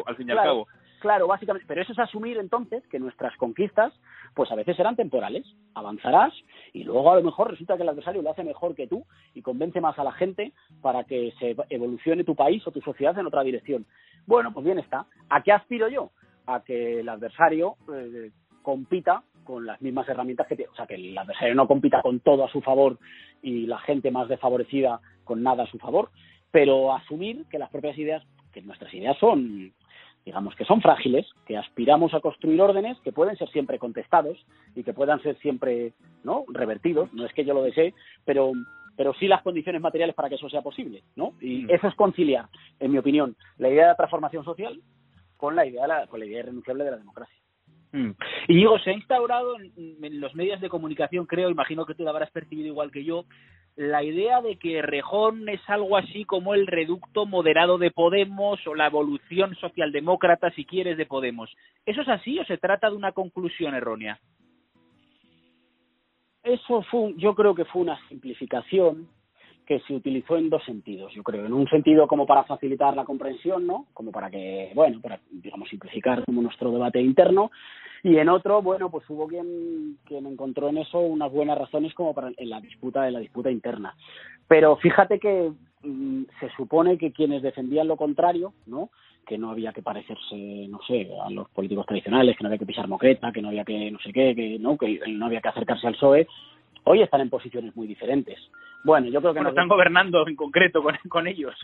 al, 0.05 0.15
fin 0.15 0.27
y 0.27 0.31
al 0.31 0.37
cabo. 0.37 0.67
Claro, 1.05 1.27
básicamente, 1.27 1.67
pero 1.67 1.83
eso 1.83 1.91
es 1.91 1.99
asumir 1.99 2.35
entonces 2.39 2.83
que 2.87 2.97
nuestras 2.97 3.37
conquistas, 3.37 3.93
pues 4.33 4.51
a 4.51 4.55
veces 4.55 4.75
serán 4.75 4.95
temporales, 4.95 5.45
avanzarás 5.75 6.33
y 6.73 6.83
luego 6.83 7.11
a 7.11 7.17
lo 7.17 7.21
mejor 7.21 7.51
resulta 7.51 7.77
que 7.77 7.83
el 7.83 7.89
adversario 7.89 8.23
lo 8.23 8.31
hace 8.31 8.43
mejor 8.43 8.73
que 8.73 8.87
tú 8.87 9.05
y 9.35 9.43
convence 9.43 9.79
más 9.79 9.99
a 9.99 10.03
la 10.03 10.13
gente 10.13 10.51
para 10.81 11.03
que 11.03 11.31
se 11.37 11.55
evolucione 11.69 12.23
tu 12.23 12.35
país 12.35 12.65
o 12.65 12.71
tu 12.71 12.81
sociedad 12.81 13.15
en 13.19 13.27
otra 13.27 13.43
dirección. 13.43 13.85
Bueno, 14.25 14.51
pues 14.51 14.65
bien 14.65 14.79
está. 14.79 15.05
¿A 15.29 15.43
qué 15.43 15.51
aspiro 15.51 15.89
yo? 15.89 16.09
A 16.47 16.61
que 16.61 17.01
el 17.01 17.09
adversario 17.09 17.75
eh, 17.93 18.31
compita 18.63 19.21
con 19.43 19.63
las 19.63 19.79
mismas 19.83 20.09
herramientas 20.09 20.47
que 20.47 20.55
tiene, 20.55 20.71
o 20.71 20.75
sea, 20.75 20.87
que 20.87 20.95
el 20.95 21.15
adversario 21.15 21.53
no 21.53 21.67
compita 21.67 22.01
con 22.01 22.19
todo 22.19 22.45
a 22.45 22.51
su 22.51 22.61
favor 22.61 22.97
y 23.43 23.67
la 23.67 23.77
gente 23.77 24.09
más 24.09 24.27
desfavorecida 24.27 25.01
con 25.23 25.43
nada 25.43 25.65
a 25.65 25.67
su 25.67 25.77
favor, 25.77 26.09
pero 26.49 26.95
asumir 26.95 27.45
que 27.51 27.59
las 27.59 27.69
propias 27.69 27.95
ideas, 27.95 28.23
que 28.51 28.63
nuestras 28.63 28.91
ideas 28.91 29.15
son 29.19 29.71
digamos 30.25 30.55
que 30.55 30.65
son 30.65 30.81
frágiles, 30.81 31.27
que 31.45 31.55
aspiramos 31.55 32.13
a 32.13 32.19
construir 32.19 32.59
órdenes 32.59 32.97
que 33.01 33.11
pueden 33.11 33.37
ser 33.37 33.47
siempre 33.49 33.77
contestados 33.77 34.43
y 34.75 34.83
que 34.83 34.93
puedan 34.93 35.21
ser 35.21 35.37
siempre 35.37 35.93
no 36.23 36.45
revertidos, 36.49 37.13
no 37.13 37.25
es 37.25 37.33
que 37.33 37.45
yo 37.45 37.53
lo 37.53 37.63
desee, 37.63 37.93
pero 38.25 38.51
pero 38.97 39.13
sí 39.15 39.27
las 39.27 39.43
condiciones 39.43 39.81
materiales 39.81 40.15
para 40.15 40.29
que 40.29 40.35
eso 40.35 40.49
sea 40.49 40.61
posible, 40.61 41.03
¿no? 41.17 41.33
Y 41.41 41.65
mm. 41.65 41.69
eso 41.69 41.87
es 41.87 41.95
conciliar, 41.95 42.47
en 42.79 42.91
mi 42.91 42.97
opinión, 42.97 43.35
la 43.57 43.69
idea 43.69 43.83
de 43.83 43.89
la 43.89 43.95
transformación 43.97 44.45
social 44.45 44.79
con 45.37 45.55
la 45.55 45.65
idea, 45.65 45.85
la, 45.85 46.07
con 46.07 46.19
la 46.19 46.25
idea 46.25 46.39
irrenunciable 46.39 46.85
de 46.85 46.91
la 46.91 46.97
democracia. 46.97 47.37
Mm. 47.91 48.11
Y 48.47 48.55
digo, 48.55 48.77
se 48.79 48.91
ha 48.91 48.93
instaurado 48.93 49.55
en, 49.59 50.19
los 50.19 50.35
medios 50.35 50.61
de 50.61 50.69
comunicación, 50.69 51.25
creo, 51.25 51.49
imagino 51.49 51.85
que 51.85 51.95
tú 51.95 52.03
lo 52.03 52.09
habrás 52.09 52.31
percibido 52.31 52.67
igual 52.67 52.91
que 52.91 53.03
yo, 53.03 53.25
la 53.75 54.03
idea 54.03 54.41
de 54.41 54.57
que 54.57 54.81
Rejón 54.81 55.49
es 55.49 55.61
algo 55.67 55.97
así 55.97 56.23
como 56.23 56.53
el 56.53 56.65
reducto 56.65 57.25
moderado 57.25 57.77
de 57.77 57.91
Podemos 57.91 58.65
o 58.67 58.73
la 58.73 58.87
evolución 58.87 59.55
socialdemócrata, 59.55 60.51
si 60.51 60.65
quieres, 60.65 60.97
de 60.97 61.05
Podemos. 61.05 61.53
¿Eso 61.85 62.01
es 62.01 62.07
así 62.07 62.39
o 62.39 62.45
se 62.45 62.57
trata 62.57 62.89
de 62.89 62.95
una 62.95 63.11
conclusión 63.11 63.75
errónea? 63.75 64.19
Eso 66.43 66.83
fue, 66.83 67.13
yo 67.17 67.35
creo 67.35 67.55
que 67.55 67.65
fue 67.65 67.81
una 67.81 67.99
simplificación 68.07 69.09
que 69.65 69.79
se 69.81 69.93
utilizó 69.93 70.37
en 70.37 70.49
dos 70.49 70.63
sentidos, 70.63 71.13
yo 71.13 71.23
creo. 71.23 71.45
En 71.45 71.53
un 71.53 71.67
sentido 71.67 72.07
como 72.07 72.25
para 72.25 72.43
facilitar 72.43 72.95
la 72.95 73.05
comprensión, 73.05 73.65
¿no? 73.65 73.87
Como 73.93 74.11
para 74.11 74.29
que, 74.29 74.71
bueno, 74.75 75.01
para, 75.01 75.19
digamos, 75.31 75.69
simplificar 75.69 76.23
como 76.25 76.41
nuestro 76.41 76.71
debate 76.71 77.01
interno. 77.01 77.51
Y 78.03 78.17
en 78.17 78.29
otro, 78.29 78.61
bueno, 78.61 78.91
pues 78.91 79.03
hubo 79.09 79.27
quien, 79.27 79.97
quien 80.05 80.27
encontró 80.27 80.69
en 80.69 80.77
eso 80.77 80.99
unas 80.99 81.31
buenas 81.31 81.57
razones 81.57 81.93
como 81.95 82.13
para 82.13 82.31
en 82.37 82.49
la 82.49 82.61
disputa, 82.61 83.07
en 83.07 83.13
la 83.13 83.19
disputa 83.19 83.49
interna. 83.49 83.95
Pero 84.47 84.75
fíjate 84.77 85.19
que 85.19 85.51
mm, 85.83 86.23
se 86.39 86.49
supone 86.55 86.97
que 86.97 87.11
quienes 87.11 87.41
defendían 87.41 87.87
lo 87.87 87.97
contrario, 87.97 88.53
¿no? 88.67 88.89
que 89.25 89.37
no 89.37 89.49
había 89.49 89.73
que 89.73 89.81
parecerse, 89.81 90.67
no 90.69 90.79
sé, 90.87 91.09
a 91.19 91.29
los 91.31 91.49
políticos 91.49 91.85
tradicionales, 91.87 92.37
que 92.37 92.43
no 92.43 92.47
había 92.47 92.59
que 92.59 92.65
pisar 92.65 92.87
moqueta, 92.87 93.31
que 93.31 93.41
no 93.41 93.47
había 93.47 93.65
que 93.65 93.89
no 93.91 93.99
sé 93.99 94.13
qué, 94.13 94.35
que 94.35 94.59
no, 94.59 94.77
que 94.77 94.99
no 95.07 95.25
había 95.25 95.41
que 95.41 95.49
acercarse 95.49 95.87
al 95.87 95.95
PSOE, 95.95 96.27
hoy 96.83 97.01
están 97.01 97.21
en 97.21 97.29
posiciones 97.29 97.75
muy 97.75 97.87
diferentes. 97.87 98.37
Bueno, 98.85 99.07
yo 99.07 99.19
creo 99.19 99.33
que... 99.33 99.41
no 99.41 99.49
están 99.49 99.67
gobernando 99.67 100.27
en 100.27 100.35
concreto 100.35 100.81
con, 100.83 100.95
con 101.09 101.27
ellos. 101.27 101.55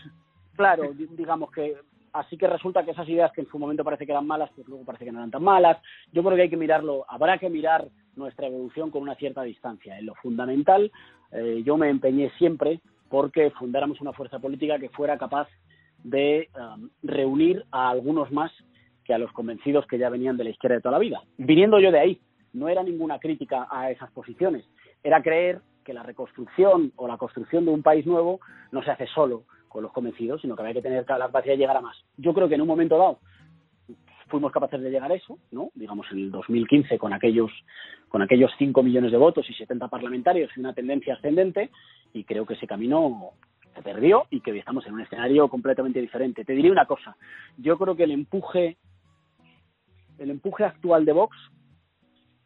Claro, 0.56 0.92
digamos 0.92 1.50
que 1.52 1.76
así 2.12 2.36
que 2.36 2.46
resulta 2.46 2.84
que 2.84 2.90
esas 2.90 3.08
ideas 3.08 3.32
que 3.32 3.40
en 3.42 3.48
su 3.48 3.58
momento 3.58 3.84
parece 3.84 4.04
que 4.04 4.12
eran 4.12 4.26
malas, 4.26 4.50
pues 4.54 4.66
luego 4.68 4.84
parece 4.84 5.04
que 5.04 5.12
no 5.12 5.18
eran 5.18 5.30
tan 5.30 5.42
malas. 5.42 5.78
Yo 6.12 6.22
creo 6.22 6.36
que 6.36 6.42
hay 6.42 6.50
que 6.50 6.56
mirarlo, 6.56 7.06
habrá 7.08 7.38
que 7.38 7.48
mirar 7.48 7.86
nuestra 8.16 8.48
evolución 8.48 8.90
con 8.90 9.02
una 9.02 9.14
cierta 9.14 9.42
distancia. 9.42 9.98
En 9.98 10.06
lo 10.06 10.14
fundamental, 10.16 10.90
eh, 11.30 11.62
yo 11.64 11.76
me 11.76 11.88
empeñé 11.88 12.30
siempre 12.38 12.80
porque 13.08 13.50
fundáramos 13.52 14.00
una 14.00 14.12
fuerza 14.12 14.40
política 14.40 14.78
que 14.78 14.88
fuera 14.90 15.16
capaz 15.16 15.48
de 16.02 16.48
um, 16.56 16.90
reunir 17.02 17.64
a 17.70 17.88
algunos 17.88 18.32
más 18.32 18.50
que 19.04 19.14
a 19.14 19.18
los 19.18 19.32
convencidos 19.32 19.86
que 19.86 19.98
ya 19.98 20.10
venían 20.10 20.36
de 20.36 20.44
la 20.44 20.50
izquierda 20.50 20.76
de 20.76 20.82
toda 20.82 20.92
la 20.92 20.98
vida. 20.98 21.22
Viniendo 21.38 21.78
yo 21.78 21.92
de 21.92 22.00
ahí, 22.00 22.20
no 22.52 22.68
era 22.68 22.82
ninguna 22.82 23.18
crítica 23.18 23.68
a 23.70 23.90
esas 23.90 24.10
posiciones, 24.10 24.64
era 25.02 25.22
creer 25.22 25.60
que 25.82 25.92
la 25.92 26.02
reconstrucción 26.02 26.92
o 26.96 27.08
la 27.08 27.16
construcción 27.16 27.64
de 27.64 27.70
un 27.70 27.82
país 27.82 28.06
nuevo 28.06 28.40
no 28.70 28.82
se 28.82 28.90
hace 28.90 29.06
solo 29.06 29.44
con 29.68 29.82
los 29.82 29.92
convencidos, 29.92 30.40
sino 30.42 30.54
que 30.54 30.62
hay 30.62 30.74
que 30.74 30.82
tener 30.82 31.04
la 31.08 31.18
capacidad 31.18 31.54
de 31.54 31.58
llegar 31.58 31.76
a 31.76 31.80
más. 31.80 31.96
Yo 32.16 32.34
creo 32.34 32.48
que 32.48 32.56
en 32.56 32.60
un 32.60 32.68
momento 32.68 32.98
dado 32.98 33.18
fuimos 34.28 34.52
capaces 34.52 34.80
de 34.80 34.90
llegar 34.90 35.10
a 35.12 35.14
eso, 35.14 35.38
¿no? 35.50 35.70
Digamos 35.74 36.06
en 36.10 36.18
el 36.18 36.30
2015 36.30 36.98
con 36.98 37.12
aquellos 37.12 37.50
con 38.08 38.22
aquellos 38.22 38.50
5 38.58 38.82
millones 38.82 39.12
de 39.12 39.18
votos 39.18 39.48
y 39.48 39.54
70 39.54 39.88
parlamentarios 39.88 40.50
y 40.56 40.60
una 40.60 40.74
tendencia 40.74 41.14
ascendente 41.14 41.70
y 42.12 42.24
creo 42.24 42.44
que 42.46 42.54
ese 42.54 42.66
camino 42.66 43.30
se 43.74 43.82
perdió 43.82 44.26
y 44.30 44.40
que 44.40 44.52
hoy 44.52 44.58
estamos 44.58 44.86
en 44.86 44.94
un 44.94 45.00
escenario 45.00 45.48
completamente 45.48 46.00
diferente. 46.00 46.44
Te 46.44 46.52
diré 46.52 46.70
una 46.70 46.86
cosa, 46.86 47.16
yo 47.56 47.78
creo 47.78 47.96
que 47.96 48.04
el 48.04 48.10
empuje 48.10 48.76
el 50.18 50.30
empuje 50.30 50.64
actual 50.64 51.04
de 51.04 51.12
Vox, 51.12 51.36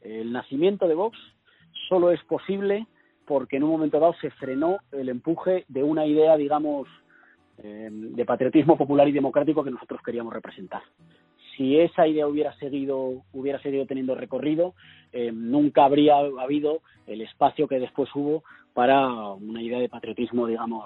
el 0.01 0.33
nacimiento 0.33 0.89
de 0.89 0.95
Vox 0.95 1.19
solo 1.89 2.11
es 2.11 2.23
posible 2.25 2.87
porque 3.27 3.57
en 3.57 3.65
un 3.65 3.71
momento 3.71 4.01
dado 4.01 4.15
se 4.21 4.31
frenó 4.31 4.79
el 4.93 5.09
empuje 5.09 5.65
de 5.69 5.83
una 5.83 6.07
idea, 6.07 6.37
digamos, 6.37 6.89
eh, 7.59 7.89
de 7.91 8.25
patriotismo 8.25 8.77
popular 8.77 9.09
y 9.09 9.13
democrático 9.13 9.65
que 9.65 9.71
nosotros 9.71 10.01
queríamos 10.03 10.33
representar. 10.33 10.83
Si 11.57 11.79
esa 11.79 12.07
idea 12.07 12.27
hubiera 12.27 12.55
seguido, 12.59 13.23
hubiera 13.33 13.61
seguido 13.63 13.87
teniendo 13.87 14.15
recorrido, 14.15 14.75
eh, 15.13 15.33
nunca 15.33 15.85
habría 15.85 16.19
habido 16.19 16.81
el 17.07 17.23
espacio 17.23 17.67
que 17.67 17.81
después 17.81 18.11
hubo 18.15 18.45
para 18.75 19.09
una 19.09 19.63
idea 19.63 19.79
de 19.79 19.89
patriotismo, 19.89 20.47
digamos, 20.47 20.85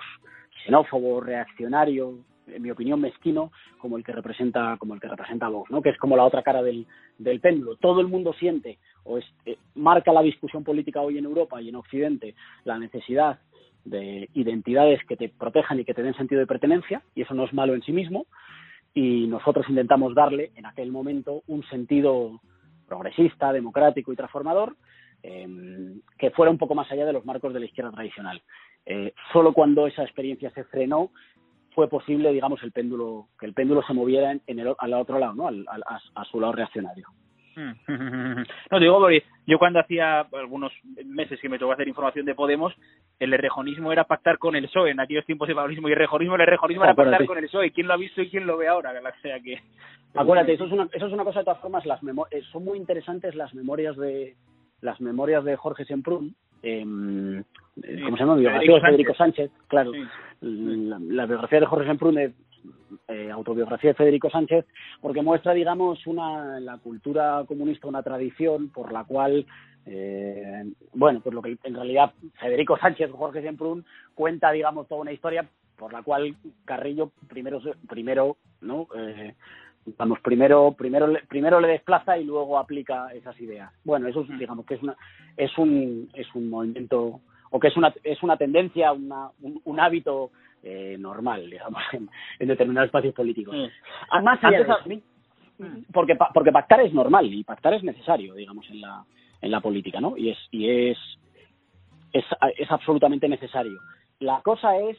xenófobo, 0.65 1.21
reaccionario, 1.21 2.19
en 2.47 2.63
mi 2.63 2.71
opinión, 2.71 3.01
mezquino, 3.01 3.53
como 3.79 3.97
el 3.97 4.05
que 4.05 4.13
representa, 4.13 4.77
como 4.79 4.95
el 4.95 5.01
que 5.01 5.09
representa 5.09 5.49
Vox, 5.49 5.71
¿no? 5.71 5.83
que 5.83 5.91
es 5.91 5.99
como 5.99 6.17
la 6.17 6.25
otra 6.25 6.43
cara 6.43 6.63
del, 6.63 6.87
del 7.19 7.41
péndulo. 7.41 7.77
Todo 7.77 8.01
el 8.01 8.09
mundo 8.09 8.33
siente 8.33 8.79
o 9.05 9.19
es, 9.19 9.25
eh, 9.47 9.57
marca 9.75 10.13
la 10.13 10.23
discusión 10.23 10.65
política 10.65 11.01
hoy 11.01 11.19
en 11.19 11.25
Europa 11.25 11.61
y 11.61 11.69
en 11.69 11.77
Occidente 11.77 12.35
la 12.65 12.79
necesidad 12.79 13.41
de 13.85 14.29
identidades 14.35 15.01
que 15.07 15.17
te 15.17 15.29
protejan 15.29 15.81
y 15.81 15.85
que 15.85 15.95
te 15.95 16.03
den 16.03 16.15
sentido 16.15 16.41
de 16.41 16.47
pertenencia, 16.47 17.03
y 17.15 17.23
eso 17.23 17.35
no 17.35 17.45
es 17.45 17.53
malo 17.53 17.75
en 17.75 17.83
sí 17.83 17.93
mismo, 17.93 18.27
y 18.93 19.27
nosotros 19.27 19.67
intentamos 19.69 20.15
darle 20.15 20.51
en 20.57 20.67
aquel 20.67 20.91
momento 20.91 21.43
un 21.47 21.63
sentido 21.65 22.41
progresista, 22.87 23.53
democrático 23.53 24.13
y 24.13 24.17
transformador, 24.17 24.77
eh, 25.23 25.47
que 26.19 26.31
fuera 26.31 26.51
un 26.51 26.59
poco 26.59 26.75
más 26.75 26.91
allá 26.91 27.07
de 27.07 27.13
los 27.13 27.25
marcos 27.25 27.55
de 27.55 27.61
la 27.61 27.67
izquierda 27.67 27.93
tradicional. 27.93 28.43
Eh, 28.87 29.15
solo 29.33 29.53
cuando 29.53 29.87
esa 29.87 30.03
experiencia 30.03 30.51
se 30.51 30.65
frenó 30.65 31.11
fue 31.75 31.89
posible, 31.89 32.33
digamos, 32.33 32.63
el 32.63 32.73
péndulo, 32.73 33.29
que 33.39 33.47
el 33.47 33.55
péndulo 33.55 33.83
se 33.83 33.95
moviera 33.95 34.33
en, 34.33 34.59
el, 34.59 34.75
al 34.79 34.95
otro 34.95 35.19
lado, 35.19 35.35
¿no? 35.35 35.49
Al, 35.49 35.65
al, 35.69 35.83
a, 36.15 36.25
su 36.25 36.41
lado 36.41 36.53
reaccionario. 36.53 37.09
No, 38.71 38.79
digo 38.79 39.01
porque 39.01 39.25
yo 39.47 39.59
cuando 39.59 39.81
hacía 39.81 40.21
algunos 40.21 40.73
meses 41.05 41.39
que 41.41 41.49
me 41.49 41.59
tocó 41.59 41.73
hacer 41.73 41.89
información 41.89 42.25
de 42.25 42.35
Podemos, 42.35 42.73
el 43.19 43.35
errejonismo 43.35 43.93
era 43.93 44.05
pactar 44.05 44.39
con 44.39 44.57
el 44.57 44.67
PSOE. 44.67 44.93
En 44.93 45.01
aquellos 45.01 45.27
tiempos 45.27 45.49
de 45.49 45.55
pavlismo 45.55 45.89
y 45.89 45.93
el 45.93 45.99
errejonismo 45.99 46.37
era 46.37 46.95
pactar 46.95 47.27
con 47.27 47.39
el 47.39 47.45
PSOE. 47.45 47.73
¿Quién 47.73 47.89
lo 47.89 47.95
ha 47.95 47.99
visto 47.99 48.23
y 48.23 48.31
quién 48.31 48.47
lo 48.47 48.57
ve 48.57 48.69
ahora? 48.69 48.93
O 48.93 49.21
sea 49.21 49.41
que... 49.41 49.61
Acuérdate, 50.15 50.55
eso 50.55 50.65
es 50.65 50.73
una, 50.73 50.89
eso 50.93 51.07
es 51.07 51.13
una 51.13 51.25
cosa 51.25 51.41
de 51.41 51.45
todas 51.45 51.61
formas, 51.61 51.85
las 51.87 52.01
eh, 52.31 52.43
son 52.51 52.65
muy 52.65 52.79
interesantes 52.79 53.35
las 53.35 53.55
memorias 53.55 53.97
de 53.97 54.37
las 54.81 55.01
memorias 55.01 55.45
de 55.45 55.57
Jorge 55.57 55.85
Semprún, 55.85 56.35
eh, 56.63 56.85
¿cómo 57.75 58.17
se 58.17 58.23
llama? 58.23 58.37
Biografía 58.37 58.75
de 58.75 58.81
Federico 58.81 59.15
Sánchez, 59.15 59.51
claro. 59.69 59.93
La, 60.41 61.27
biografía 61.27 61.61
de 61.61 61.67
Jorge 61.67 61.87
Semprún 61.87 62.19
eh, 62.19 63.31
autobiografía 63.31 63.91
de 63.91 63.95
Federico 63.95 64.31
Sánchez, 64.31 64.65
porque 65.01 65.23
muestra, 65.23 65.53
digamos, 65.53 66.07
una 66.07 66.59
la 66.61 66.79
cultura 66.79 67.45
comunista 67.47 67.89
una 67.89 68.03
tradición 68.03 68.71
por 68.71 68.93
la 68.93 69.05
cual, 69.05 69.47
eh, 69.87 70.65
bueno, 70.95 71.21
pues 71.21 71.35
lo 71.35 71.43
que 71.43 71.59
en 71.63 71.75
realidad 71.75 72.13
Federico 72.41 72.79
Sánchez, 72.79 73.11
Jorge 73.11 73.43
Semprún, 73.43 73.85
cuenta, 74.15 74.51
digamos, 74.51 74.89
toda 74.89 75.03
una 75.03 75.13
historia 75.13 75.47
por 75.77 75.93
la 75.93 76.03
cual 76.03 76.35
Carrillo 76.65 77.11
primero, 77.29 77.61
primero, 77.89 78.37
¿no? 78.61 78.87
Eh, 78.97 79.35
vamos 79.97 80.21
primero 80.21 80.75
primero 80.77 81.11
primero 81.27 81.59
le 81.59 81.69
desplaza 81.69 82.19
y 82.19 82.25
luego 82.25 82.59
aplica 82.59 83.09
esas 83.15 83.41
ideas 83.41 83.73
bueno 83.83 84.09
eso 84.09 84.21
es, 84.21 84.39
digamos 84.39 84.67
que 84.67 84.75
es 84.75 84.83
una 84.83 84.95
es 85.39 85.57
un 85.57 86.09
es 86.13 86.27
un 86.35 86.51
movimiento 86.51 87.21
o 87.51 87.61
que 87.61 87.69
es 87.69 87.77
una 87.77 87.93
es 88.03 88.23
una 88.23 88.37
tendencia 88.37 88.93
una, 88.93 89.31
un, 89.43 89.61
un 89.65 89.81
hábito 89.81 90.31
eh, 90.63 90.97
normal, 90.99 91.49
digamos, 91.49 91.83
en, 91.93 92.09
en, 92.39 92.49
determinados 92.49 92.89
espacios 92.89 93.15
políticos. 93.15 93.57
Además, 94.11 94.39
antes, 94.43 94.67
mm. 95.59 95.93
porque, 95.93 96.17
porque 96.35 96.53
pactar 96.53 96.81
es 96.83 96.93
normal 96.93 97.33
y 97.33 97.45
pactar 97.45 97.75
es 97.75 97.83
necesario, 97.83 98.35
digamos, 98.35 98.69
en 98.69 98.83
la, 98.83 99.05
en 99.41 99.51
la 99.51 99.61
política, 99.61 100.01
¿no? 100.01 100.19
Y 100.19 100.31
es, 100.31 100.39
y 100.51 100.69
es, 100.69 100.99
es, 102.13 102.25
es 102.59 102.71
absolutamente 102.71 103.27
necesario. 103.27 103.79
La 104.19 104.43
cosa 104.43 104.77
es 104.77 104.99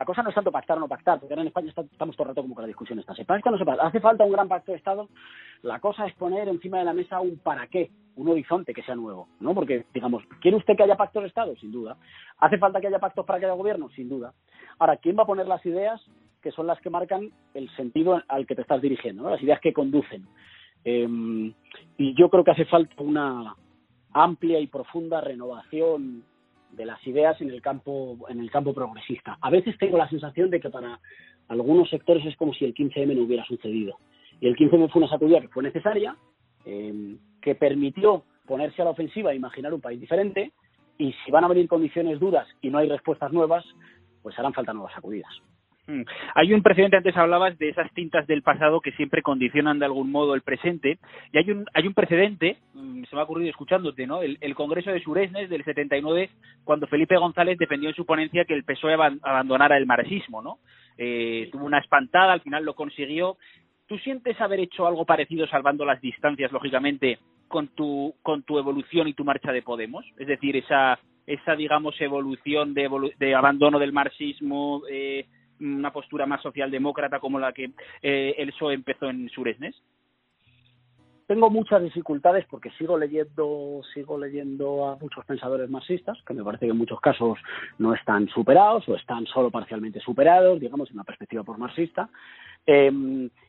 la 0.00 0.06
cosa 0.06 0.22
no 0.22 0.30
es 0.30 0.34
tanto 0.34 0.50
pactar 0.50 0.78
o 0.78 0.80
no 0.80 0.88
pactar, 0.88 1.20
porque 1.20 1.34
ahora 1.34 1.42
en 1.42 1.48
España 1.48 1.68
estamos 1.68 2.16
todo 2.16 2.24
el 2.24 2.28
rato 2.28 2.40
como 2.40 2.54
con 2.54 2.62
la 2.62 2.68
discusión 2.68 2.98
esta. 2.98 3.14
Se 3.14 3.26
pacta 3.26 3.50
o 3.50 3.52
no 3.52 3.58
se 3.58 3.66
pacta. 3.66 3.86
Hace 3.86 4.00
falta 4.00 4.24
un 4.24 4.32
gran 4.32 4.48
pacto 4.48 4.72
de 4.72 4.78
Estado. 4.78 5.10
La 5.60 5.78
cosa 5.78 6.06
es 6.06 6.14
poner 6.14 6.48
encima 6.48 6.78
de 6.78 6.86
la 6.86 6.94
mesa 6.94 7.20
un 7.20 7.36
para 7.36 7.66
qué, 7.66 7.90
un 8.16 8.26
horizonte 8.26 8.72
que 8.72 8.82
sea 8.82 8.94
nuevo, 8.94 9.28
¿no? 9.40 9.54
Porque, 9.54 9.84
digamos, 9.92 10.24
¿quiere 10.40 10.56
usted 10.56 10.74
que 10.74 10.84
haya 10.84 10.96
pactos 10.96 11.22
de 11.22 11.28
Estado? 11.28 11.54
Sin 11.56 11.70
duda. 11.70 11.98
¿Hace 12.38 12.56
falta 12.56 12.80
que 12.80 12.86
haya 12.86 12.98
pactos 12.98 13.26
para 13.26 13.38
que 13.38 13.44
haya 13.44 13.54
gobierno? 13.54 13.90
Sin 13.90 14.08
duda. 14.08 14.32
Ahora, 14.78 14.96
¿quién 14.96 15.18
va 15.18 15.24
a 15.24 15.26
poner 15.26 15.46
las 15.46 15.64
ideas 15.66 16.00
que 16.40 16.50
son 16.50 16.66
las 16.66 16.80
que 16.80 16.88
marcan 16.88 17.30
el 17.52 17.68
sentido 17.76 18.22
al 18.26 18.46
que 18.46 18.54
te 18.54 18.62
estás 18.62 18.80
dirigiendo, 18.80 19.28
las 19.28 19.42
ideas 19.42 19.60
que 19.60 19.74
conducen? 19.74 20.26
Eh, 20.82 21.52
y 21.98 22.14
yo 22.18 22.30
creo 22.30 22.42
que 22.42 22.52
hace 22.52 22.64
falta 22.64 23.02
una 23.02 23.54
amplia 24.14 24.60
y 24.60 24.66
profunda 24.66 25.20
renovación 25.20 26.24
de 26.72 26.84
las 26.84 27.04
ideas 27.06 27.40
en 27.40 27.50
el 27.50 27.60
campo 27.60 28.18
en 28.28 28.40
el 28.40 28.50
campo 28.50 28.72
progresista. 28.72 29.38
A 29.40 29.50
veces 29.50 29.76
tengo 29.78 29.98
la 29.98 30.08
sensación 30.08 30.50
de 30.50 30.60
que 30.60 30.70
para 30.70 31.00
algunos 31.48 31.90
sectores 31.90 32.24
es 32.26 32.36
como 32.36 32.54
si 32.54 32.64
el 32.64 32.74
15M 32.74 33.14
no 33.14 33.22
hubiera 33.22 33.44
sucedido. 33.44 33.98
Y 34.40 34.46
el 34.46 34.56
15M 34.56 34.90
fue 34.90 35.02
una 35.02 35.10
sacudida 35.10 35.40
que 35.40 35.48
fue 35.48 35.62
necesaria, 35.62 36.16
eh, 36.64 37.16
que 37.42 37.54
permitió 37.54 38.24
ponerse 38.46 38.82
a 38.82 38.86
la 38.86 38.92
ofensiva 38.92 39.32
e 39.32 39.36
imaginar 39.36 39.74
un 39.74 39.80
país 39.80 40.00
diferente. 40.00 40.52
Y 40.98 41.14
si 41.24 41.30
van 41.30 41.44
a 41.44 41.48
venir 41.48 41.68
condiciones 41.68 42.20
duras 42.20 42.46
y 42.60 42.70
no 42.70 42.78
hay 42.78 42.88
respuestas 42.88 43.32
nuevas, 43.32 43.64
pues 44.22 44.38
harán 44.38 44.52
falta 44.52 44.72
nuevas 44.72 44.94
sacudidas. 44.94 45.32
Mm. 45.90 46.02
Hay 46.36 46.54
un 46.54 46.62
precedente, 46.62 46.96
antes 46.96 47.16
hablabas 47.16 47.58
de 47.58 47.70
esas 47.70 47.92
tintas 47.94 48.24
del 48.28 48.42
pasado 48.42 48.80
que 48.80 48.92
siempre 48.92 49.22
condicionan 49.22 49.80
de 49.80 49.86
algún 49.86 50.12
modo 50.12 50.34
el 50.34 50.42
presente, 50.42 50.98
y 51.32 51.38
hay 51.38 51.50
un, 51.50 51.66
hay 51.74 51.86
un 51.88 51.94
precedente, 51.94 52.58
mm, 52.74 53.04
se 53.04 53.16
me 53.16 53.20
ha 53.20 53.24
ocurrido 53.24 53.50
escuchándote, 53.50 54.06
¿no? 54.06 54.22
El, 54.22 54.54
Congreso 54.54 54.90
de 54.92 55.02
Suresnes 55.02 55.48
del 55.50 55.64
79, 55.64 56.30
cuando 56.64 56.86
Felipe 56.86 57.16
González 57.16 57.58
defendió 57.58 57.88
en 57.88 57.94
su 57.94 58.04
ponencia 58.04 58.44
que 58.44 58.54
el 58.54 58.64
PSOE 58.64 58.94
abandonara 58.94 59.76
el 59.78 59.86
marxismo, 59.86 60.42
¿no? 60.42 60.58
Eh, 60.98 61.48
tuvo 61.50 61.64
una 61.64 61.78
espantada, 61.78 62.34
al 62.34 62.42
final 62.42 62.64
lo 62.64 62.74
consiguió. 62.74 63.36
¿Tú 63.86 63.98
sientes 63.98 64.40
haber 64.40 64.60
hecho 64.60 64.86
algo 64.86 65.04
parecido, 65.06 65.46
salvando 65.48 65.84
las 65.84 66.00
distancias, 66.00 66.52
lógicamente, 66.52 67.18
con 67.48 67.68
tu, 67.68 68.14
con 68.22 68.42
tu 68.42 68.58
evolución 68.58 69.08
y 69.08 69.14
tu 69.14 69.24
marcha 69.24 69.50
de 69.50 69.62
Podemos? 69.62 70.04
Es 70.18 70.28
decir, 70.28 70.56
esa, 70.56 70.98
esa 71.26 71.56
digamos, 71.56 71.98
evolución 72.00 72.74
de, 72.74 72.88
de 73.18 73.34
abandono 73.34 73.78
del 73.78 73.92
marxismo, 73.92 74.82
eh, 74.90 75.24
una 75.60 75.92
postura 75.92 76.26
más 76.26 76.42
socialdemócrata 76.42 77.20
como 77.20 77.38
la 77.38 77.52
que 77.52 77.70
eh, 78.02 78.34
el 78.38 78.52
PSOE 78.52 78.74
empezó 78.74 79.08
en 79.08 79.28
Suresnes? 79.28 79.76
Tengo 81.30 81.48
muchas 81.48 81.80
dificultades 81.80 82.44
porque 82.50 82.72
sigo 82.72 82.98
leyendo, 82.98 83.82
sigo 83.94 84.18
leyendo 84.18 84.88
a 84.88 84.96
muchos 84.96 85.24
pensadores 85.24 85.70
marxistas, 85.70 86.18
que 86.26 86.34
me 86.34 86.42
parece 86.42 86.66
que 86.66 86.72
en 86.72 86.76
muchos 86.76 87.00
casos 87.00 87.38
no 87.78 87.94
están 87.94 88.26
superados 88.30 88.88
o 88.88 88.96
están 88.96 89.26
solo 89.26 89.48
parcialmente 89.48 90.00
superados, 90.00 90.58
digamos, 90.58 90.90
en 90.90 90.96
una 90.96 91.04
perspectiva 91.04 91.44
por 91.44 91.56
marxista. 91.56 92.10
Eh, 92.66 92.90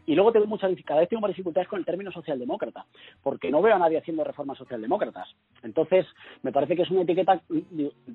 y 0.06 0.14
luego 0.14 0.32
tengo 0.32 0.46
muchas 0.46 0.70
vez 0.76 1.10
tengo 1.10 1.22
más 1.22 1.30
dificultades 1.30 1.68
con 1.68 1.80
el 1.80 1.86
término 1.86 2.12
socialdemócrata, 2.12 2.86
porque 3.24 3.50
no 3.50 3.64
veo 3.64 3.74
a 3.74 3.80
nadie 3.80 3.98
haciendo 3.98 4.24
reformas 4.24 4.60
socialdemócratas. 4.60 5.28
Entonces, 5.64 6.06
me 6.44 6.52
parece 6.52 6.76
que 6.76 6.84
es 6.84 6.92
una 6.92 7.02
etiqueta, 7.02 7.42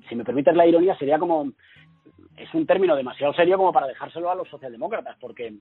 si 0.07 0.15
me 0.15 0.23
permites 0.23 0.55
la 0.55 0.65
ironía, 0.65 0.97
sería 0.97 1.19
como 1.19 1.51
es 2.37 2.53
un 2.53 2.65
término 2.65 2.95
demasiado 2.95 3.33
serio 3.33 3.57
como 3.57 3.73
para 3.73 3.87
dejárselo 3.87 4.29
a 4.29 4.35
los 4.35 4.47
socialdemócratas, 4.47 5.17
porque, 5.19 5.55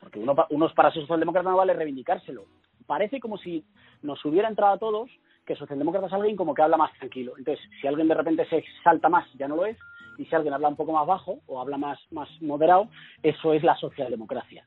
porque 0.00 0.20
uno, 0.20 0.34
unos 0.50 0.72
para 0.72 0.90
ser 0.90 1.02
socialdemócrata 1.02 1.50
no 1.50 1.56
vale 1.56 1.74
reivindicárselo. 1.74 2.44
Parece 2.92 3.20
como 3.20 3.38
si 3.38 3.64
nos 4.02 4.22
hubiera 4.22 4.50
entrado 4.50 4.74
a 4.74 4.78
todos 4.78 5.08
que 5.46 5.56
socialdemócrata 5.56 6.08
es 6.08 6.12
alguien 6.12 6.36
como 6.36 6.52
que 6.52 6.60
habla 6.60 6.76
más 6.76 6.92
tranquilo. 6.98 7.32
Entonces, 7.38 7.64
si 7.80 7.86
alguien 7.86 8.06
de 8.06 8.12
repente 8.12 8.44
se 8.50 8.62
salta 8.84 9.08
más, 9.08 9.26
ya 9.38 9.48
no 9.48 9.56
lo 9.56 9.64
es, 9.64 9.78
y 10.18 10.26
si 10.26 10.34
alguien 10.34 10.52
habla 10.52 10.68
un 10.68 10.76
poco 10.76 10.92
más 10.92 11.06
bajo 11.06 11.38
o 11.46 11.58
habla 11.58 11.78
más, 11.78 11.98
más 12.10 12.28
moderado, 12.42 12.90
eso 13.22 13.54
es 13.54 13.62
la 13.62 13.76
socialdemocracia. 13.76 14.66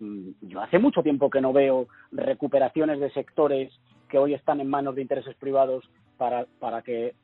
Mm, 0.00 0.30
yo 0.40 0.62
hace 0.62 0.78
mucho 0.78 1.02
tiempo 1.02 1.28
que 1.28 1.42
no 1.42 1.52
veo 1.52 1.86
recuperaciones 2.12 2.98
de 2.98 3.10
sectores 3.10 3.70
que 4.08 4.16
hoy 4.16 4.32
están 4.32 4.60
en 4.60 4.70
manos 4.70 4.94
de 4.94 5.02
intereses 5.02 5.36
privados 5.36 5.84
para, 6.16 6.46
para 6.58 6.80
que 6.80 7.14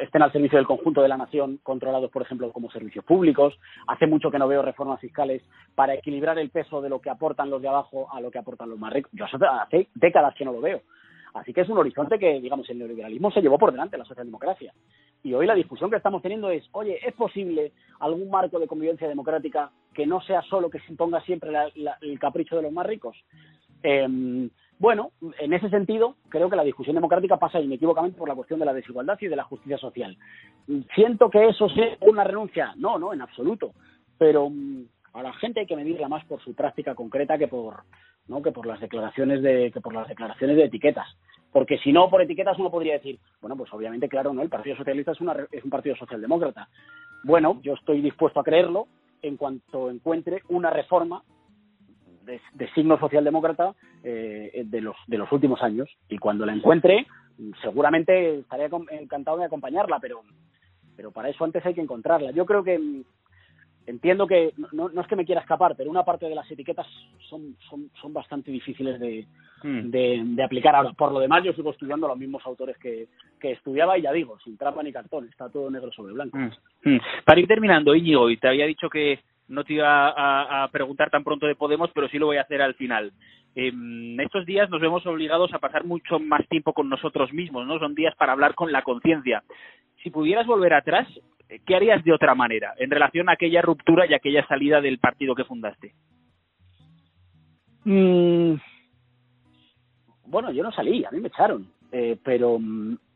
estén 0.00 0.22
al 0.22 0.32
servicio 0.32 0.58
del 0.58 0.66
conjunto 0.66 1.02
de 1.02 1.08
la 1.08 1.16
nación, 1.16 1.58
controlados, 1.62 2.10
por 2.10 2.22
ejemplo, 2.22 2.52
como 2.52 2.70
servicios 2.70 3.04
públicos. 3.04 3.58
Hace 3.86 4.06
mucho 4.06 4.30
que 4.30 4.38
no 4.38 4.48
veo 4.48 4.62
reformas 4.62 5.00
fiscales 5.00 5.42
para 5.74 5.94
equilibrar 5.94 6.38
el 6.38 6.50
peso 6.50 6.80
de 6.80 6.88
lo 6.88 7.00
que 7.00 7.10
aportan 7.10 7.50
los 7.50 7.62
de 7.62 7.68
abajo 7.68 8.08
a 8.12 8.20
lo 8.20 8.30
que 8.30 8.38
aportan 8.38 8.70
los 8.70 8.78
más 8.78 8.92
ricos. 8.92 9.10
Yo 9.14 9.24
hace 9.24 9.88
décadas 9.94 10.34
que 10.34 10.44
no 10.44 10.52
lo 10.52 10.60
veo. 10.60 10.82
Así 11.34 11.52
que 11.52 11.60
es 11.60 11.68
un 11.68 11.78
horizonte 11.78 12.18
que, 12.18 12.40
digamos, 12.40 12.68
el 12.70 12.78
neoliberalismo 12.78 13.30
se 13.30 13.40
llevó 13.40 13.58
por 13.58 13.70
delante 13.70 13.96
la 13.96 14.04
socialdemocracia. 14.04 14.72
Y 15.22 15.34
hoy 15.34 15.46
la 15.46 15.54
discusión 15.54 15.90
que 15.90 15.96
estamos 15.96 16.22
teniendo 16.22 16.50
es, 16.50 16.68
oye, 16.72 16.98
¿es 17.06 17.14
posible 17.14 17.72
algún 18.00 18.30
marco 18.30 18.58
de 18.58 18.66
convivencia 18.66 19.08
democrática 19.08 19.70
que 19.94 20.06
no 20.06 20.20
sea 20.22 20.42
solo 20.42 20.70
que 20.70 20.80
se 20.80 20.90
imponga 20.90 21.20
siempre 21.22 21.50
el 22.00 22.18
capricho 22.18 22.56
de 22.56 22.62
los 22.62 22.72
más 22.72 22.86
ricos? 22.86 23.16
Eh, 23.82 24.48
bueno, 24.80 25.10
en 25.38 25.52
ese 25.52 25.68
sentido, 25.68 26.16
creo 26.30 26.48
que 26.48 26.56
la 26.56 26.64
discusión 26.64 26.96
democrática 26.96 27.36
pasa 27.36 27.60
inequívocamente 27.60 28.16
por 28.16 28.26
la 28.26 28.34
cuestión 28.34 28.58
de 28.60 28.64
la 28.64 28.72
desigualdad 28.72 29.18
y 29.20 29.28
de 29.28 29.36
la 29.36 29.44
justicia 29.44 29.76
social. 29.76 30.16
¿Siento 30.94 31.28
que 31.28 31.48
eso 31.48 31.68
sea 31.68 31.98
una 32.00 32.24
renuncia? 32.24 32.72
No, 32.76 32.98
no, 32.98 33.12
en 33.12 33.20
absoluto. 33.20 33.72
Pero 34.16 34.48
mm, 34.48 34.84
a 35.12 35.22
la 35.22 35.34
gente 35.34 35.60
hay 35.60 35.66
que 35.66 35.76
medirla 35.76 36.08
más 36.08 36.24
por 36.24 36.42
su 36.42 36.54
práctica 36.54 36.94
concreta 36.94 37.36
que 37.36 37.46
por, 37.46 37.82
¿no? 38.26 38.40
que 38.40 38.52
por 38.52 38.64
las 38.64 38.80
declaraciones 38.80 39.42
de, 39.42 39.70
que 39.70 39.82
por 39.82 39.92
las 39.92 40.08
declaraciones 40.08 40.56
de 40.56 40.64
etiquetas. 40.64 41.08
Porque 41.52 41.76
si 41.76 41.92
no, 41.92 42.08
por 42.08 42.22
etiquetas 42.22 42.58
uno 42.58 42.70
podría 42.70 42.94
decir, 42.94 43.18
bueno, 43.42 43.56
pues 43.56 43.70
obviamente, 43.74 44.08
claro, 44.08 44.32
no, 44.32 44.40
el 44.40 44.48
Partido 44.48 44.76
Socialista 44.76 45.12
es, 45.12 45.20
una, 45.20 45.46
es 45.52 45.62
un 45.62 45.68
partido 45.68 45.94
socialdemócrata. 45.96 46.70
Bueno, 47.22 47.60
yo 47.62 47.74
estoy 47.74 48.00
dispuesto 48.00 48.40
a 48.40 48.44
creerlo 48.44 48.86
en 49.20 49.36
cuanto 49.36 49.90
encuentre 49.90 50.40
una 50.48 50.70
reforma 50.70 51.22
de, 52.24 52.68
signo 52.74 52.98
socialdemócrata 52.98 53.74
eh, 54.02 54.62
de, 54.64 54.80
los, 54.80 54.96
de 55.06 55.18
los 55.18 55.30
últimos 55.32 55.62
años. 55.62 55.88
Y 56.08 56.18
cuando 56.18 56.46
la 56.46 56.54
encuentre, 56.54 57.06
seguramente 57.62 58.40
estaría 58.40 58.68
encantado 58.90 59.38
de 59.38 59.46
acompañarla, 59.46 59.98
pero, 60.00 60.22
pero 60.96 61.10
para 61.10 61.28
eso 61.28 61.44
antes 61.44 61.64
hay 61.64 61.74
que 61.74 61.80
encontrarla. 61.80 62.30
Yo 62.32 62.44
creo 62.46 62.62
que 62.62 62.78
mm, 62.78 63.02
entiendo 63.86 64.26
que 64.26 64.52
no, 64.72 64.88
no, 64.88 65.00
es 65.00 65.06
que 65.06 65.16
me 65.16 65.24
quiera 65.24 65.40
escapar, 65.40 65.74
pero 65.76 65.90
una 65.90 66.04
parte 66.04 66.26
de 66.26 66.34
las 66.34 66.50
etiquetas 66.50 66.86
son, 67.28 67.56
son, 67.68 67.90
son 68.00 68.12
bastante 68.12 68.50
difíciles 68.50 69.00
de, 69.00 69.26
hmm. 69.62 69.90
de, 69.90 70.42
aplicar. 70.42 70.74
Ahora, 70.74 70.92
por 70.92 71.12
lo 71.12 71.20
demás, 71.20 71.42
yo 71.44 71.52
sigo 71.52 71.70
estudiando 71.70 72.06
los 72.06 72.18
mismos 72.18 72.44
autores 72.46 72.76
que, 72.78 73.08
que 73.40 73.52
estudiaba 73.52 73.98
y 73.98 74.02
ya 74.02 74.12
digo, 74.12 74.38
sin 74.44 74.56
trampa 74.56 74.82
ni 74.82 74.92
cartón, 74.92 75.28
está 75.28 75.48
todo 75.48 75.70
negro 75.70 75.90
sobre 75.92 76.12
blanco. 76.12 76.38
Hmm. 76.38 76.50
Hmm. 76.84 76.98
Para 77.24 77.40
ir 77.40 77.46
terminando, 77.46 77.94
Íñigo, 77.94 78.30
y 78.30 78.36
te 78.36 78.48
había 78.48 78.66
dicho 78.66 78.88
que 78.88 79.20
no 79.50 79.64
te 79.64 79.74
iba 79.74 80.62
a, 80.62 80.68
preguntar 80.68 81.10
tan 81.10 81.24
pronto 81.24 81.46
de 81.46 81.56
Podemos, 81.56 81.90
pero 81.92 82.08
sí 82.08 82.18
lo 82.18 82.26
voy 82.26 82.36
a 82.36 82.42
hacer 82.42 82.62
al 82.62 82.74
final. 82.74 83.12
En 83.54 84.18
estos 84.20 84.46
días 84.46 84.70
nos 84.70 84.80
vemos 84.80 85.04
obligados 85.06 85.52
a 85.52 85.58
pasar 85.58 85.84
mucho 85.84 86.20
más 86.20 86.46
tiempo 86.48 86.72
con 86.72 86.88
nosotros 86.88 87.32
mismos, 87.32 87.66
¿no? 87.66 87.78
Son 87.80 87.94
días 87.94 88.14
para 88.14 88.32
hablar 88.32 88.54
con 88.54 88.70
la 88.70 88.82
conciencia. 88.82 89.42
Si 90.02 90.10
pudieras 90.10 90.46
volver 90.46 90.72
atrás, 90.72 91.08
¿qué 91.66 91.74
harías 91.74 92.04
de 92.04 92.12
otra 92.12 92.34
manera 92.36 92.74
en 92.78 92.90
relación 92.90 93.28
a 93.28 93.32
aquella 93.32 93.60
ruptura 93.60 94.06
y 94.06 94.14
aquella 94.14 94.46
salida 94.46 94.80
del 94.80 94.98
partido 94.98 95.34
que 95.34 95.44
fundaste? 95.44 95.94
Mm, 97.84 98.54
bueno, 100.26 100.52
yo 100.52 100.62
no 100.62 100.70
salí, 100.70 101.04
a 101.04 101.10
mí 101.10 101.20
me 101.20 101.28
echaron, 101.28 101.66
eh, 101.90 102.16
pero, 102.22 102.60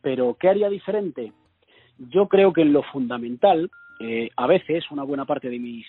pero 0.03 0.37
¿qué 0.39 0.49
haría 0.49 0.69
diferente? 0.69 1.33
Yo 1.97 2.27
creo 2.27 2.53
que 2.53 2.63
en 2.63 2.73
lo 2.73 2.83
fundamental, 2.83 3.71
eh, 4.01 4.31
a 4.37 4.49
veces 4.49 4.91
una 4.91 5.05
buena 5.05 5.25
parte 5.25 5.49
de 5.49 5.61
mis 5.61 5.87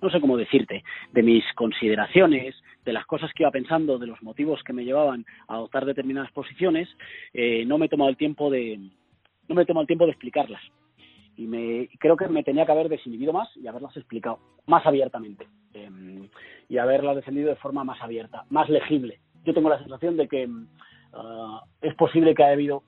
no 0.00 0.10
sé 0.10 0.20
cómo 0.20 0.36
decirte, 0.36 0.84
de 1.12 1.22
mis 1.22 1.44
consideraciones, 1.54 2.54
de 2.84 2.92
las 2.92 3.06
cosas 3.06 3.32
que 3.32 3.42
iba 3.42 3.50
pensando, 3.50 3.98
de 3.98 4.06
los 4.06 4.22
motivos 4.22 4.62
que 4.62 4.72
me 4.72 4.84
llevaban 4.84 5.24
a 5.48 5.54
adoptar 5.54 5.84
determinadas 5.84 6.30
posiciones, 6.32 6.88
eh, 7.32 7.64
no 7.66 7.78
me 7.78 7.86
he 7.86 7.88
tomado 7.88 8.10
el 8.10 8.16
tiempo 8.16 8.50
de 8.50 8.78
no 9.48 9.54
me 9.54 9.62
he 9.62 9.66
tomado 9.66 9.82
el 9.82 9.86
tiempo 9.86 10.04
de 10.04 10.12
explicarlas. 10.12 10.60
Y 11.36 11.46
me, 11.46 11.88
creo 11.98 12.16
que 12.16 12.28
me 12.28 12.42
tenía 12.42 12.64
que 12.64 12.72
haber 12.72 12.88
desinhibido 12.88 13.32
más 13.32 13.48
y 13.56 13.66
haberlas 13.66 13.96
explicado 13.96 14.38
más 14.66 14.84
abiertamente. 14.86 15.46
Em, 15.74 16.28
y 16.68 16.78
haberlas 16.78 17.16
defendido 17.16 17.48
de 17.48 17.56
forma 17.56 17.84
más 17.84 18.00
abierta, 18.02 18.44
más 18.50 18.68
legible. 18.68 19.20
Yo 19.44 19.54
tengo 19.54 19.68
la 19.68 19.78
sensación 19.78 20.16
de 20.16 20.26
que 20.26 20.48
ah, 21.12 21.62
es 21.80 21.94
posible 21.94 22.34
que 22.34 22.42
haya 22.42 22.54
habido 22.54 22.82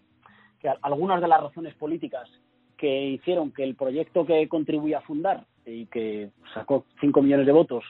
que 0.61 0.69
algunas 0.83 1.21
de 1.21 1.29
las 1.29 1.41
razones 1.41 1.75
políticas 1.75 2.29
que 2.77 3.11
hicieron 3.11 3.53
que 3.53 3.65
el 3.65 3.77
proyecto 3.77 4.25
que 4.25 4.49
contribuí 4.49 4.95
a 4.95 5.01
fundar 5.03 5.45
y 5.69 5.87
que 5.87 6.31
sacó 6.55 6.87
5 7.01 7.23
millones 7.23 7.47
de 7.47 7.53
votos 7.53 7.85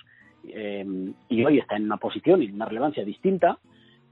eh, 0.45 0.85
y 1.29 1.45
hoy 1.45 1.59
está 1.59 1.77
en 1.77 1.85
una 1.85 1.97
posición 1.97 2.43
y 2.43 2.51
una 2.51 2.67
relevancia 2.67 3.05
distinta, 3.05 3.59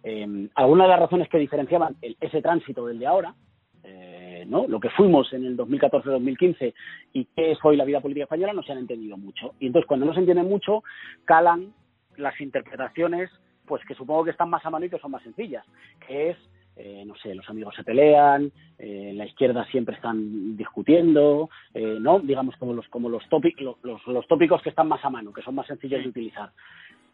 eh, 0.02 0.48
algunas 0.54 0.86
de 0.86 0.90
las 0.90 1.00
razones 1.00 1.28
que 1.28 1.38
diferenciaban 1.38 1.96
ese 2.00 2.42
tránsito 2.42 2.86
del 2.86 2.98
de 2.98 3.06
ahora, 3.06 3.34
eh, 3.82 4.44
¿no? 4.46 4.66
lo 4.66 4.80
que 4.80 4.90
fuimos 4.90 5.32
en 5.32 5.44
el 5.44 5.56
2014-2015 5.56 6.74
y 7.12 7.24
qué 7.36 7.52
es 7.52 7.58
hoy 7.62 7.76
la 7.76 7.84
vida 7.84 8.00
política 8.00 8.24
española, 8.24 8.52
no 8.52 8.62
se 8.62 8.72
han 8.72 8.78
entendido 8.78 9.16
mucho. 9.16 9.54
Y 9.60 9.66
entonces, 9.66 9.86
cuando 9.86 10.06
no 10.06 10.14
se 10.14 10.20
entienden 10.20 10.48
mucho, 10.48 10.82
calan 11.24 11.72
las 12.16 12.40
interpretaciones 12.40 13.30
pues 13.66 13.82
que 13.84 13.94
supongo 13.94 14.24
que 14.24 14.30
están 14.30 14.48
más 14.48 14.64
a 14.64 14.70
mano 14.70 14.86
y 14.86 14.90
que 14.90 14.98
son 14.98 15.10
más 15.10 15.22
sencillas, 15.22 15.64
que 16.06 16.30
es 16.30 16.36
eh, 16.76 17.04
no 17.06 17.16
sé, 17.16 17.34
los 17.34 17.48
amigos 17.48 17.74
se 17.74 17.84
pelean, 17.84 18.52
eh, 18.78 19.12
la 19.14 19.24
izquierda 19.24 19.64
siempre 19.66 19.94
están 19.94 20.56
discutiendo, 20.56 21.48
eh, 21.72 21.96
¿no? 22.00 22.20
Digamos 22.20 22.54
como 22.56 22.74
los, 22.74 22.86
como 22.88 23.08
los, 23.08 23.26
tópicos, 23.28 23.76
los, 23.82 24.06
los, 24.06 24.26
tópicos 24.28 24.62
que 24.62 24.68
están 24.68 24.88
más 24.88 25.02
a 25.04 25.10
mano, 25.10 25.32
que 25.32 25.42
son 25.42 25.54
más 25.54 25.66
sencillos 25.66 26.02
de 26.02 26.08
utilizar. 26.08 26.50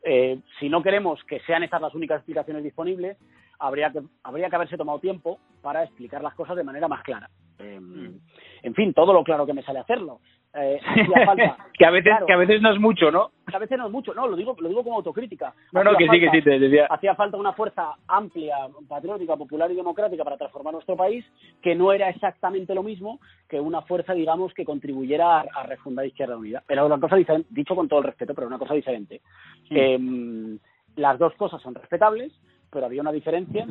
Eh, 0.04 0.40
si 0.58 0.68
no 0.68 0.82
queremos 0.82 1.22
que 1.24 1.40
sean 1.40 1.62
estas 1.62 1.80
las 1.80 1.94
únicas 1.94 2.18
explicaciones 2.18 2.64
disponibles, 2.64 3.16
habría 3.62 3.90
que, 3.90 4.02
habría 4.24 4.50
que 4.50 4.56
haberse 4.56 4.76
tomado 4.76 4.98
tiempo 4.98 5.38
para 5.62 5.84
explicar 5.84 6.22
las 6.22 6.34
cosas 6.34 6.56
de 6.56 6.64
manera 6.64 6.88
más 6.88 7.02
clara. 7.02 7.30
Mm. 7.58 8.16
en 8.62 8.74
fin, 8.74 8.92
todo 8.92 9.12
lo 9.12 9.22
claro 9.22 9.46
que 9.46 9.52
me 9.52 9.62
sale 9.62 9.78
hacerlo. 9.78 10.18
Eh, 10.54 10.80
que 11.78 11.86
a 11.86 11.90
veces 11.90 12.12
que 12.26 12.32
a 12.32 12.36
veces 12.36 12.60
no 12.60 12.72
es 12.74 12.78
mucho 12.78 13.10
no 13.10 13.30
a 13.50 13.58
veces 13.58 13.78
no 13.78 13.86
es 13.86 13.92
mucho 13.92 14.12
no 14.12 14.28
lo 14.28 14.36
digo 14.36 14.54
lo 14.58 14.68
digo 14.68 14.82
como 14.82 14.96
autocrítica. 14.96 15.54
No 15.72 15.82
no 15.82 15.96
que 15.96 16.06
sí 16.08 16.20
que 16.20 16.30
sí 16.30 16.42
te 16.42 16.58
decía. 16.58 16.86
hacía 16.90 17.14
falta 17.14 17.38
una 17.38 17.52
fuerza 17.52 17.94
amplia 18.06 18.56
patriótica 18.86 19.36
popular 19.36 19.70
y 19.70 19.76
democrática 19.76 20.24
para 20.24 20.36
transformar 20.36 20.74
nuestro 20.74 20.94
país 20.96 21.24
que 21.62 21.74
no 21.74 21.92
era 21.92 22.10
exactamente 22.10 22.74
lo 22.74 22.82
mismo 22.82 23.18
que 23.48 23.60
una 23.60 23.80
fuerza 23.82 24.12
digamos 24.12 24.52
que 24.52 24.64
contribuyera 24.64 25.40
a, 25.40 25.62
refundar 25.62 26.04
Izquierda 26.04 26.36
Unida. 26.36 26.62
Era 26.68 26.84
una 26.84 27.00
cosa 27.00 27.16
diferente 27.16 27.48
dicho 27.50 27.74
con 27.74 27.88
todo 27.88 28.00
el 28.00 28.06
respeto 28.06 28.34
pero 28.34 28.46
una 28.46 28.58
cosa 28.58 28.74
diferente. 28.74 29.22
Em, 29.70 30.58
las 30.96 31.18
dos 31.18 31.34
cosas 31.36 31.62
son 31.62 31.74
respetables 31.74 32.32
pero 32.72 32.86
había 32.86 33.02
una 33.02 33.12
diferencia 33.12 33.66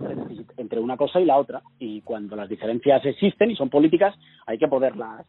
entre, 0.58 0.80
una 0.80 0.96
cosa 0.96 1.20
y 1.20 1.26
la 1.26 1.38
otra 1.38 1.62
y 1.80 2.02
cuando 2.02 2.36
las 2.36 2.48
diferencias 2.48 3.04
existen 3.04 3.50
y 3.50 3.56
son 3.56 3.70
políticas 3.70 4.16
hay 4.46 4.60
que 4.60 4.68
poderlas 4.68 5.26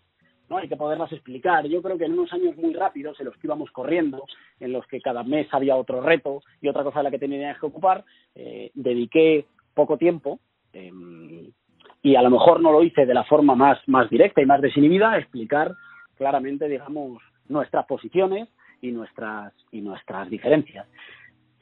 hay 0.50 0.68
que 0.68 0.76
poderlas 0.76 1.10
explicar. 1.10 1.66
Yo 1.66 1.80
creo 1.80 1.96
que 1.96 2.04
en 2.04 2.12
unos 2.12 2.30
años 2.30 2.54
muy 2.58 2.74
rápidos, 2.74 3.18
en 3.18 3.24
los 3.24 3.34
que 3.38 3.46
íbamos 3.46 3.70
corriendo, 3.70 4.26
en 4.60 4.72
los 4.72 4.86
que 4.86 5.00
cada 5.00 5.22
mes 5.22 5.48
había 5.50 5.76
otro 5.76 6.02
reto 6.02 6.42
y 6.60 6.68
otra 6.68 6.84
cosa 6.84 6.98
de 6.98 7.04
la 7.04 7.10
que 7.10 7.18
tenía 7.18 7.56
que 7.58 7.64
ocupar, 7.64 8.04
eh, 8.34 8.70
dediqué 8.74 9.46
poco 9.72 9.96
tiempo 9.96 10.40
em, 10.74 11.50
y 12.02 12.16
a 12.16 12.22
lo 12.22 12.28
mejor 12.28 12.60
no 12.60 12.70
lo 12.70 12.82
hice 12.82 13.06
de 13.06 13.14
la 13.14 13.24
forma 13.24 13.54
más, 13.54 13.78
más 13.86 14.10
directa 14.10 14.42
y 14.42 14.46
más 14.46 14.60
desinhibida, 14.60 15.16
explicar 15.16 15.72
claramente, 16.18 16.68
digamos, 16.68 17.22
nuestras 17.48 17.86
posiciones 17.86 18.46
y 18.82 18.90
nuestras, 18.90 19.54
y 19.70 19.80
nuestras 19.80 20.28
diferencias. 20.28 20.86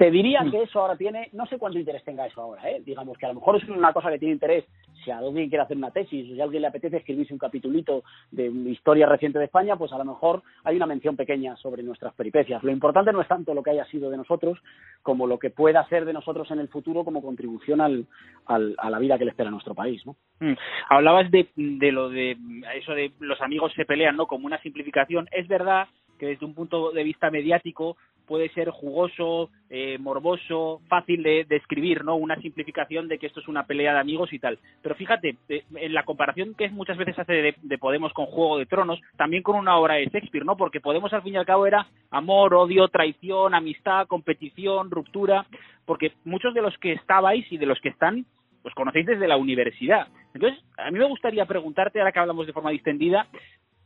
Te 0.00 0.10
diría 0.10 0.40
que 0.50 0.62
eso 0.62 0.80
ahora 0.80 0.96
tiene, 0.96 1.28
no 1.34 1.44
sé 1.44 1.58
cuánto 1.58 1.78
interés 1.78 2.02
tenga 2.04 2.24
eso 2.24 2.40
ahora, 2.40 2.70
¿eh? 2.70 2.80
digamos 2.82 3.18
que 3.18 3.26
a 3.26 3.28
lo 3.28 3.34
mejor 3.34 3.56
es 3.56 3.68
una 3.68 3.92
cosa 3.92 4.10
que 4.10 4.18
tiene 4.18 4.32
interés 4.32 4.64
si 5.04 5.10
alguien 5.10 5.50
quiere 5.50 5.62
hacer 5.62 5.76
una 5.76 5.90
tesis 5.90 6.24
o 6.24 6.34
si 6.34 6.40
a 6.40 6.44
alguien 6.44 6.62
le 6.62 6.68
apetece 6.68 6.96
escribirse 6.96 7.34
un 7.34 7.38
capitulito 7.38 8.02
de 8.30 8.46
historia 8.46 9.06
reciente 9.06 9.38
de 9.38 9.44
España, 9.44 9.76
pues 9.76 9.92
a 9.92 9.98
lo 9.98 10.06
mejor 10.06 10.42
hay 10.64 10.76
una 10.76 10.86
mención 10.86 11.16
pequeña 11.16 11.54
sobre 11.56 11.82
nuestras 11.82 12.14
peripecias. 12.14 12.62
Lo 12.62 12.70
importante 12.70 13.12
no 13.12 13.20
es 13.20 13.28
tanto 13.28 13.52
lo 13.52 13.62
que 13.62 13.72
haya 13.72 13.84
sido 13.86 14.08
de 14.08 14.16
nosotros 14.16 14.58
como 15.02 15.26
lo 15.26 15.38
que 15.38 15.50
pueda 15.50 15.86
ser 15.88 16.06
de 16.06 16.14
nosotros 16.14 16.50
en 16.50 16.60
el 16.60 16.68
futuro 16.68 17.04
como 17.04 17.20
contribución 17.20 17.82
al, 17.82 18.06
a 18.46 18.88
la 18.88 18.98
vida 18.98 19.18
que 19.18 19.26
le 19.26 19.32
espera 19.32 19.50
a 19.50 19.52
nuestro 19.52 19.74
país. 19.74 20.02
¿no? 20.06 20.16
Mm. 20.40 20.54
Hablabas 20.88 21.30
de, 21.30 21.50
de 21.56 21.92
lo 21.92 22.08
de 22.08 22.38
eso 22.74 22.92
de 22.92 23.12
los 23.20 23.42
amigos 23.42 23.74
se 23.76 23.84
pelean, 23.84 24.16
¿no? 24.16 24.26
Como 24.26 24.46
una 24.46 24.62
simplificación. 24.62 25.28
Es 25.30 25.46
verdad 25.46 25.88
que 26.20 26.26
desde 26.26 26.44
un 26.44 26.54
punto 26.54 26.92
de 26.92 27.02
vista 27.02 27.30
mediático 27.30 27.96
puede 28.26 28.50
ser 28.50 28.70
jugoso, 28.70 29.50
eh, 29.70 29.98
morboso, 29.98 30.82
fácil 30.86 31.22
de, 31.24 31.46
escribir, 31.50 32.04
¿no? 32.04 32.14
Una 32.14 32.36
simplificación 32.36 33.08
de 33.08 33.18
que 33.18 33.26
esto 33.26 33.40
es 33.40 33.48
una 33.48 33.66
pelea 33.66 33.94
de 33.94 33.98
amigos 33.98 34.32
y 34.32 34.38
tal. 34.38 34.58
Pero 34.82 34.94
fíjate, 34.94 35.36
eh, 35.48 35.64
en 35.74 35.94
la 35.94 36.04
comparación 36.04 36.54
que 36.54 36.68
muchas 36.68 36.96
veces 36.96 37.18
hace 37.18 37.54
de, 37.60 37.78
Podemos 37.78 38.12
con 38.12 38.26
Juego 38.26 38.58
de 38.58 38.66
Tronos, 38.66 39.00
también 39.16 39.42
con 39.42 39.56
una 39.56 39.76
obra 39.76 39.94
de 39.94 40.04
Shakespeare, 40.04 40.44
¿no? 40.44 40.56
Porque 40.56 40.80
Podemos 40.80 41.12
al 41.12 41.22
fin 41.22 41.34
y 41.34 41.36
al 41.38 41.46
cabo 41.46 41.66
era 41.66 41.88
amor, 42.10 42.54
odio, 42.54 42.86
traición, 42.86 43.54
amistad, 43.54 44.06
competición, 44.06 44.90
ruptura, 44.90 45.46
porque 45.84 46.12
muchos 46.24 46.54
de 46.54 46.62
los 46.62 46.76
que 46.78 46.92
estabais 46.92 47.50
y 47.50 47.56
de 47.56 47.66
los 47.66 47.80
que 47.80 47.88
están, 47.88 48.26
pues 48.62 48.74
conocéis 48.74 49.06
desde 49.06 49.26
la 49.26 49.38
universidad. 49.38 50.06
Entonces, 50.34 50.62
a 50.76 50.90
mí 50.90 50.98
me 50.98 51.08
gustaría 51.08 51.46
preguntarte, 51.46 51.98
ahora 51.98 52.12
que 52.12 52.20
hablamos 52.20 52.46
de 52.46 52.52
forma 52.52 52.70
distendida, 52.70 53.26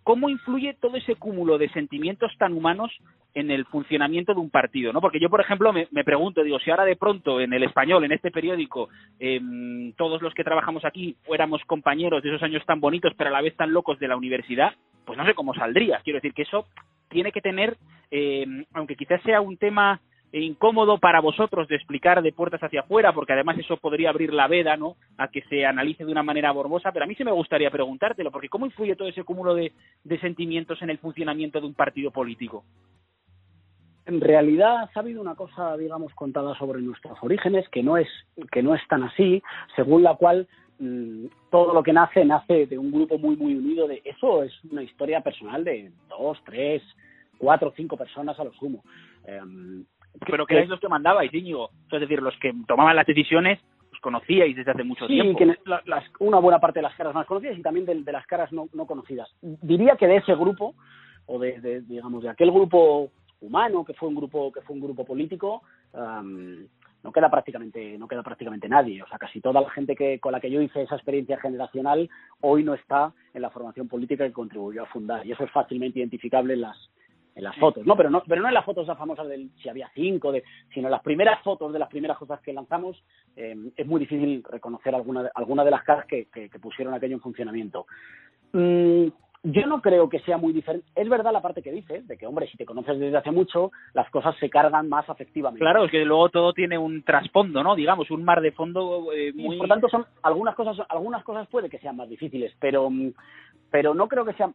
¿cómo 0.05 0.29
influye 0.29 0.75
todo 0.75 0.97
ese 0.97 1.17
cúmulo 1.17 1.59
de 1.59 1.71
sentimientos 1.71 2.31
tan 2.39 2.53
humanos 2.53 2.93
en 3.35 3.51
el 3.51 3.65
funcionamiento 3.65 4.33
de 4.33 4.41
un 4.41 4.51
partido, 4.51 4.93
¿no? 4.93 5.01
Porque 5.01 5.19
yo, 5.19 5.29
por 5.29 5.41
ejemplo, 5.41 5.73
me, 5.73 6.05
pregunto, 6.05 6.45
digo, 6.45 6.61
si 6.61 6.71
ahora 6.71 6.85
de 6.85 6.95
pronto 6.95 7.41
en 7.41 7.53
el 7.53 7.65
español, 7.65 8.05
en 8.05 8.13
este 8.13 8.31
periódico, 8.31 8.91
em, 9.19 9.93
todos 9.95 10.23
los 10.23 10.33
que 10.35 10.45
trabajamos 10.45 10.85
aquí 10.85 11.17
fuéramos 11.25 11.65
compañeros 11.65 12.23
de 12.23 12.29
esos 12.29 12.43
años 12.45 12.65
tan 12.65 12.81
bonitos, 12.81 13.13
pero 13.17 13.31
a 13.31 13.33
la 13.33 13.43
vez 13.43 13.57
tan 13.57 13.73
locos 13.73 13.99
de 13.99 14.07
la 14.07 14.17
universidad, 14.17 14.75
pues 15.05 15.19
no 15.19 15.27
sé 15.27 15.35
cómo 15.35 15.53
saldría. 15.55 16.01
Quiero 16.05 16.19
decir 16.19 16.33
que 16.33 16.43
eso 16.43 16.67
tiene 17.09 17.33
que 17.33 17.41
tener, 17.41 17.77
em, 18.11 18.65
aunque 18.73 18.95
quizás 18.95 19.21
sea 19.23 19.41
un 19.41 19.57
tema 19.57 20.01
incómodo 20.43 20.99
para 20.99 21.21
vosotros 21.21 21.69
de 21.69 21.77
explicar 21.77 22.23
de 22.23 22.33
puertas 22.33 22.63
hacia 22.63 22.81
afuera, 22.81 23.13
porque 23.13 23.33
además 23.33 23.59
eso 23.59 23.77
podría 23.77 24.11
abrir 24.11 24.33
la 24.33 24.49
veda, 24.49 24.77
¿no? 24.77 24.97
A 25.17 25.29
que 25.29 25.43
se 25.43 25.65
analice 25.65 26.05
de 26.05 26.13
una 26.13 26.23
manera 26.23 26.51
borbosa, 26.51 26.91
pero 26.93 27.05
a 27.05 27.09
mí 27.09 27.15
sí 27.15 27.25
me 27.25 27.33
gustaría 27.33 27.71
preguntártelo, 27.71 28.31
porque 28.31 28.49
¿cómo 28.49 28.67
influye 28.67 28.97
todo 28.97 29.09
ese 29.09 29.25
cúmulo 29.25 29.55
de, 29.55 29.73
de 30.03 30.21
sentimientos 30.21 30.81
en 30.83 30.91
el 30.91 30.99
funcionamiento 30.99 31.61
de 31.61 31.67
un 31.67 31.75
partido 31.75 32.11
político? 32.11 32.65
En 34.07 34.21
realidad 34.21 34.91
ha 34.95 35.01
habido 35.01 35.23
una 35.23 35.35
cosa, 35.35 35.77
digamos, 35.77 36.13
contada 36.15 36.55
sobre 36.59 36.83
nuestros 36.83 37.17
orígenes 37.23 37.67
que 37.71 37.83
no 37.83 37.97
es 37.97 38.09
que 38.53 38.63
no 38.63 38.75
es 38.75 38.87
tan 38.89 39.03
así, 39.03 39.43
según 39.77 40.03
la 40.03 40.15
cual 40.17 40.47
mm, 40.79 41.27
todo 41.51 41.73
lo 41.73 41.83
que 41.83 41.95
nace 41.95 42.25
nace 42.25 42.67
de 42.67 42.77
un 42.77 42.91
grupo 42.91 43.17
muy 43.19 43.37
muy 43.37 43.55
unido. 43.55 43.89
De 43.89 44.03
eso 44.05 44.43
es 44.43 44.53
una 44.65 44.83
historia 44.83 45.23
personal 45.23 45.65
de 45.65 45.91
dos, 46.11 46.39
tres, 46.45 46.83
cuatro, 47.39 47.73
cinco 47.75 47.97
personas 47.97 48.39
a 48.39 48.45
lo 48.45 48.53
sumo. 48.53 48.85
Em, 49.27 49.87
pero 50.21 50.47
que 50.47 50.55
erais 50.55 50.69
los 50.69 50.81
que 50.81 50.89
mandabais, 50.89 51.33
Íñigo. 51.33 51.71
Es 51.91 52.01
decir, 52.01 52.23
los 52.23 52.37
que 52.39 52.53
tomaban 52.67 52.97
las 52.97 53.07
decisiones 53.07 53.61
os 53.93 54.01
conocíais 54.01 54.57
desde 54.57 54.71
hace 54.71 54.85
mucho 54.85 55.07
tiempo. 55.07 55.39
Sí, 55.39 55.47
una 56.21 56.39
buena 56.39 56.59
parte 56.59 56.79
de 56.79 56.85
las 56.85 56.95
caras 56.95 57.15
más 57.15 57.27
conocidas 57.27 57.59
y 57.59 57.63
también 57.63 57.87
de, 57.87 58.13
las 58.13 58.27
caras 58.27 58.53
no, 58.53 58.69
conocidas. 58.87 59.29
Diría 59.41 59.97
que 59.97 60.07
de 60.07 60.17
ese 60.17 60.35
grupo, 60.35 60.75
o 61.27 61.39
de, 61.39 61.83
digamos, 61.83 62.23
de 62.23 62.31
aquel 62.31 62.51
grupo 62.51 63.11
humano 63.41 63.85
que 63.85 63.95
fue 63.95 64.09
un 64.09 64.15
grupo 64.15 64.51
que 64.51 64.63
fue 64.63 64.75
un 64.75 64.83
grupo 64.83 65.05
político 65.05 65.63
no 65.93 67.13
queda 67.13 67.31
prácticamente 67.31 67.99
no 67.99 68.09
queda 68.09 68.23
prácticamente 68.23 68.71
nadie 68.71 69.03
o 69.03 69.07
sea 69.07 69.19
casi 69.19 69.41
toda 69.41 69.61
la 69.61 69.69
gente 69.69 69.95
que 69.95 70.19
con 70.19 70.33
la 70.33 70.41
que 70.41 70.51
yo 70.51 70.63
hice 70.63 70.81
esa 70.81 70.95
experiencia 70.95 71.39
generacional 71.39 72.09
hoy 72.41 72.65
no 72.65 72.73
está 72.73 73.13
en 73.35 73.43
la 73.43 73.51
formación 73.51 73.87
política 73.87 74.25
que 74.25 74.33
contribuyó 74.33 74.85
a 74.85 74.87
fundar 74.87 75.27
y 75.27 75.33
eso 75.33 75.45
es 75.45 75.51
fácilmente 75.51 75.99
identificable 75.99 76.55
en 76.55 76.63
las 76.63 76.77
en 77.35 77.45
las 77.45 77.57
fotos, 77.57 77.85
no, 77.85 77.97
pero 77.97 78.11
no, 78.11 78.23
pero 78.27 78.43
no 78.43 78.49
en 78.49 78.55
las 78.55 78.65
fotos 78.65 78.87
famosas 78.97 79.27
del 79.29 79.51
si 79.61 79.69
había 79.69 79.91
cinco, 79.95 80.31
de, 80.31 80.45
sino 80.73 80.87
en 80.89 80.93
las 80.93 81.03
primeras 81.03 81.43
fotos 81.43 81.73
de 81.73 81.79
las 81.79 81.89
primeras 81.89 82.17
cosas 82.17 82.41
que 82.41 82.53
lanzamos, 82.53 83.03
eh, 83.37 83.57
es 83.77 83.87
muy 83.87 84.01
difícil 84.01 84.45
reconocer 84.49 84.95
alguna, 84.95 85.31
alguna 85.35 85.65
de 85.65 85.71
las 85.71 85.83
caras 85.83 86.07
que, 86.07 86.27
que, 86.27 86.49
pusieron 86.61 86.95
aquello 86.95 87.15
en 87.15 87.21
funcionamiento. 87.21 87.87
Mm, 88.53 89.09
yo 89.45 89.67
no 89.67 89.83
creo 89.83 90.09
que 90.09 90.21
sea 90.21 90.39
muy 90.39 90.55
diferente. 90.55 90.87
Es 90.95 91.07
verdad 91.07 91.33
la 91.33 91.43
parte 91.43 91.61
que 91.61 91.71
dices, 91.71 92.09
de 92.09 92.17
que, 92.17 92.27
hombre, 92.27 92.49
si 92.49 92.57
te 92.57 92.65
conoces 92.65 92.99
desde 92.99 93.19
hace 93.19 93.31
mucho, 93.31 93.73
las 93.93 94.09
cosas 94.11 94.35
se 94.41 94.49
cargan 94.49 94.89
más 94.89 95.09
afectivamente. 95.11 95.61
Claro, 95.61 95.85
es 95.85 95.91
que 95.91 96.05
luego 96.05 96.31
todo 96.31 96.55
tiene 96.55 96.79
un 96.79 97.03
trasfondo, 97.03 97.63
¿no? 97.63 97.75
Digamos, 97.75 98.11
un 98.11 98.25
mar 98.25 98.41
de 98.41 98.53
fondo 98.53 99.13
eh, 99.13 99.33
muy... 99.35 99.59
por 99.59 99.69
tanto, 99.69 99.89
son 99.91 100.07
algunas 100.23 100.55
cosas, 100.55 100.79
algunas 100.89 101.23
cosas 101.25 101.47
puede 101.49 101.69
que 101.69 101.79
sean 101.79 101.97
más 101.97 102.09
difíciles, 102.09 102.57
pero, 102.59 102.89
pero 103.71 103.93
no 103.93 104.09
creo 104.09 104.25
que 104.25 104.33
sean... 104.33 104.55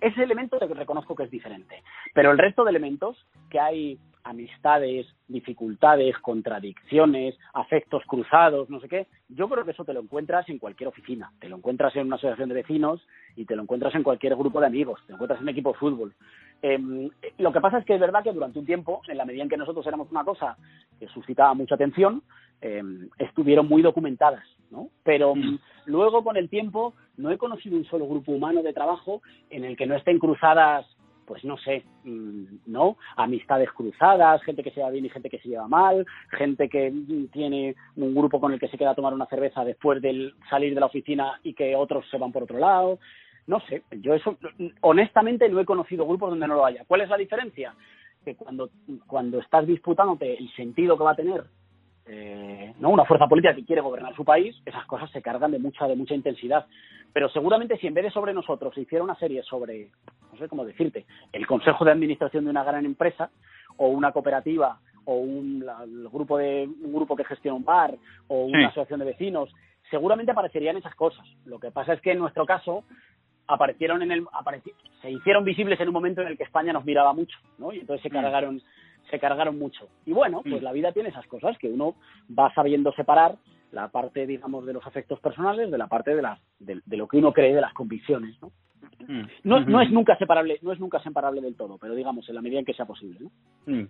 Ese 0.00 0.22
elemento 0.22 0.58
te 0.58 0.66
reconozco 0.66 1.14
que 1.14 1.24
es 1.24 1.30
diferente. 1.30 1.82
Pero 2.14 2.30
el 2.30 2.38
resto 2.38 2.64
de 2.64 2.70
elementos 2.70 3.26
que 3.50 3.58
hay 3.58 3.98
amistades, 4.26 5.06
dificultades, 5.28 6.18
contradicciones, 6.18 7.38
afectos 7.54 8.02
cruzados, 8.06 8.68
no 8.68 8.80
sé 8.80 8.88
qué, 8.88 9.06
yo 9.28 9.48
creo 9.48 9.64
que 9.64 9.70
eso 9.70 9.84
te 9.84 9.92
lo 9.92 10.00
encuentras 10.00 10.48
en 10.48 10.58
cualquier 10.58 10.88
oficina, 10.88 11.32
te 11.38 11.48
lo 11.48 11.56
encuentras 11.56 11.94
en 11.94 12.08
una 12.08 12.16
asociación 12.16 12.48
de 12.48 12.56
vecinos 12.56 13.06
y 13.36 13.44
te 13.44 13.54
lo 13.54 13.62
encuentras 13.62 13.94
en 13.94 14.02
cualquier 14.02 14.34
grupo 14.34 14.60
de 14.60 14.66
amigos, 14.66 15.00
te 15.06 15.12
lo 15.12 15.16
encuentras 15.16 15.38
en 15.38 15.44
un 15.44 15.50
equipo 15.50 15.72
de 15.72 15.78
fútbol. 15.78 16.14
Em, 16.60 17.08
lo 17.38 17.52
que 17.52 17.60
pasa 17.60 17.78
es 17.78 17.84
que 17.84 17.94
es 17.94 18.00
verdad 18.00 18.24
que 18.24 18.32
durante 18.32 18.58
un 18.58 18.66
tiempo, 18.66 19.00
en 19.06 19.16
la 19.16 19.24
medida 19.24 19.44
en 19.44 19.48
que 19.48 19.56
nosotros 19.56 19.86
éramos 19.86 20.10
una 20.10 20.24
cosa 20.24 20.56
que 20.98 21.06
suscitaba 21.08 21.54
mucha 21.54 21.76
atención, 21.76 22.22
em, 22.60 23.08
estuvieron 23.18 23.68
muy 23.68 23.82
documentadas, 23.82 24.44
¿no? 24.70 24.88
Pero 25.02 25.34
mm. 25.34 25.58
luego 25.86 26.22
con 26.24 26.36
el 26.36 26.48
tiempo 26.48 26.94
no 27.16 27.30
he 27.30 27.38
conocido 27.38 27.76
un 27.76 27.84
solo 27.84 28.06
grupo 28.06 28.32
humano 28.32 28.62
de 28.62 28.72
trabajo 28.72 29.22
en 29.50 29.64
el 29.64 29.76
que 29.76 29.86
no 29.86 29.94
estén 29.94 30.18
cruzadas 30.18 30.86
pues 31.26 31.44
no 31.44 31.58
sé, 31.58 31.84
mm, 32.04 32.44
¿no? 32.66 32.96
Amistades 33.16 33.70
cruzadas, 33.72 34.42
gente 34.42 34.62
que 34.62 34.70
se 34.70 34.76
lleva 34.76 34.90
bien 34.90 35.04
y 35.04 35.10
gente 35.10 35.28
que 35.28 35.38
se 35.38 35.48
lleva 35.48 35.68
mal, 35.68 36.06
gente 36.30 36.68
que 36.68 36.92
tiene 37.32 37.74
un 37.96 38.14
grupo 38.14 38.40
con 38.40 38.52
el 38.52 38.60
que 38.60 38.68
se 38.68 38.78
queda 38.78 38.92
a 38.92 38.94
tomar 38.94 39.12
una 39.12 39.26
cerveza 39.26 39.64
después 39.64 40.00
de 40.00 40.32
salir 40.48 40.74
de 40.74 40.80
la 40.80 40.86
oficina 40.86 41.38
y 41.42 41.52
que 41.52 41.76
otros 41.76 42.08
se 42.10 42.18
van 42.18 42.32
por 42.32 42.44
otro 42.44 42.58
lado. 42.58 42.98
No 43.46 43.60
sé, 43.60 43.82
yo 44.00 44.14
eso, 44.14 44.36
honestamente 44.80 45.48
no 45.48 45.60
he 45.60 45.64
conocido 45.64 46.06
grupos 46.06 46.30
donde 46.30 46.48
no 46.48 46.54
lo 46.54 46.64
haya. 46.64 46.84
¿Cuál 46.86 47.02
es 47.02 47.08
la 47.08 47.16
diferencia? 47.16 47.74
Que 48.24 48.34
cuando, 48.34 48.70
cuando 49.06 49.38
estás 49.40 49.66
disputándote 49.66 50.36
el 50.36 50.50
sentido 50.54 50.96
que 50.96 51.04
va 51.04 51.12
a 51.12 51.16
tener 51.16 51.44
eh, 52.06 52.72
¿no? 52.78 52.90
una 52.90 53.04
fuerza 53.04 53.26
política 53.26 53.54
que 53.54 53.64
quiere 53.64 53.82
gobernar 53.82 54.14
su 54.14 54.24
país, 54.24 54.56
esas 54.64 54.86
cosas 54.86 55.10
se 55.10 55.22
cargan 55.22 55.50
de 55.50 55.58
mucha, 55.58 55.86
de 55.86 55.96
mucha 55.96 56.14
intensidad. 56.14 56.66
Pero 57.12 57.28
seguramente 57.30 57.76
si 57.78 57.86
en 57.86 57.94
vez 57.94 58.04
de 58.04 58.10
sobre 58.10 58.34
nosotros 58.34 58.74
se 58.74 58.82
hiciera 58.82 59.02
una 59.02 59.16
serie 59.16 59.42
sobre, 59.42 59.88
no 60.32 60.38
sé 60.38 60.48
cómo 60.48 60.64
decirte, 60.64 61.06
el 61.32 61.46
consejo 61.46 61.84
de 61.84 61.92
administración 61.92 62.44
de 62.44 62.50
una 62.50 62.64
gran 62.64 62.84
empresa, 62.84 63.30
o 63.78 63.88
una 63.88 64.12
cooperativa, 64.12 64.78
o 65.04 65.16
un, 65.16 65.64
grupo 66.12 66.38
de, 66.38 66.68
un 66.82 66.92
grupo 66.92 67.16
que 67.16 67.24
gestiona 67.24 67.56
un 67.56 67.64
bar, 67.64 67.94
o 68.28 68.44
una 68.44 68.68
asociación 68.68 69.00
de 69.00 69.06
vecinos, 69.06 69.52
seguramente 69.90 70.32
aparecerían 70.32 70.76
esas 70.76 70.94
cosas. 70.94 71.26
Lo 71.44 71.58
que 71.58 71.70
pasa 71.70 71.92
es 71.92 72.00
que 72.00 72.12
en 72.12 72.18
nuestro 72.18 72.44
caso 72.46 72.84
aparecieron 73.48 74.02
en 74.02 74.12
el 74.12 74.26
se 75.00 75.10
hicieron 75.10 75.44
visibles 75.44 75.78
en 75.80 75.88
un 75.88 75.94
momento 75.94 76.20
en 76.20 76.28
el 76.28 76.36
que 76.36 76.42
España 76.44 76.72
nos 76.72 76.84
miraba 76.84 77.12
mucho, 77.12 77.38
¿no? 77.58 77.72
Y 77.72 77.78
entonces 77.78 78.02
se 78.02 78.08
mm. 78.08 78.20
cargaron 78.20 78.62
se 79.10 79.18
cargaron 79.18 79.58
mucho. 79.58 79.88
Y 80.04 80.12
bueno, 80.12 80.42
pues 80.42 80.60
mm. 80.60 80.64
la 80.64 80.72
vida 80.72 80.92
tiene 80.92 81.10
esas 81.10 81.26
cosas 81.26 81.56
que 81.58 81.68
uno 81.68 81.96
va 82.36 82.52
sabiendo 82.54 82.92
separar 82.92 83.36
la 83.72 83.88
parte, 83.88 84.26
digamos, 84.26 84.64
de 84.64 84.72
los 84.72 84.86
afectos 84.86 85.20
personales 85.20 85.70
de 85.70 85.78
la 85.78 85.86
parte 85.86 86.14
de, 86.14 86.22
las, 86.22 86.40
de, 86.58 86.80
lo 86.96 87.06
que 87.08 87.18
uno 87.18 87.32
cree 87.32 87.54
de 87.54 87.60
las 87.60 87.74
convicciones, 87.74 88.40
¿no? 88.40 88.52
Mm. 89.06 89.22
No, 89.44 89.60
no, 89.60 89.80
es 89.80 89.90
nunca 89.90 90.16
separable, 90.16 90.58
no 90.62 90.72
es 90.72 90.80
nunca 90.80 91.00
separable 91.02 91.40
del 91.40 91.54
todo, 91.54 91.78
pero 91.78 91.94
digamos 91.94 92.28
en 92.28 92.34
la 92.34 92.42
medida 92.42 92.58
en 92.58 92.64
que 92.64 92.74
sea 92.74 92.86
posible. 92.86 93.20
¿no? 93.20 93.30
Mm. 93.66 93.88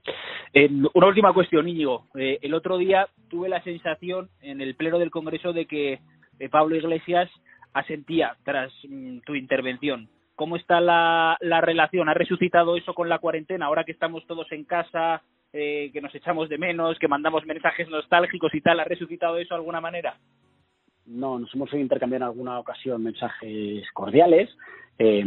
Eh, 0.52 0.70
una 0.94 1.06
última 1.06 1.32
cuestión, 1.32 1.68
Íñigo. 1.68 2.06
Eh, 2.16 2.38
el 2.42 2.54
otro 2.54 2.76
día 2.76 3.08
tuve 3.28 3.48
la 3.48 3.62
sensación 3.62 4.28
en 4.40 4.60
el 4.60 4.74
pleno 4.74 4.98
del 4.98 5.10
Congreso 5.10 5.52
de 5.52 5.66
que 5.66 6.00
eh, 6.38 6.48
Pablo 6.48 6.76
Iglesias 6.76 7.30
asentía 7.72 8.36
tras 8.44 8.72
tu 9.24 9.34
intervención 9.34 10.08
¿Cómo 10.36 10.56
está 10.56 10.80
la, 10.80 11.36
la 11.40 11.60
relación? 11.60 12.08
¿Ha 12.08 12.14
resucitado 12.14 12.76
eso 12.76 12.94
con 12.94 13.08
la 13.08 13.18
cuarentena? 13.18 13.66
Ahora 13.66 13.84
que 13.84 13.92
estamos 13.92 14.26
todos 14.26 14.46
en 14.52 14.64
casa, 14.64 15.22
eh, 15.52 15.90
que 15.92 16.02
nos 16.02 16.14
echamos 16.14 16.50
de 16.50 16.58
menos, 16.58 16.98
que 16.98 17.08
mandamos 17.08 17.46
mensajes 17.46 17.88
nostálgicos 17.88 18.54
y 18.54 18.60
tal, 18.60 18.78
¿ha 18.78 18.84
resucitado 18.84 19.38
eso 19.38 19.54
de 19.54 19.60
alguna 19.60 19.80
manera? 19.80 20.18
No, 21.06 21.38
nos 21.38 21.54
hemos 21.54 21.72
intercambiado 21.72 22.24
en 22.24 22.30
alguna 22.30 22.58
ocasión 22.58 23.02
mensajes 23.02 23.84
cordiales 23.94 24.50
eh, 24.98 25.24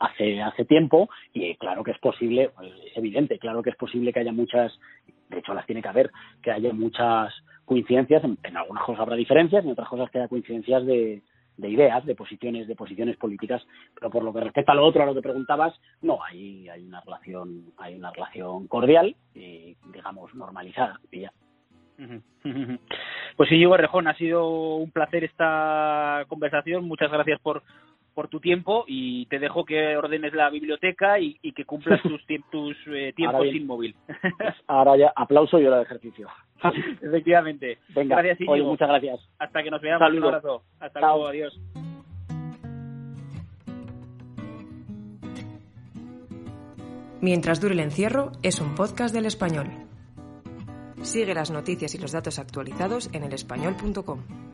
hace 0.00 0.42
hace 0.42 0.64
tiempo 0.64 1.08
y 1.32 1.54
claro 1.56 1.84
que 1.84 1.90
es 1.92 1.98
posible, 1.98 2.50
es 2.86 2.96
evidente, 2.96 3.38
claro 3.38 3.62
que 3.62 3.70
es 3.70 3.76
posible 3.76 4.12
que 4.12 4.20
haya 4.20 4.32
muchas, 4.32 4.72
de 5.28 5.38
hecho 5.38 5.54
las 5.54 5.66
tiene 5.66 5.82
que 5.82 5.88
haber, 5.88 6.10
que 6.42 6.50
haya 6.50 6.72
muchas 6.72 7.32
coincidencias, 7.64 8.24
en, 8.24 8.38
en 8.42 8.56
algunas 8.56 8.84
cosas 8.84 9.02
habrá 9.02 9.16
diferencias, 9.16 9.64
en 9.64 9.72
otras 9.72 9.88
cosas 9.88 10.10
que 10.10 10.18
haya 10.18 10.28
coincidencias 10.28 10.86
de, 10.86 11.22
de 11.56 11.68
ideas, 11.68 12.04
de 12.04 12.14
posiciones, 12.14 12.66
de 12.66 12.76
posiciones 12.76 13.16
políticas, 13.16 13.62
pero 13.94 14.10
por 14.10 14.24
lo 14.24 14.32
que 14.32 14.40
respecta 14.40 14.72
a 14.72 14.74
lo 14.74 14.84
otro, 14.84 15.02
a 15.02 15.06
lo 15.06 15.14
que 15.14 15.22
preguntabas, 15.22 15.74
no, 16.00 16.22
hay, 16.22 16.68
hay 16.68 16.84
una 16.84 17.00
relación, 17.00 17.72
hay 17.78 17.94
una 17.94 18.10
relación 18.10 18.66
cordial 18.68 19.14
y 19.34 19.76
digamos 19.92 20.34
normalizada 20.34 21.00
ya. 21.12 21.32
Pues 23.36 23.48
sí, 23.48 23.56
Diego 23.56 23.76
Rejón, 23.76 24.08
ha 24.08 24.16
sido 24.16 24.76
un 24.76 24.90
placer 24.90 25.24
esta 25.24 26.24
conversación. 26.28 26.84
Muchas 26.84 27.10
gracias 27.10 27.40
por, 27.40 27.62
por 28.14 28.28
tu 28.28 28.40
tiempo 28.40 28.84
y 28.86 29.26
te 29.26 29.38
dejo 29.38 29.64
que 29.64 29.96
ordenes 29.96 30.32
la 30.34 30.50
biblioteca 30.50 31.18
y, 31.18 31.34
que 31.52 31.64
cumplas 31.64 32.00
tus, 32.02 32.22
tus 32.50 32.76
eh, 32.88 33.12
tiempos 33.14 33.46
sin 33.50 33.66
móvil. 33.66 33.94
ahora 34.66 34.96
ya, 34.96 35.12
aplauso 35.14 35.58
y 35.58 35.66
hora 35.66 35.78
de 35.78 35.82
ejercicio. 35.84 36.28
Efectivamente. 37.02 37.78
Venga, 37.94 38.22
gracias, 38.22 38.48
oye, 38.48 38.62
muchas 38.62 38.88
gracias. 38.88 39.20
Hasta 39.38 39.62
que 39.62 39.70
nos 39.70 39.80
veamos. 39.80 40.12
Un 40.12 40.24
abrazo. 40.24 40.62
Hasta 40.80 41.00
luego. 41.00 41.26
Adiós. 41.28 41.60
Mientras 47.20 47.60
dure 47.60 47.74
el 47.74 47.80
encierro 47.80 48.32
es 48.42 48.60
un 48.60 48.74
podcast 48.74 49.14
del 49.14 49.26
español. 49.26 49.68
Sigue 51.02 51.34
las 51.34 51.52
noticias 51.52 51.94
y 51.94 51.98
los 51.98 52.10
datos 52.10 52.40
actualizados 52.40 53.10
en 53.12 53.22
elespañol.com. 53.22 54.51